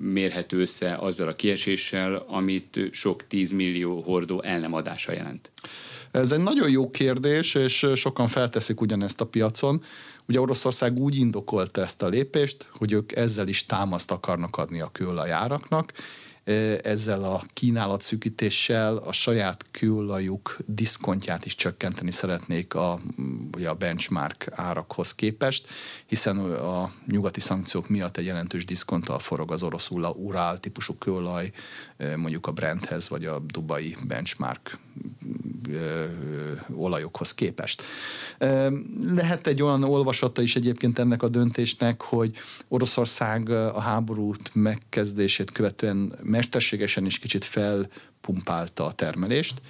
mérhető 0.00 0.60
össze 0.60 0.94
azzal 0.94 1.28
a 1.28 1.36
kieséssel, 1.36 2.24
amit 2.28 2.80
sok 2.92 3.26
tízmillió 3.26 4.00
hordó 4.00 4.42
el 4.42 4.58
nem 4.58 4.72
adása 4.72 5.12
jelent. 5.12 5.50
Ez 6.10 6.32
egy 6.32 6.42
nagyon 6.42 6.70
jó 6.70 6.90
kérdés, 6.90 7.54
és 7.54 7.86
sokan 7.94 8.28
felteszik 8.28 8.80
ugyanezt 8.80 9.20
a 9.20 9.26
piacon. 9.26 9.82
Ugye 10.28 10.40
Oroszország 10.40 10.98
úgy 10.98 11.16
indokolta 11.16 11.82
ezt 11.82 12.02
a 12.02 12.08
lépést, 12.08 12.68
hogy 12.70 12.92
ők 12.92 13.16
ezzel 13.16 13.48
is 13.48 13.66
támaszt 13.66 14.10
akarnak 14.10 14.56
adni 14.56 14.80
a 14.80 14.90
kőolajáraknak, 14.92 15.92
ezzel 16.82 17.22
a 17.22 17.42
kínálatszűkítéssel 17.52 18.96
a 18.96 19.12
saját 19.12 19.66
kőolajuk 19.70 20.56
diszkontját 20.66 21.44
is 21.46 21.54
csökkenteni 21.54 22.10
szeretnék 22.10 22.74
a, 22.74 23.00
a 23.66 23.74
benchmark 23.74 24.48
árakhoz 24.50 25.14
képest, 25.14 25.66
hiszen 26.06 26.38
a 26.52 26.92
nyugati 27.06 27.40
szankciók 27.40 27.88
miatt 27.88 28.16
egy 28.16 28.24
jelentős 28.24 28.64
diszkonttal 28.64 29.18
forog 29.18 29.52
az 29.52 29.62
orosz 29.62 29.90
urál 30.14 30.60
típusú 30.60 30.94
kőolaj, 30.98 31.52
mondjuk 32.16 32.46
a 32.46 32.52
Brenthez 32.52 33.08
vagy 33.08 33.24
a 33.24 33.38
dubai 33.38 33.96
benchmark 34.06 34.78
olajokhoz 36.74 37.34
képest. 37.34 37.82
Lehet 39.14 39.46
egy 39.46 39.62
olyan 39.62 39.84
olvasata 39.84 40.42
is 40.42 40.56
egyébként 40.56 40.98
ennek 40.98 41.22
a 41.22 41.28
döntésnek, 41.28 42.02
hogy 42.02 42.36
Oroszország 42.68 43.50
a 43.50 43.80
háborút 43.80 44.50
megkezdését 44.52 45.50
követően 45.50 46.12
mesterségesen 46.36 47.06
is 47.06 47.18
kicsit 47.18 47.44
felpumpálta 47.44 48.84
a 48.84 48.92
termelést, 48.92 49.60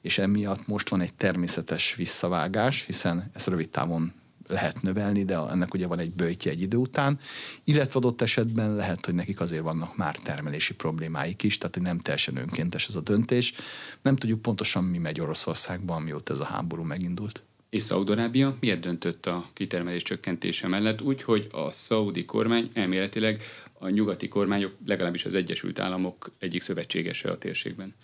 és 0.00 0.18
emiatt 0.18 0.66
most 0.66 0.88
van 0.88 1.00
egy 1.00 1.14
természetes 1.14 1.94
visszavágás, 1.94 2.84
hiszen 2.84 3.30
ez 3.34 3.46
rövid 3.46 3.68
távon 3.68 4.12
lehet 4.48 4.82
növelni, 4.82 5.24
de 5.24 5.38
ennek 5.38 5.74
ugye 5.74 5.86
van 5.86 5.98
egy 5.98 6.10
bőjtje 6.10 6.50
egy 6.50 6.60
idő 6.60 6.76
után, 6.76 7.18
illetve 7.64 7.98
adott 7.98 8.22
esetben 8.22 8.74
lehet, 8.74 9.04
hogy 9.04 9.14
nekik 9.14 9.40
azért 9.40 9.62
vannak 9.62 9.96
már 9.96 10.16
termelési 10.16 10.74
problémáik 10.74 11.42
is, 11.42 11.58
tehát 11.58 11.74
hogy 11.74 11.84
nem 11.84 11.98
teljesen 11.98 12.36
önkéntes 12.36 12.86
ez 12.88 12.94
a 12.94 13.00
döntés. 13.00 13.54
Nem 14.02 14.16
tudjuk 14.16 14.42
pontosan, 14.42 14.84
mi 14.84 14.98
megy 14.98 15.20
Oroszországban, 15.20 16.02
mióta 16.02 16.32
ez 16.32 16.40
a 16.40 16.44
háború 16.44 16.82
megindult. 16.82 17.42
És 17.70 17.82
Szaudarábia 17.82 18.56
miért 18.60 18.80
döntött 18.80 19.26
a 19.26 19.50
kitermelés 19.52 20.02
csökkentése 20.02 20.68
mellett 20.68 21.02
úgy, 21.02 21.22
hogy 21.22 21.48
a 21.50 21.72
szaudi 21.72 22.24
kormány 22.24 22.70
elméletileg 22.74 23.42
a 23.78 23.88
nyugati 23.88 24.28
kormányok, 24.28 24.72
legalábbis 24.86 25.24
az 25.24 25.34
Egyesült 25.34 25.78
Államok 25.78 26.32
egyik 26.38 26.62
szövetségese 26.62 27.30
a 27.30 27.38
térségben. 27.38 27.94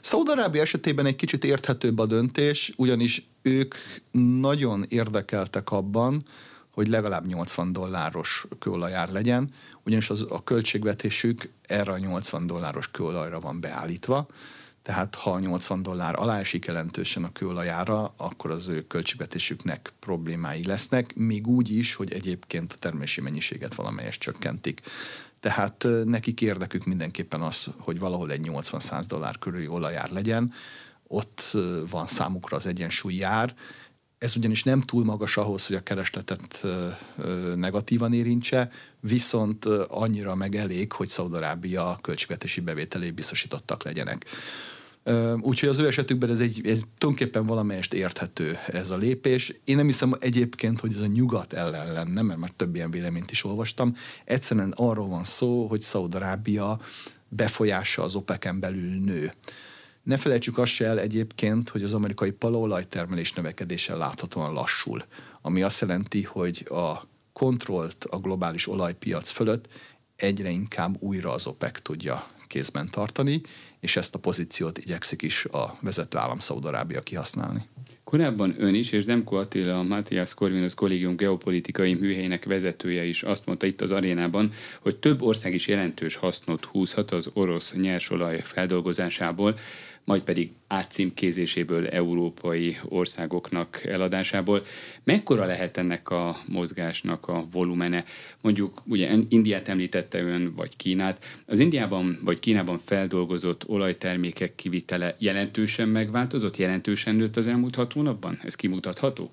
Szaudarábia 0.00 0.60
esetében 0.60 1.06
egy 1.06 1.16
kicsit 1.16 1.44
érthetőbb 1.44 1.98
a 1.98 2.06
döntés, 2.06 2.72
ugyanis 2.76 3.22
ők 3.42 3.74
nagyon 4.40 4.84
érdekeltek 4.88 5.70
abban, 5.70 6.22
hogy 6.70 6.88
legalább 6.88 7.26
80 7.26 7.72
dolláros 7.72 8.46
kőolajár 8.58 9.08
legyen, 9.08 9.50
ugyanis 9.84 10.10
az, 10.10 10.26
a 10.28 10.44
költségvetésük 10.44 11.48
erre 11.62 11.92
a 11.92 11.98
80 11.98 12.46
dolláros 12.46 12.90
kőolajra 12.90 13.40
van 13.40 13.60
beállítva, 13.60 14.26
tehát 14.82 15.14
ha 15.14 15.38
80 15.38 15.82
dollár 15.82 16.18
alá 16.18 16.38
esik 16.38 16.64
jelentősen 16.64 17.24
a 17.24 17.32
kőolajára, 17.32 18.14
akkor 18.16 18.50
az 18.50 18.68
ő 18.68 18.86
költségvetésüknek 18.86 19.92
problémái 20.00 20.66
lesznek, 20.66 21.14
még 21.14 21.46
úgy 21.46 21.76
is, 21.76 21.94
hogy 21.94 22.12
egyébként 22.12 22.72
a 22.72 22.76
termési 22.78 23.20
mennyiséget 23.20 23.74
valamelyest 23.74 24.20
csökkentik. 24.20 24.80
Tehát 25.40 25.86
nekik 26.04 26.40
érdekük 26.40 26.84
mindenképpen 26.84 27.40
az, 27.40 27.66
hogy 27.78 27.98
valahol 27.98 28.30
egy 28.30 28.48
80-100 28.50 29.04
dollár 29.08 29.38
körüli 29.38 29.66
olajár 29.66 30.10
legyen, 30.10 30.52
ott 31.06 31.56
van 31.90 32.06
számukra 32.06 32.56
az 32.56 32.66
egyensúly 32.66 33.14
jár, 33.14 33.54
ez 34.18 34.36
ugyanis 34.36 34.62
nem 34.62 34.80
túl 34.80 35.04
magas 35.04 35.36
ahhoz, 35.36 35.66
hogy 35.66 35.76
a 35.76 35.82
keresletet 35.82 36.66
negatívan 37.54 38.12
érintse, 38.12 38.70
viszont 39.00 39.64
annyira 39.88 40.34
meg 40.34 40.54
elég, 40.54 40.92
hogy 40.92 41.08
Szaudarábia 41.08 41.98
költségvetési 42.02 42.60
bevételé 42.60 43.10
biztosítottak 43.10 43.82
legyenek. 43.82 44.26
Úgyhogy 45.40 45.68
az 45.68 45.78
ő 45.78 45.86
esetükben 45.86 46.30
ez, 46.30 46.40
egy, 46.40 46.66
ez 46.66 46.80
tulajdonképpen 46.98 47.46
valamelyest 47.46 47.94
érthető 47.94 48.58
ez 48.66 48.90
a 48.90 48.96
lépés. 48.96 49.54
Én 49.64 49.76
nem 49.76 49.86
hiszem 49.86 50.14
egyébként, 50.20 50.80
hogy 50.80 50.92
ez 50.92 51.00
a 51.00 51.06
nyugat 51.06 51.52
ellen 51.52 51.92
lenne, 51.92 52.22
mert 52.22 52.38
már 52.38 52.50
több 52.56 52.74
ilyen 52.74 52.90
véleményt 52.90 53.30
is 53.30 53.44
olvastam. 53.44 53.96
Egyszerűen 54.24 54.72
arról 54.76 55.08
van 55.08 55.24
szó, 55.24 55.66
hogy 55.66 55.80
Szaudarábia 55.80 56.80
befolyása 57.28 58.02
az 58.02 58.14
OPEC-en 58.14 58.60
belül 58.60 59.04
nő. 59.04 59.32
Ne 60.02 60.16
felejtsük 60.16 60.58
azt 60.58 60.72
se 60.72 60.84
el 60.84 61.00
egyébként, 61.00 61.68
hogy 61.68 61.82
az 61.82 61.94
amerikai 61.94 62.30
palaolajtermelés 62.30 63.32
növekedése 63.32 63.96
láthatóan 63.96 64.52
lassul, 64.52 65.04
ami 65.42 65.62
azt 65.62 65.80
jelenti, 65.80 66.22
hogy 66.22 66.66
a 66.70 67.08
kontrollt 67.32 68.04
a 68.04 68.16
globális 68.16 68.68
olajpiac 68.68 69.28
fölött 69.28 69.68
egyre 70.16 70.50
inkább 70.50 70.96
újra 71.02 71.32
az 71.32 71.46
OPEC 71.46 71.82
tudja 71.82 72.26
kézben 72.46 72.90
tartani, 72.90 73.40
és 73.82 73.96
ezt 73.96 74.14
a 74.14 74.18
pozíciót 74.18 74.78
igyekszik 74.78 75.22
is 75.22 75.44
a 75.44 75.78
vezető 75.80 76.18
állam 76.18 76.38
Szaudarábia 76.38 77.00
kihasználni. 77.00 77.66
Korábban 78.04 78.54
ön 78.58 78.74
is, 78.74 78.92
és 78.92 79.04
Demko 79.04 79.36
Attila, 79.36 79.78
a 79.78 79.82
Matthias 79.82 80.34
Corvinus 80.34 80.74
Kollégium 80.74 81.16
geopolitikai 81.16 81.94
műhelyének 81.94 82.44
vezetője 82.44 83.04
is 83.04 83.22
azt 83.22 83.46
mondta 83.46 83.66
itt 83.66 83.80
az 83.80 83.90
arénában, 83.90 84.52
hogy 84.80 84.96
több 84.96 85.22
ország 85.22 85.54
is 85.54 85.68
jelentős 85.68 86.14
hasznot 86.14 86.64
húzhat 86.64 87.10
az 87.10 87.30
orosz 87.32 87.74
nyersolaj 87.74 88.40
feldolgozásából, 88.42 89.58
majd 90.04 90.22
pedig 90.22 90.50
átcímkézéséből 90.66 91.86
európai 91.86 92.76
országoknak 92.88 93.84
eladásából. 93.84 94.62
Mekkora 95.04 95.44
lehet 95.44 95.76
ennek 95.76 96.10
a 96.10 96.36
mozgásnak 96.46 97.28
a 97.28 97.44
volumene? 97.52 98.04
Mondjuk 98.40 98.82
ugye 98.86 99.10
Indiát 99.28 99.68
említette 99.68 100.22
ön, 100.22 100.52
vagy 100.56 100.76
Kínát. 100.76 101.24
Az 101.46 101.58
Indiában 101.58 102.18
vagy 102.24 102.38
Kínában 102.38 102.78
feldolgozott 102.78 103.68
olajtermékek 103.68 104.54
kivitele 104.54 105.16
jelentősen 105.18 105.88
megváltozott, 105.88 106.56
jelentősen 106.56 107.14
nőtt 107.14 107.36
az 107.36 107.46
elmúlt 107.46 107.74
hat 107.74 107.92
hónapban? 107.92 108.40
Ez 108.44 108.54
kimutatható? 108.54 109.30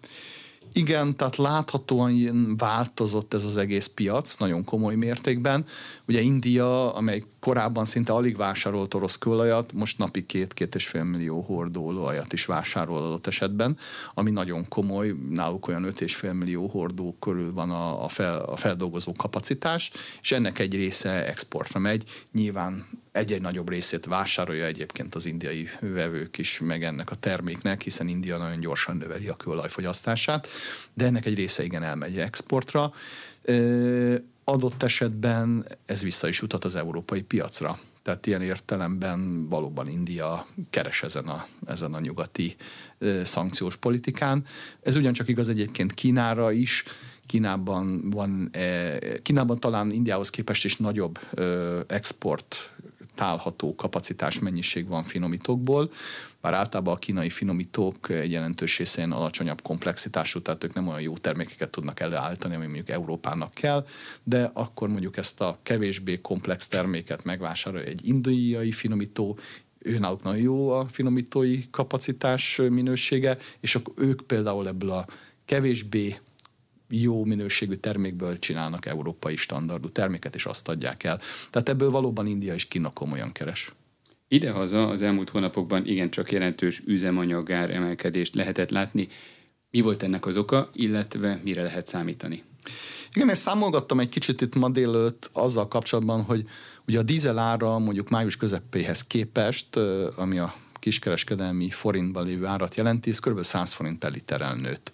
Igen, 0.74 1.16
tehát 1.16 1.36
láthatóan 1.36 2.58
változott 2.58 3.34
ez 3.34 3.46
az 3.46 3.58
egész 3.58 3.88
piac 3.88 4.36
nagyon 4.36 4.64
komoly 4.64 4.96
mértékben. 4.96 5.66
Ugye 6.08 6.22
India, 6.22 6.94
amely 6.94 7.24
korábban 7.40 7.86
szinte 7.86 8.14
alig 8.14 8.38
vásárolt 8.38 8.94
orosz 8.94 9.18
kőolajat, 9.18 9.74
most 9.74 9.98
napi 9.98 10.26
két-két 10.26 10.76
és 10.76 10.88
fél 10.88 11.04
millió 11.04 11.42
hordó 11.42 11.86
olajat 11.86 12.34
is 12.34 12.46
vásárol 12.46 12.98
adott 12.98 13.28
esetben, 13.28 13.78
ami 14.14 14.32
nagyon 14.32 14.68
komoly, 14.68 15.16
náluk 15.30 15.68
olyan 15.68 15.84
öt 15.84 16.02
és 16.02 16.16
fél 16.16 16.34
millió 16.34 16.68
hordó 16.68 17.16
körül 17.20 17.54
van 17.54 17.72
a, 17.72 18.04
a, 18.04 18.08
fel, 18.08 18.40
a 18.40 18.56
feldolgozó 18.56 19.12
kapacitás, 19.12 19.92
és 20.22 20.32
ennek 20.32 20.60
egy 20.60 20.76
része 20.76 21.28
exportra 21.28 21.80
megy. 21.80 22.04
Nyilván 22.32 22.88
egy-egy 23.12 23.42
nagyobb 23.42 23.70
részét 23.70 24.06
vásárolja 24.06 24.66
egyébként 24.66 25.16
az 25.16 25.26
indiai 25.26 25.70
vevők 25.80 26.38
is 26.38 26.60
meg 26.60 26.84
ennek 26.84 27.12
a 27.12 27.16
terméknek, 27.16 27.82
hiszen 27.82 28.08
India 28.08 28.38
nagyon 28.38 28.60
gyorsan 28.60 28.98
növeli 28.98 29.28
a 29.28 29.36
kőolajfogyasztását, 29.36 30.48
de 30.94 31.06
ennek 31.06 31.26
egy 31.26 31.36
része 31.36 31.64
igen 31.64 31.84
elmegy 31.84 32.18
exportra 32.18 32.94
adott 34.50 34.84
esetben 34.84 35.66
ez 35.86 36.04
vissza 36.04 36.28
is 36.28 36.42
utat 36.42 36.66
az 36.66 36.76
európai 36.76 37.22
piacra. 37.22 37.80
Tehát 38.02 38.26
ilyen 38.26 38.42
értelemben 38.42 39.50
valóban 39.50 39.88
India 39.88 40.48
keres 40.70 41.04
ezen 41.04 41.28
a, 41.28 41.48
ezen 41.66 41.94
a 41.94 42.00
nyugati 42.00 42.56
ö, 42.98 43.22
szankciós 43.24 43.76
politikán. 43.76 44.46
Ez 44.82 44.96
ugyancsak 44.96 45.28
igaz 45.28 45.50
egyébként 45.50 45.94
Kínára 45.94 46.52
is. 46.52 46.84
Kínában 47.26 48.10
van, 48.10 48.50
e, 48.52 48.98
Kínában 49.22 49.60
talán 49.60 49.92
Indiához 49.92 50.30
képest 50.30 50.66
is 50.66 50.78
nagyobb 50.78 51.20
export 51.88 52.74
tálható 53.20 53.76
kapacitás 53.76 54.40
mennyiség 54.40 54.88
van 54.88 55.04
finomítókból, 55.04 55.92
bár 56.42 56.54
általában 56.54 56.94
a 56.94 56.98
kínai 56.98 57.30
finomítók 57.30 58.10
egy 58.10 58.32
jelentős 58.32 58.78
részén 58.78 59.12
alacsonyabb 59.12 59.62
komplexitású, 59.62 60.42
tehát 60.42 60.64
ők 60.64 60.74
nem 60.74 60.88
olyan 60.88 61.02
jó 61.02 61.18
termékeket 61.18 61.70
tudnak 61.70 62.00
előállítani, 62.00 62.56
ami 62.56 62.66
mondjuk 62.66 62.90
Európának 62.90 63.54
kell, 63.54 63.86
de 64.24 64.52
akkor 64.54 64.90
mondjuk 64.90 65.18
ezt 65.18 65.42
a 65.42 65.60
kevésbé 65.64 66.22
komplex 66.22 66.68
terméket 66.68 67.24
megvásárolja 67.24 67.86
egy 67.86 68.08
indiai 68.08 68.72
finomító, 68.72 69.40
náluk 70.00 70.24
nagyon 70.24 70.42
jó 70.42 70.70
a 70.70 70.88
finomítói 70.92 71.70
kapacitás 71.70 72.62
minősége, 72.70 73.38
és 73.60 73.76
akkor 73.76 73.94
ők 73.98 74.22
például 74.22 74.68
ebből 74.68 74.90
a 74.90 75.06
kevésbé 75.46 76.20
jó 76.90 77.26
minőségű 77.26 77.74
termékből 77.74 78.40
csinálnak 78.40 78.86
európai 78.86 79.36
standardú 79.36 79.90
terméket, 79.90 80.36
és 80.36 80.46
azt 80.46 80.70
adják 80.70 81.04
el. 81.04 81.20
Tehát 81.50 81.70
ebből 81.70 81.90
valóban 81.90 82.28
India 82.28 82.54
és 82.54 82.68
Kína 82.68 82.94
komolyan 82.94 83.32
keres. 83.32 83.74
Idehaza 84.28 84.88
az 84.88 85.02
elmúlt 85.02 85.30
hónapokban 85.30 85.86
igencsak 85.86 86.32
jelentős 86.32 86.82
üzemanyagár 86.86 87.70
emelkedést 87.70 88.36
lehetett 88.36 88.70
látni. 88.70 89.08
Mi 89.72 89.82
volt 89.82 90.04
ennek 90.04 90.26
az 90.26 90.38
oka, 90.38 90.70
illetve 90.74 91.40
mire 91.44 91.62
lehet 91.62 91.88
számítani? 91.88 92.44
Igen, 93.14 93.30
én 93.30 93.36
számolgattam 93.36 94.00
egy 94.00 94.10
kicsit 94.10 94.42
itt 94.42 94.56
ma 94.56 94.70
délőtt 94.70 95.30
azzal 95.34 95.68
kapcsolatban, 95.68 96.22
hogy 96.22 96.46
ugye 96.88 97.00
a 97.00 97.04
dízel 97.04 97.38
ára 97.38 97.80
mondjuk 97.80 98.10
május 98.10 98.38
közepéhez 98.38 99.08
képest, 99.08 99.76
ami 100.16 100.38
a 100.38 100.56
kiskereskedelmi 100.80 101.70
forintban 101.70 102.26
lévő 102.26 102.46
árat 102.46 102.76
jelenti, 102.76 103.10
ez 103.10 103.20
kb. 103.20 103.44
100 103.44 103.72
forint 103.72 104.00
per 104.00 104.12
liter 104.12 104.58
nőtt. 104.58 104.92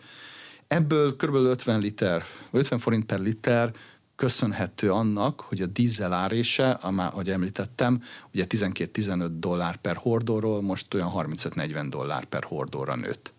Ebből 0.67 1.15
kb. 1.15 1.33
50 1.33 1.79
liter, 1.79 2.23
50 2.51 2.79
forint 2.79 3.05
per 3.05 3.19
liter 3.19 3.71
köszönhető 4.15 4.91
annak, 4.91 5.39
hogy 5.39 5.61
a 5.61 5.65
dízel 5.65 6.13
árése, 6.13 6.69
ahogy 6.71 7.29
említettem, 7.29 8.03
ugye 8.33 8.45
12-15 8.49 9.27
dollár 9.31 9.77
per 9.77 9.95
hordóról 9.95 10.61
most 10.61 10.93
olyan 10.93 11.11
35-40 11.15 11.85
dollár 11.89 12.25
per 12.25 12.43
hordóra 12.43 12.95
nőtt. 12.95 13.34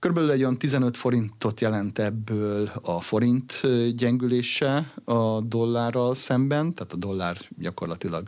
Körülbelül 0.00 0.30
egy 0.30 0.40
olyan 0.40 0.58
15 0.58 0.96
forintot 0.96 1.60
jelent 1.60 1.98
ebből 1.98 2.72
a 2.82 3.00
forint 3.00 3.60
gyengülése 3.96 4.92
a 5.04 5.40
dollárral 5.40 6.14
szemben, 6.14 6.74
tehát 6.74 6.92
a 6.92 6.96
dollár 6.96 7.36
gyakorlatilag 7.58 8.26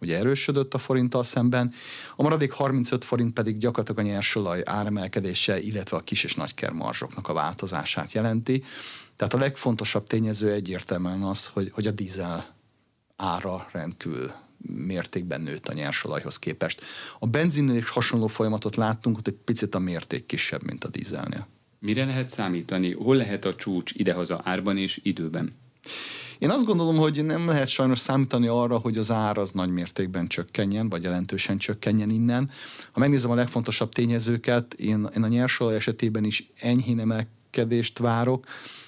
ugye 0.00 0.18
erősödött 0.18 0.74
a 0.74 0.78
forinttal 0.78 1.22
szemben, 1.22 1.72
a 2.16 2.22
maradék 2.22 2.52
35 2.52 3.04
forint 3.04 3.32
pedig 3.32 3.58
gyakorlatilag 3.58 4.06
a 4.06 4.10
nyersolaj 4.10 4.62
áremelkedése, 4.64 5.60
illetve 5.60 5.96
a 5.96 6.00
kis 6.00 6.24
és 6.24 6.34
nagy 6.34 6.54
kermarzsoknak 6.54 7.28
a 7.28 7.32
változását 7.32 8.12
jelenti. 8.12 8.64
Tehát 9.16 9.34
a 9.34 9.38
legfontosabb 9.38 10.06
tényező 10.06 10.52
egyértelműen 10.52 11.22
az, 11.22 11.46
hogy, 11.46 11.70
hogy 11.74 11.86
a 11.86 11.90
dízel 11.90 12.54
ára 13.16 13.68
rendkívül 13.72 14.32
mértékben 14.72 15.40
nőtt 15.40 15.68
a 15.68 15.72
nyersolajhoz 15.72 16.38
képest. 16.38 16.82
A 17.18 17.26
benzinnél 17.26 17.76
is 17.76 17.88
hasonló 17.88 18.26
folyamatot 18.26 18.76
láttunk, 18.76 19.16
hogy 19.16 19.28
egy 19.28 19.38
picit 19.44 19.74
a 19.74 19.78
mérték 19.78 20.26
kisebb, 20.26 20.62
mint 20.62 20.84
a 20.84 20.88
dízelnél. 20.88 21.46
Mire 21.78 22.04
lehet 22.04 22.30
számítani? 22.30 22.92
Hol 22.92 23.16
lehet 23.16 23.44
a 23.44 23.54
csúcs 23.54 23.92
idehaza 23.94 24.40
árban 24.44 24.76
és 24.76 25.00
időben? 25.02 25.54
Én 26.38 26.50
azt 26.50 26.64
gondolom, 26.64 26.96
hogy 26.96 27.24
nem 27.24 27.46
lehet 27.46 27.68
sajnos 27.68 27.98
számítani 27.98 28.46
arra, 28.46 28.78
hogy 28.78 28.98
az 28.98 29.10
ár 29.10 29.38
az 29.38 29.50
nagy 29.50 29.70
mértékben 29.70 30.26
csökkenjen, 30.26 30.88
vagy 30.88 31.02
jelentősen 31.02 31.58
csökkenjen 31.58 32.10
innen. 32.10 32.50
Ha 32.92 33.00
megnézem 33.00 33.30
a 33.30 33.34
legfontosabb 33.34 33.92
tényezőket, 33.92 34.74
én, 34.74 35.08
én 35.16 35.22
a 35.22 35.28
nyersolaj 35.28 35.74
esetében 35.74 36.24
is 36.24 36.48
enyhén 36.60 37.00
emelkedést 37.00 37.98
várok. 37.98 38.46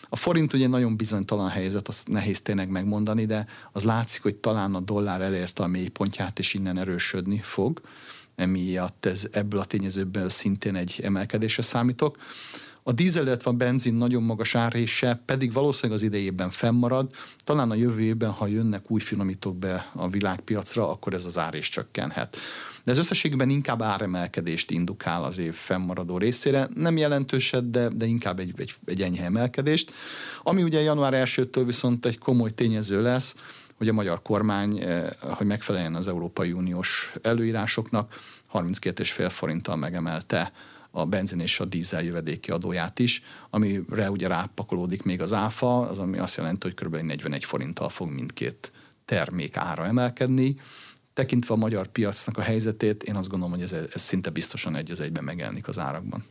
A 0.08 0.16
forint 0.16 0.52
ugye 0.52 0.66
nagyon 0.66 0.96
bizonytalan 0.96 1.48
helyzet, 1.48 1.88
azt 1.88 2.08
nehéz 2.08 2.40
tényleg 2.40 2.68
megmondani, 2.68 3.24
de 3.24 3.46
az 3.72 3.82
látszik, 3.82 4.22
hogy 4.22 4.36
talán 4.36 4.74
a 4.74 4.80
dollár 4.80 5.20
elérte 5.20 5.62
a 5.62 5.66
mélypontját, 5.66 6.38
és 6.38 6.54
innen 6.54 6.78
erősödni 6.78 7.40
fog. 7.42 7.80
Emiatt 8.34 9.06
ez, 9.06 9.28
ebből 9.32 9.60
a 9.60 9.64
tényezőből 9.64 10.30
szintén 10.30 10.74
egy 10.74 11.00
emelkedésre 11.02 11.62
számítok. 11.62 12.16
A 12.82 12.92
dízel, 12.92 13.26
illetve 13.26 13.50
a 13.50 13.54
benzin 13.54 13.94
nagyon 13.94 14.22
magas 14.22 14.54
árése 14.54 15.22
pedig 15.24 15.52
valószínűleg 15.52 15.98
az 15.98 16.06
idejében 16.06 16.50
fennmarad. 16.50 17.10
Talán 17.44 17.70
a 17.70 17.74
jövő 17.74 18.00
évben, 18.00 18.30
ha 18.30 18.46
jönnek 18.46 18.90
új 18.90 19.00
finomítók 19.00 19.56
be 19.56 19.90
a 19.94 20.08
világpiacra, 20.08 20.90
akkor 20.90 21.14
ez 21.14 21.24
az 21.24 21.38
ár 21.38 21.54
is 21.54 21.68
csökkenhet. 21.68 22.36
De 22.86 22.92
ez 22.92 22.98
összességben 22.98 23.50
inkább 23.50 23.82
áremelkedést 23.82 24.70
indukál 24.70 25.22
az 25.24 25.38
év 25.38 25.54
fennmaradó 25.54 26.18
részére. 26.18 26.68
Nem 26.74 26.96
jelentőset, 26.96 27.70
de, 27.70 27.88
de 27.88 28.06
inkább 28.06 28.38
egy, 28.38 28.52
egy, 28.56 28.74
egy 28.84 29.02
enyhe 29.02 29.24
emelkedést. 29.24 29.92
Ami 30.42 30.62
ugye 30.62 30.80
január 30.80 31.12
1-től 31.26 31.62
viszont 31.64 32.06
egy 32.06 32.18
komoly 32.18 32.50
tényező 32.50 33.02
lesz, 33.02 33.36
hogy 33.76 33.88
a 33.88 33.92
magyar 33.92 34.22
kormány, 34.22 34.78
eh, 34.78 35.08
hogy 35.20 35.46
megfeleljen 35.46 35.94
az 35.94 36.08
Európai 36.08 36.52
Uniós 36.52 37.12
előírásoknak, 37.22 38.20
32,5 38.52 39.28
forinttal 39.30 39.76
megemelte 39.76 40.52
a 40.90 41.04
benzin 41.04 41.40
és 41.40 41.60
a 41.60 41.64
dízel 41.64 42.02
jövedéki 42.02 42.50
adóját 42.50 42.98
is, 42.98 43.22
amire 43.50 44.10
ugye 44.10 44.28
rápakolódik 44.28 45.02
még 45.02 45.22
az 45.22 45.32
áfa, 45.32 45.80
az 45.80 45.98
ami 45.98 46.18
azt 46.18 46.36
jelenti, 46.36 46.66
hogy 46.66 46.86
kb. 46.86 46.96
41 46.96 47.44
forinttal 47.44 47.88
fog 47.88 48.10
mindkét 48.10 48.72
termék 49.04 49.56
ára 49.56 49.86
emelkedni. 49.86 50.56
Tekintve 51.16 51.54
a 51.54 51.56
magyar 51.56 51.86
piacnak 51.86 52.38
a 52.38 52.40
helyzetét, 52.40 53.02
én 53.02 53.14
azt 53.14 53.28
gondolom, 53.28 53.54
hogy 53.54 53.62
ez, 53.62 53.72
ez 53.72 54.00
szinte 54.00 54.30
biztosan 54.30 54.76
egy 54.76 54.90
az 54.90 55.00
egyben 55.00 55.24
megjelenik 55.24 55.68
az 55.68 55.78
árakban. 55.78 56.24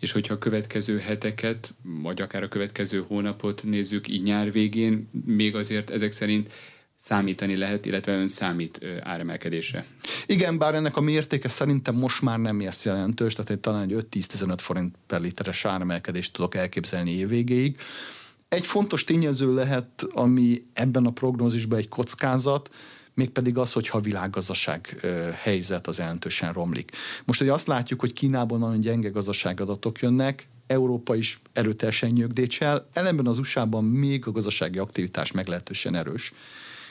És 0.00 0.12
hogyha 0.12 0.34
a 0.34 0.38
következő 0.38 0.98
heteket, 0.98 1.74
vagy 2.02 2.20
akár 2.20 2.42
a 2.42 2.48
következő 2.48 3.04
hónapot 3.06 3.62
nézzük 3.64 4.08
így 4.08 4.22
nyár 4.22 4.52
végén, 4.52 5.10
még 5.24 5.54
azért 5.54 5.90
ezek 5.90 6.12
szerint 6.12 6.50
számítani 6.96 7.56
lehet, 7.56 7.86
illetve 7.86 8.12
ön 8.12 8.28
számít 8.28 8.80
áremelkedésre. 9.00 9.86
Igen, 10.26 10.58
bár 10.58 10.74
ennek 10.74 10.96
a 10.96 11.00
mértéke 11.00 11.48
szerintem 11.48 11.94
most 11.94 12.22
már 12.22 12.38
nem 12.38 12.60
lesz 12.60 12.84
jelentős, 12.84 13.32
tehát 13.32 13.50
egy 13.50 13.60
talán 13.60 13.82
egy 13.82 14.06
5-10-15 14.10 14.54
forint 14.56 14.94
per 15.06 15.20
literes 15.20 15.64
áremelkedést 15.64 16.32
tudok 16.32 16.54
elképzelni 16.54 17.10
évvégéig. 17.10 17.76
Egy 18.48 18.66
fontos 18.66 19.04
tényező 19.04 19.54
lehet, 19.54 20.06
ami 20.12 20.62
ebben 20.72 21.06
a 21.06 21.10
prognózisban 21.10 21.78
egy 21.78 21.88
kockázat, 21.88 22.70
mégpedig 23.18 23.58
az, 23.58 23.72
hogyha 23.72 23.98
a 23.98 24.00
világgazdaság 24.00 25.00
helyzet 25.42 25.86
az 25.86 25.98
jelentősen 25.98 26.52
romlik. 26.52 26.90
Most, 27.24 27.38
hogy 27.38 27.48
azt 27.48 27.66
látjuk, 27.66 28.00
hogy 28.00 28.12
Kínában 28.12 28.58
nagyon 28.58 28.80
gyenge 28.80 29.08
gazdaságadatok 29.08 30.00
jönnek, 30.00 30.48
Európa 30.66 31.14
is 31.14 31.40
erőteljesen 31.52 32.10
nyögdécsel, 32.10 32.88
ellenben 32.92 33.26
az 33.26 33.38
USA-ban 33.38 33.84
még 33.84 34.26
a 34.26 34.32
gazdasági 34.32 34.78
aktivitás 34.78 35.32
meglehetősen 35.32 35.94
erős 35.94 36.32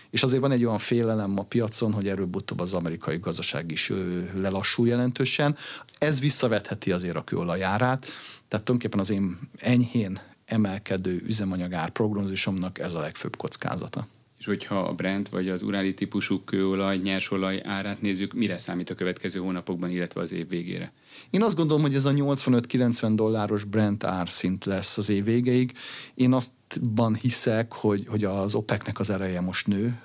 és 0.10 0.24
azért 0.24 0.42
van 0.42 0.52
egy 0.52 0.66
olyan 0.66 0.78
félelem 0.78 1.40
a 1.40 1.44
piacon, 1.44 1.92
hogy 1.92 2.08
előbb-utóbb 2.08 2.60
az 2.60 2.74
amerikai 2.74 3.18
gazdaság 3.18 3.72
is 3.72 3.92
lelassul 4.34 4.88
jelentősen. 4.88 5.56
Ez 5.98 6.20
visszavetheti 6.20 6.92
azért 6.92 7.16
a 7.16 7.24
kőolajárát, 7.24 8.06
tehát 8.48 8.66
tulajdonképpen 8.66 9.00
az 9.00 9.10
én 9.10 9.40
enyhén 9.58 10.20
emelkedő 10.46 11.22
üzemanyagár 11.26 11.90
prognózisomnak 11.90 12.80
ez 12.80 12.94
a 12.94 13.00
legfőbb 13.00 13.36
kockázata. 13.36 14.08
És 14.38 14.46
hogyha 14.46 14.80
a 14.80 14.94
Brent 14.94 15.30
vagy 15.30 15.50
az 15.50 15.62
uráli 15.62 15.94
típusú 15.94 16.44
kőolaj, 16.44 16.98
nyersolaj 16.98 17.62
árát 17.64 18.02
nézzük, 18.02 18.34
mire 18.34 18.58
számít 18.58 18.90
a 18.90 18.96
következő 18.96 19.40
hónapokban, 19.40 19.90
illetve 19.90 20.22
az 20.22 20.32
év 20.32 20.50
végére? 20.50 20.92
Én 21.30 21.44
azt 21.44 21.56
gondolom, 21.56 21.82
hogy 21.82 21.96
ez 21.96 22.06
a 22.06 22.12
85-90 22.12 23.12
dolláros 23.16 23.64
Brent 23.64 24.04
árszint 24.04 24.66
lesz 24.66 24.98
az 24.98 25.10
év 25.10 25.24
végéig. 25.24 25.78
Én 26.14 26.34
aztban 26.34 27.16
hiszek, 27.16 27.74
hogy, 27.74 28.06
hogy 28.08 28.24
az 28.24 28.56
OPEC-nek 28.56 29.00
az 29.00 29.10
ereje 29.10 29.42
most 29.42 29.68
nő, 29.68 30.00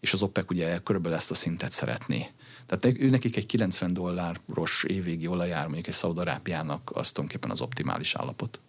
és 0.00 0.12
az 0.12 0.22
OPEC 0.22 0.50
ugye 0.50 0.78
körülbelül 0.78 1.16
ezt 1.16 1.30
a 1.30 1.34
szintet 1.34 1.72
szeretné. 1.72 2.26
Tehát 2.66 2.98
ő 3.00 3.10
nekik 3.10 3.36
egy 3.36 3.46
90 3.46 3.92
dolláros 3.92 4.84
évvégi 4.84 5.26
olajár, 5.26 5.64
mondjuk 5.64 5.86
egy 5.86 5.92
Szaudarábiának 5.92 6.90
az 6.94 7.12
tulajdonképpen 7.12 7.50
az 7.50 7.60
optimális 7.60 8.14
állapot. 8.14 8.60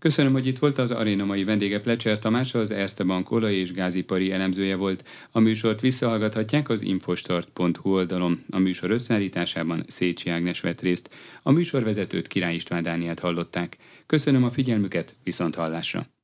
Köszönöm, 0.00 0.32
hogy 0.32 0.46
itt 0.46 0.58
volt 0.58 0.78
az 0.78 0.90
aréna 0.90 1.24
mai 1.24 1.44
vendége 1.44 1.80
Plecser 1.80 2.18
Tamás, 2.18 2.54
az 2.54 2.70
Erste 2.70 3.04
Bank 3.04 3.30
olaj 3.30 3.54
és 3.54 3.72
gázipari 3.72 4.32
elemzője 4.32 4.76
volt. 4.76 5.08
A 5.30 5.40
műsort 5.40 5.80
visszahallgathatják 5.80 6.68
az 6.68 6.82
infostart.hu 6.82 7.90
oldalon. 7.90 8.44
A 8.50 8.58
műsor 8.58 8.90
összeállításában 8.90 9.84
Szécsi 9.88 10.30
Ágnes 10.30 10.60
vett 10.60 10.80
részt. 10.80 11.10
A 11.42 11.50
műsorvezetőt 11.50 12.26
Király 12.26 12.54
István 12.54 12.82
Dániát 12.82 13.18
hallották. 13.18 13.76
Köszönöm 14.06 14.44
a 14.44 14.50
figyelmüket, 14.50 15.16
viszont 15.24 15.54
hallásra! 15.54 16.19